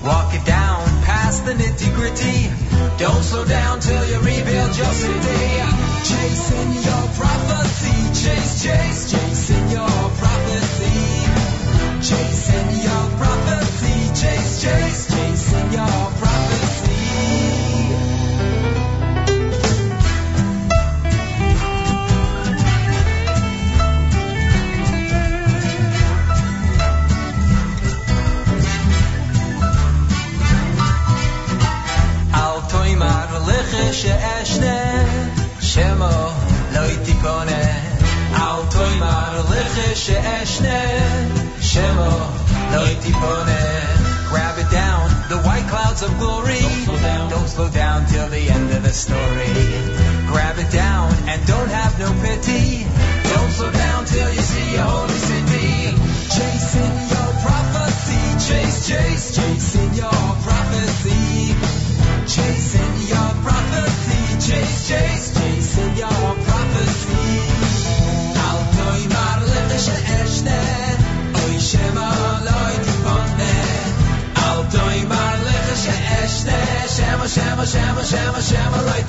[0.07, 2.39] Walk it down past the nitty gritty.
[2.97, 5.43] Don't slow down till you rebuild your city.
[6.11, 7.97] Chasing your prophecy.
[8.21, 10.95] Chase, chase, chasing your prophecy.
[12.09, 13.97] Chasing your prophecy.
[14.21, 16.14] Chase, chase, chasing your
[40.55, 40.79] Shne,
[41.59, 42.11] Shemo,
[42.71, 43.63] Noi Tipone.
[44.29, 46.59] Grab it down, the white clouds of glory.
[46.59, 49.51] Don't slow down, don't slow down till the end of the story.
[50.31, 52.87] Grab it down and don't have no pity.
[53.33, 55.91] Don't slow down till you see your holy city.
[56.35, 61.51] Chasing your prophecy, chase, chase, chasing your prophecy.
[62.31, 65.44] Chasing your prophecy, chase, chase, chase.
[76.95, 79.03] Shema shema shema shema shema shema loy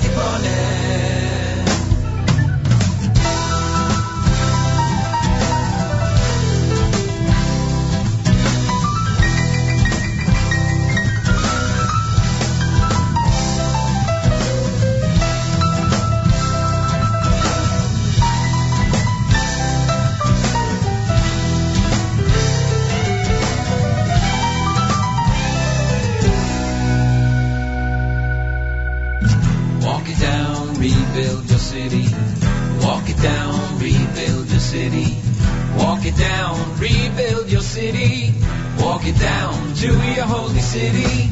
[40.77, 41.29] city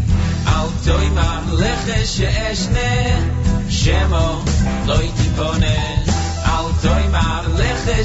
[0.57, 1.29] au toy ba
[1.61, 2.89] lege she esne
[3.79, 4.25] shemo
[4.87, 5.75] loy tipone
[6.55, 7.25] au toy ba
[7.59, 7.97] lege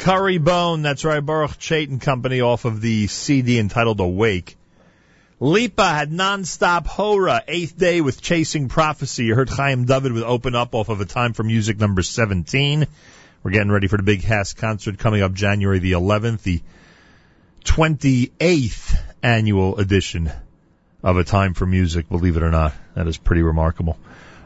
[0.00, 4.56] Curry Bone, that's right, Baruch Chaitin Company off of the CD entitled Awake.
[5.38, 9.26] Lipa had non-stop Hora, eighth day with Chasing Prophecy.
[9.26, 12.86] You heard Chaim David with Open Up off of a Time for Music number 17.
[13.42, 16.62] We're getting ready for the Big HASC concert coming up January the 11th, the
[17.64, 20.32] 28th annual edition
[21.02, 22.72] of A Time for Music, believe it or not.
[22.94, 23.98] That is pretty remarkable.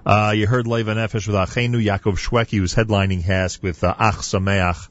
[0.05, 4.16] Uh, you heard Leva Nefesh with Achenu, Yaakov Shwekey was headlining HASC with uh, Ach
[4.16, 4.89] Sameach.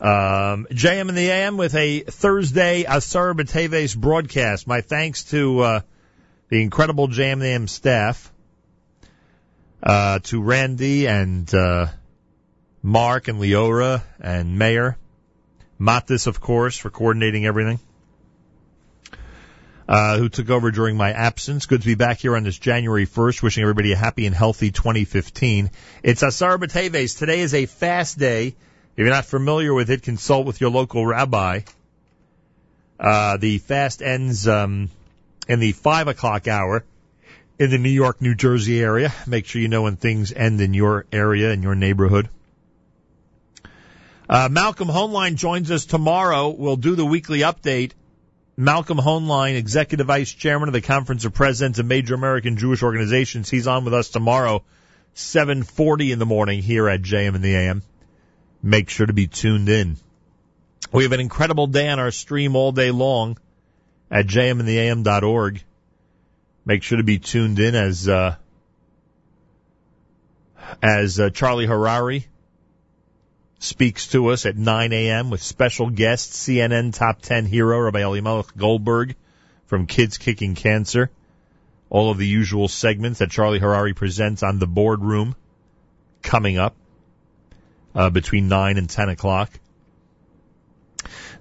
[0.00, 4.66] Um, JM in the AM with a Thursday Asar B'Teves broadcast.
[4.66, 5.80] My thanks to uh,
[6.48, 8.32] the incredible JM in the AM staff,
[9.82, 11.86] uh, to Randy and uh,
[12.82, 14.98] Mark and Leora and Mayor,
[15.80, 17.78] Matis, of course, for coordinating everything.
[19.86, 21.66] Uh, who took over during my absence.
[21.66, 23.42] Good to be back here on this January 1st.
[23.42, 25.70] Wishing everybody a happy and healthy 2015.
[26.02, 27.18] It's Asar B'Teves.
[27.18, 28.56] Today is a fast day.
[28.94, 31.62] If you're not familiar with it, consult with your local rabbi.
[33.00, 34.88] Uh, the fast ends um,
[35.48, 36.84] in the 5 o'clock hour
[37.58, 39.12] in the New York, New Jersey area.
[39.26, 42.28] Make sure you know when things end in your area, in your neighborhood.
[44.28, 46.50] Uh, Malcolm Hoenlein joins us tomorrow.
[46.50, 47.92] We'll do the weekly update.
[48.56, 53.50] Malcolm Hoenlein, Executive Vice Chairman of the Conference of Presidents of Major American Jewish Organizations.
[53.50, 54.62] He's on with us tomorrow,
[55.16, 57.82] 7.40 in the morning here at JM in the AM.
[58.64, 59.98] Make sure to be tuned in.
[60.90, 63.36] We have an incredible day on our stream all day long
[64.10, 65.62] at jmintheam.org.
[66.64, 68.36] Make sure to be tuned in as, uh,
[70.82, 72.26] as uh, Charlie Harari
[73.58, 75.28] speaks to us at 9 a.m.
[75.28, 79.14] with special guest CNN top 10 hero Rabbi Elimelech Goldberg
[79.66, 81.10] from Kids Kicking Cancer.
[81.90, 85.36] All of the usual segments that Charlie Harari presents on the boardroom
[86.22, 86.74] coming up
[87.94, 89.50] uh, between 9 and 10 o'clock.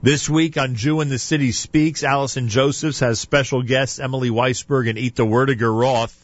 [0.02, 4.90] This week on Jew in the City Speaks, Allison Josephs has special guests Emily Weisberg
[4.90, 6.24] and Ita Werdiger Roth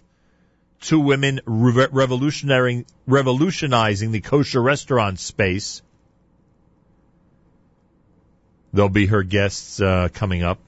[0.82, 5.82] two women re- revolutionizing, revolutionizing the kosher restaurant space.
[8.72, 10.60] They'll be her guests uh, coming up.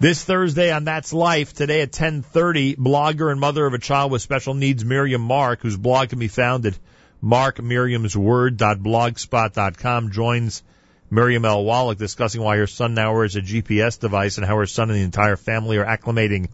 [0.00, 4.22] This Thursday on That's Life, today at 10.30, blogger and mother of a child with
[4.22, 6.78] special needs Miriam Mark, whose blog can be found at
[7.22, 10.62] markmiriamsword.blogspot.com, joins
[11.10, 11.64] Miriam L.
[11.64, 14.98] Wallach discussing why her son now wears a GPS device and how her son and
[14.98, 16.48] the entire family are acclimating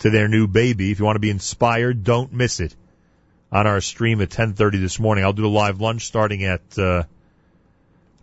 [0.00, 0.90] to their new baby.
[0.90, 2.74] If you want to be inspired, don't miss it
[3.50, 5.24] on our stream at 10:30 this morning.
[5.24, 7.04] I'll do a live lunch starting at uh,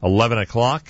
[0.04, 0.88] 11 o'clock,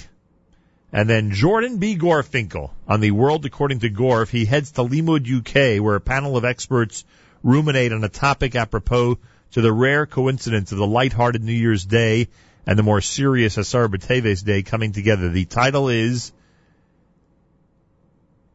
[0.91, 1.97] and then Jordan B.
[1.97, 4.29] Gorfinkel on the World According to Gorf.
[4.29, 7.05] He heads to Limmud, UK, where a panel of experts
[7.41, 9.17] ruminate on a topic apropos
[9.53, 12.27] to the rare coincidence of the lighthearted New Year's Day
[12.65, 15.29] and the more serious Asar B'Teves Day coming together.
[15.29, 16.31] The title is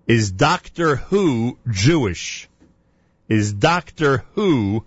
[0.06, 2.48] is Doctor Who Jewish?
[3.28, 4.84] Is Doctor Who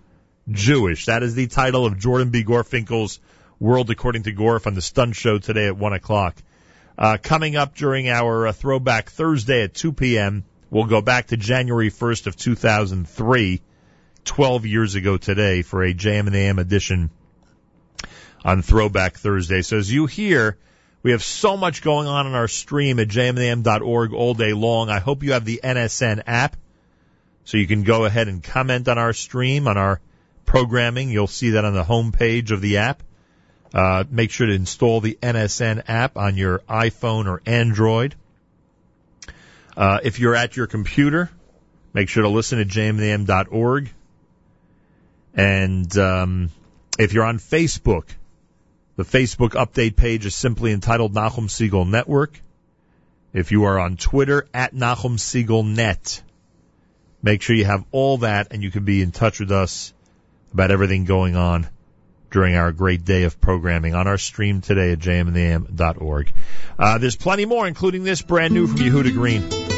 [0.49, 1.05] Jewish?
[1.05, 2.43] That is the title of Jordan B.
[2.43, 3.19] Gorfinkel's
[3.59, 6.35] World According to Gorf on the Stun Show today at 1 o'clock.
[6.97, 11.37] Uh, coming up during our uh, Throwback Thursday at 2 p.m., we'll go back to
[11.37, 13.61] January 1st of 2003,
[14.25, 17.09] 12 years ago today, for a JM and AM edition
[18.43, 19.61] on Throwback Thursday.
[19.61, 20.57] So as you hear,
[21.03, 24.89] we have so much going on in our stream at jmintheam.org all day long.
[24.89, 26.55] I hope you have the NSN app
[27.43, 29.99] so you can go ahead and comment on our stream, on our
[30.45, 31.09] programming.
[31.09, 33.01] You'll see that on the home page of the app.
[33.73, 38.15] Uh, make sure to install the NSN app on your iPhone or Android.
[39.75, 41.29] Uh, if you're at your computer,
[41.93, 43.89] make sure to listen to jmintheam.org.
[45.33, 46.49] And um,
[46.99, 48.05] if you're on Facebook,
[48.95, 52.39] the Facebook update page is simply entitled Nachum Segal Network.
[53.33, 56.21] If you are on Twitter, at Nachum Segal Net,
[57.23, 59.93] make sure you have all that and you can be in touch with us
[60.53, 61.67] about everything going on
[62.29, 66.31] during our great day of programming on our stream today at jmintheam.org.
[66.77, 69.70] Uh, there's plenty more, including this brand new from Yehuda Green.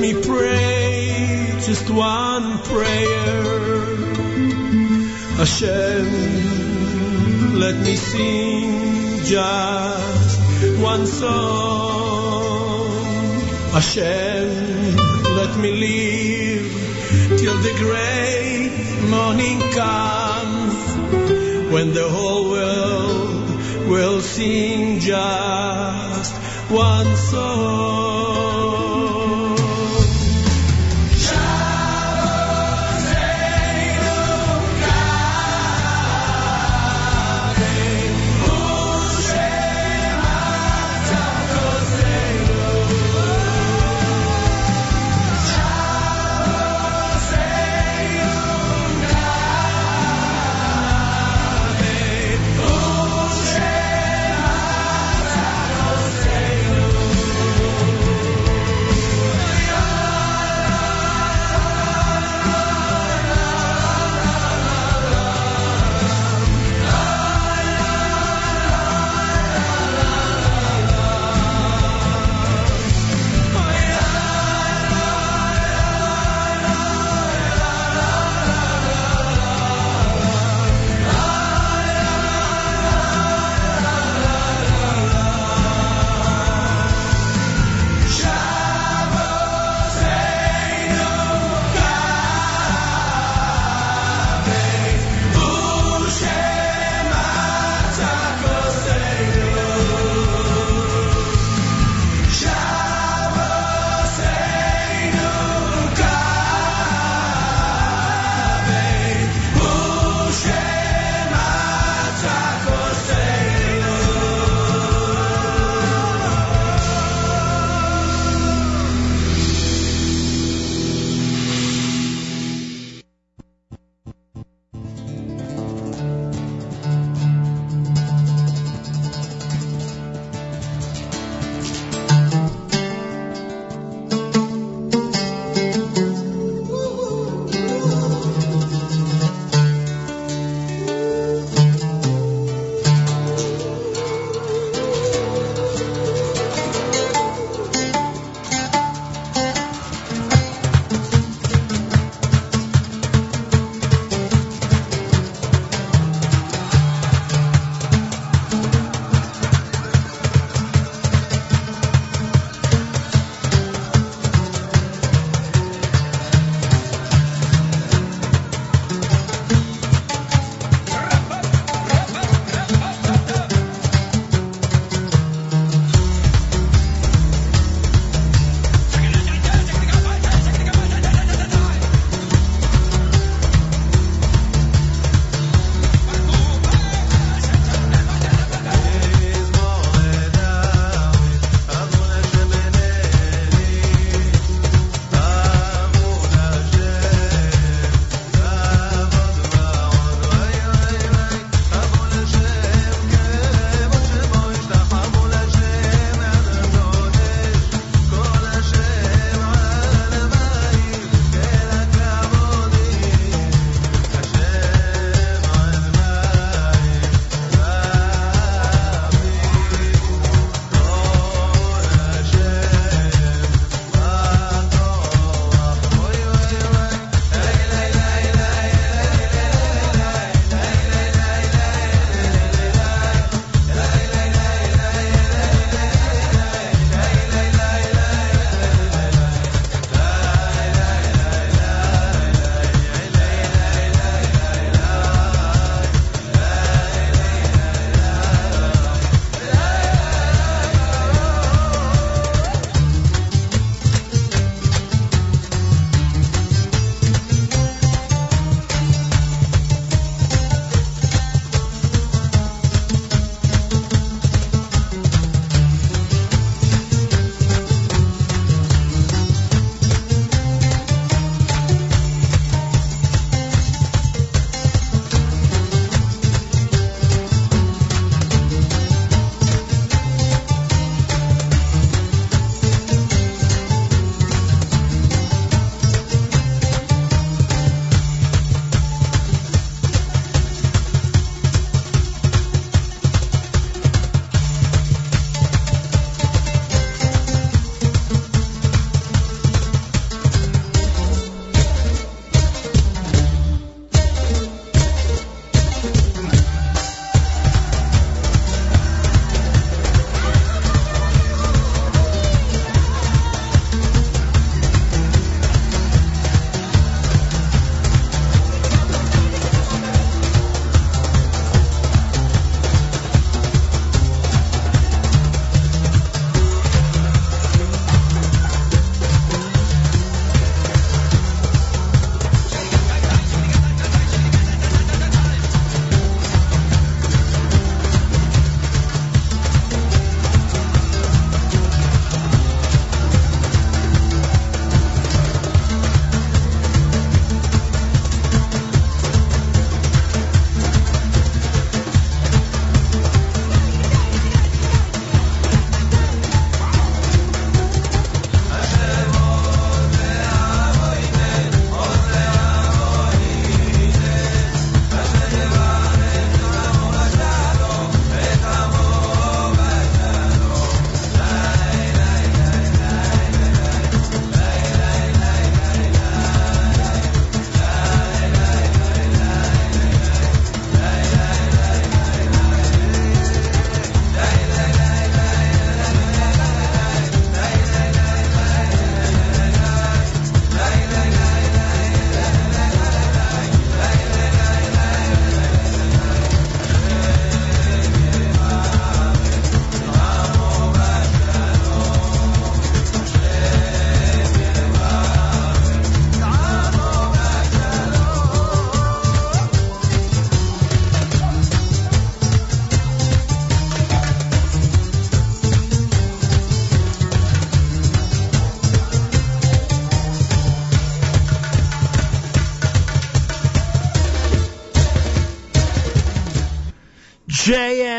[0.00, 3.42] Me pray just one prayer.
[5.36, 6.06] Hashem,
[7.58, 10.40] let me sing just
[10.80, 12.90] one song.
[13.72, 14.29] Hashem,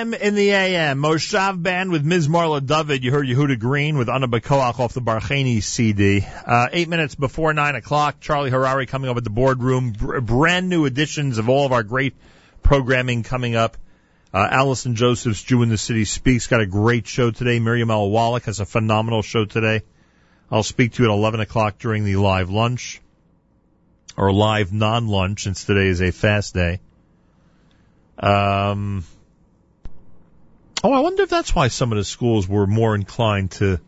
[0.01, 0.99] JM in the AM.
[0.99, 2.27] Moshav Band with Ms.
[2.27, 3.03] Marla David.
[3.03, 6.25] You heard Yehuda Green with Ana B'Koach off the Barchani CD.
[6.45, 9.91] Uh, eight minutes before nine o'clock, Charlie Harari coming up at the boardroom.
[9.91, 12.15] Br- brand new editions of all of our great
[12.63, 13.77] programming coming up.
[14.33, 17.59] Uh, Allison Joseph's Jew in the City Speaks got a great show today.
[17.59, 18.09] Miriam L.
[18.09, 19.83] Wallach has a phenomenal show today.
[20.49, 23.01] I'll speak to you at 11 o'clock during the live lunch
[24.17, 26.79] or live non-lunch since today is a fast day.
[28.17, 29.03] Um,
[30.83, 33.79] oh, I wonder if that's why some of the schools were more inclined to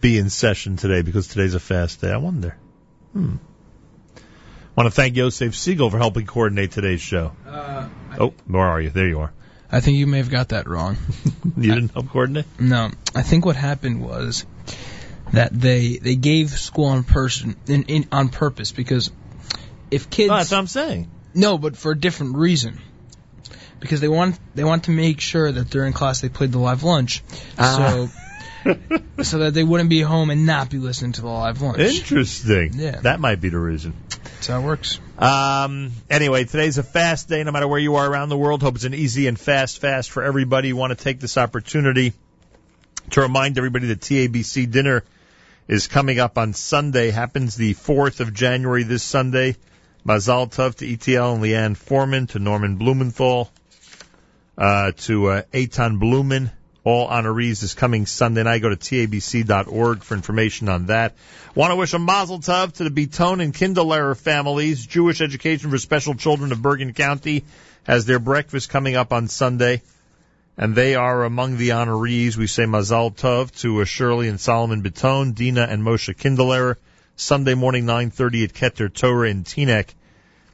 [0.00, 2.10] be in session today because today's a fast day.
[2.10, 2.56] I wonder.
[3.12, 3.36] Hmm.
[4.76, 7.32] Want to thank Yosef Segal for helping coordinate today's show.
[7.46, 7.88] Uh,
[8.18, 8.90] Oh, where are you?
[8.90, 9.32] There you are.
[9.70, 10.96] I think you may have got that wrong.
[11.56, 12.46] You didn't help coordinate?
[12.58, 14.44] No, I think what happened was
[15.32, 19.10] that they they gave school on person in, in on purpose because
[19.90, 21.10] if kids No, that's what I'm saying.
[21.34, 22.80] no, but for a different reason.
[23.84, 26.84] Because they want they want to make sure that during class they played the live
[26.84, 27.22] lunch,
[27.58, 28.08] Ah.
[28.64, 28.72] so
[29.22, 31.80] so that they wouldn't be home and not be listening to the live lunch.
[31.80, 32.70] Interesting.
[32.76, 33.00] Yeah.
[33.00, 33.92] That might be the reason.
[34.08, 34.98] That's how it works.
[35.18, 38.62] Um, anyway, today's a fast day, no matter where you are around the world.
[38.62, 40.72] Hope it's an easy and fast fast for everybody.
[40.72, 42.14] Want to take this opportunity
[43.10, 45.04] to remind everybody that TABC dinner
[45.68, 47.10] is coming up on Sunday.
[47.10, 49.56] Happens the 4th of January this Sunday.
[50.06, 53.50] Mazal Tov to ETL and Leanne Foreman, to Norman Blumenthal,
[54.56, 56.50] uh, to uh, Eitan Blumen.
[56.84, 58.60] All honorees is coming Sunday night.
[58.60, 61.14] Go to tabc.org for information on that.
[61.54, 64.84] Want to wish a mazel tov to the Beton and Kindlehrer families.
[64.84, 67.44] Jewish Education for Special Children of Bergen County
[67.84, 69.80] has their breakfast coming up on Sunday.
[70.58, 72.36] And they are among the honorees.
[72.36, 76.76] We say mazal tov to uh, Shirley and Solomon Beton, Dina and Moshe Kindlehrer.
[77.16, 79.94] Sunday morning, 9.30 at Keter Torah in Teaneck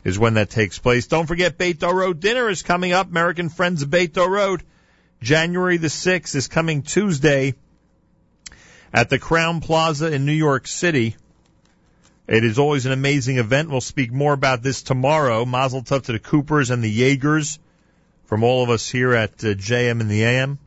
[0.04, 1.06] is when that takes place.
[1.06, 3.08] Don't forget Beit Orot dinner is coming up.
[3.08, 4.62] American Friends of Beit Orot.
[5.22, 7.54] January the 6th is coming Tuesday
[8.92, 11.16] at the Crowne Plaza in New York City.
[12.26, 13.70] It is always an amazing event.
[13.70, 15.44] We'll speak more about this tomorrow.
[15.44, 17.58] Mazel tov to the Coopers and the Jaegers
[18.26, 20.58] from all of us here at uh, JM and the AM.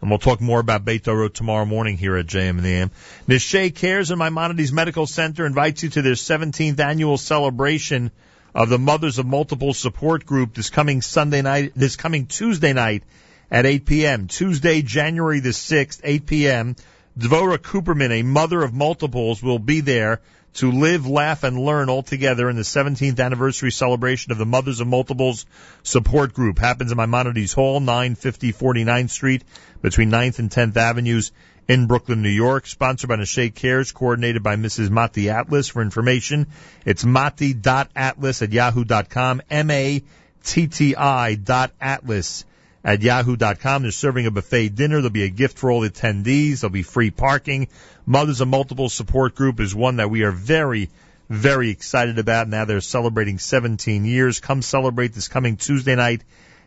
[0.00, 2.90] And we'll talk more about Beit Orot tomorrow morning here at JM and the AM.
[3.28, 8.10] Nishay Cares and Maimonides Medical Center invites you to their 17th annual celebration
[8.56, 13.02] of the Mothers of Multiple Support Group this coming Sunday night, this coming Tuesday night
[13.50, 14.28] at 8 p.m.
[14.28, 16.74] Tuesday, January the 6th, 8 p.m.
[17.18, 20.22] Dvora Cooperman, a mother of multiples, will be there
[20.54, 24.80] to live, laugh, and learn all together in the 17th anniversary celebration of the Mothers
[24.80, 25.44] of Multiples
[25.82, 26.58] Support Group.
[26.58, 29.44] Happens in Maimonides Hall, 950 49th Street,
[29.82, 31.30] between 9th and 10th Avenues
[31.68, 32.66] in Brooklyn, New York.
[32.66, 34.90] Sponsored by Nashe Cares, coordinated by Mrs.
[34.90, 35.68] Mati Atlas.
[35.68, 36.46] For information,
[36.84, 42.44] it's mati.atlas at yahoo.com, M-A-T-T-I dot atlas
[42.84, 43.82] at yahoo.com.
[43.82, 44.96] They're serving a buffet dinner.
[44.96, 46.60] There'll be a gift for all attendees.
[46.60, 47.68] There'll be free parking.
[48.06, 50.88] Mothers of Multiple Support Group is one that we are very,
[51.28, 52.48] very excited about.
[52.48, 54.38] Now they're celebrating 17 years.
[54.38, 56.22] Come celebrate this coming Tuesday night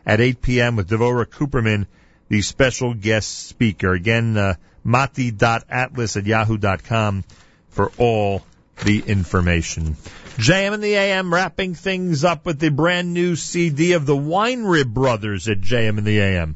[0.06, 0.76] at 8 p.m.
[0.76, 1.86] with Devora Cooperman,
[2.30, 3.94] the special guest speaker.
[3.94, 7.24] Again, uh, mati.atlas at yahoo.com
[7.70, 8.44] for all
[8.86, 9.96] the information.
[10.38, 14.94] JM and the AM wrapping things up with the brand new CD of the Weinrib
[14.94, 16.56] Brothers at JM and the AM.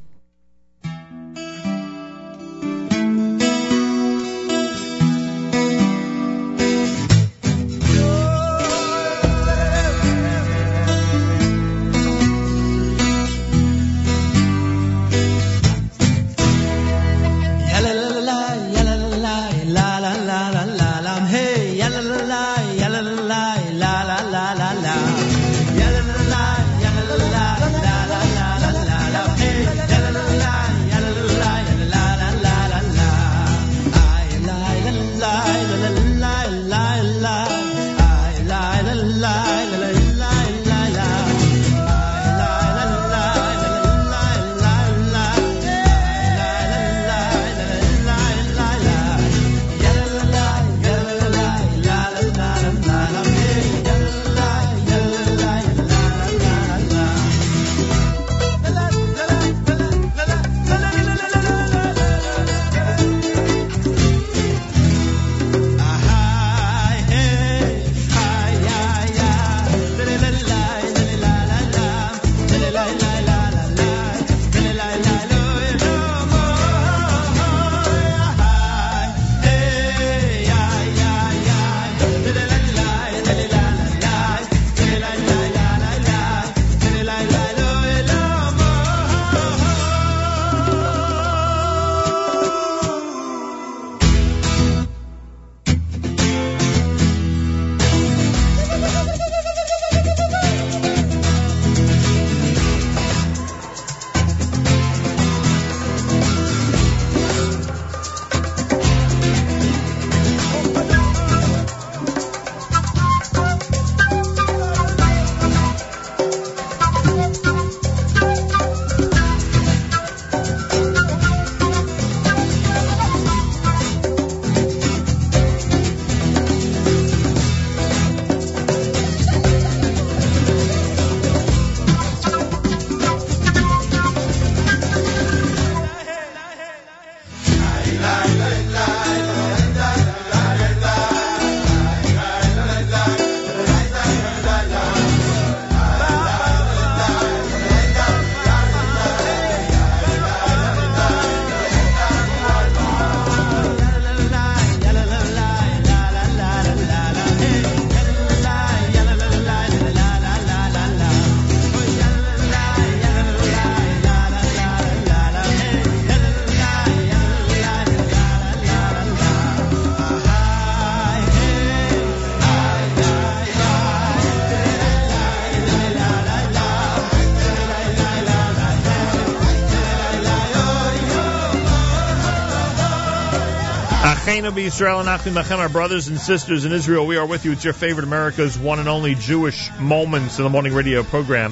[184.33, 187.05] Achenu Israel and Achim Lachem, our brothers and sisters in Israel.
[187.05, 187.51] We are with you.
[187.51, 191.51] It's your favorite America's one and only Jewish Moments in the Morning Radio program.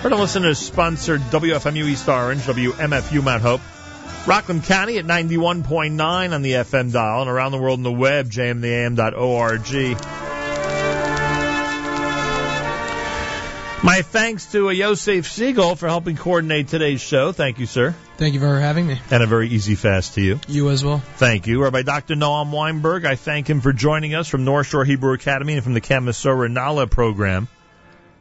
[0.00, 3.62] For the listeners, sponsored WFMU East Orange, WMFU Mount Hope,
[4.28, 8.30] Rockland County at 91.9 on the FM dial, and around the world on the web,
[8.30, 10.13] jmintheam.org.
[13.84, 17.32] My thanks to uh, Yosef Segal for helping coordinate today's show.
[17.32, 17.94] Thank you, sir.
[18.16, 18.98] Thank you for having me.
[19.10, 20.40] And a very easy fast to you.
[20.48, 21.00] You as well.
[21.16, 21.62] Thank you.
[21.62, 22.14] Rabbi Dr.
[22.14, 25.74] Noam Weinberg, I thank him for joining us from North Shore Hebrew Academy and from
[25.74, 27.46] the Camp Mesorah Naaleh program.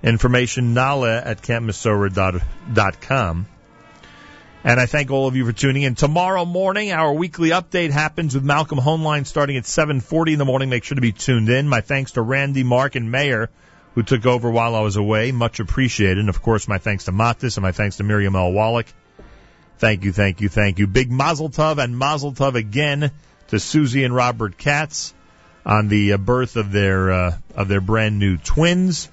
[0.03, 3.45] Information naaleh at campmesorah.com.
[4.66, 5.95] And I thank all of you for tuning in.
[5.95, 10.69] Tomorrow morning, our weekly update happens with Malcolm Hoenlein starting at 7.40 in the morning.
[10.69, 11.69] Make sure to be tuned in.
[11.69, 13.50] My thanks to Randy, Mark, and Mayor
[13.95, 15.31] who took over while I was away.
[15.31, 16.19] Much appreciated.
[16.19, 18.51] And of course, my thanks to Matis and my thanks to Miriam L.
[18.51, 18.88] Wallach.
[19.77, 20.88] Thank you, thank you, thank you.
[20.88, 23.11] Big Mazel Tov and Mazel Tov again
[23.49, 25.13] to Susie and Robert Katz
[25.65, 29.09] on the uh, birth of their uh, of their brand new twins.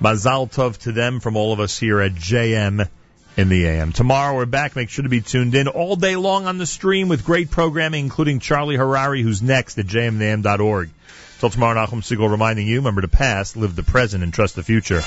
[0.00, 2.88] Mazel Tov to them from all of us here at JM
[3.36, 3.92] in the AM.
[3.92, 4.76] Tomorrow we're back.
[4.76, 8.04] Make sure to be tuned in all day long on the stream with great programming,
[8.04, 10.90] including Charlie Harari, who's next at jmintheam.org.
[11.42, 14.62] Till tomorrow, Nachum Segal reminding you, remember the past, live the present, and trust the
[14.62, 15.02] future.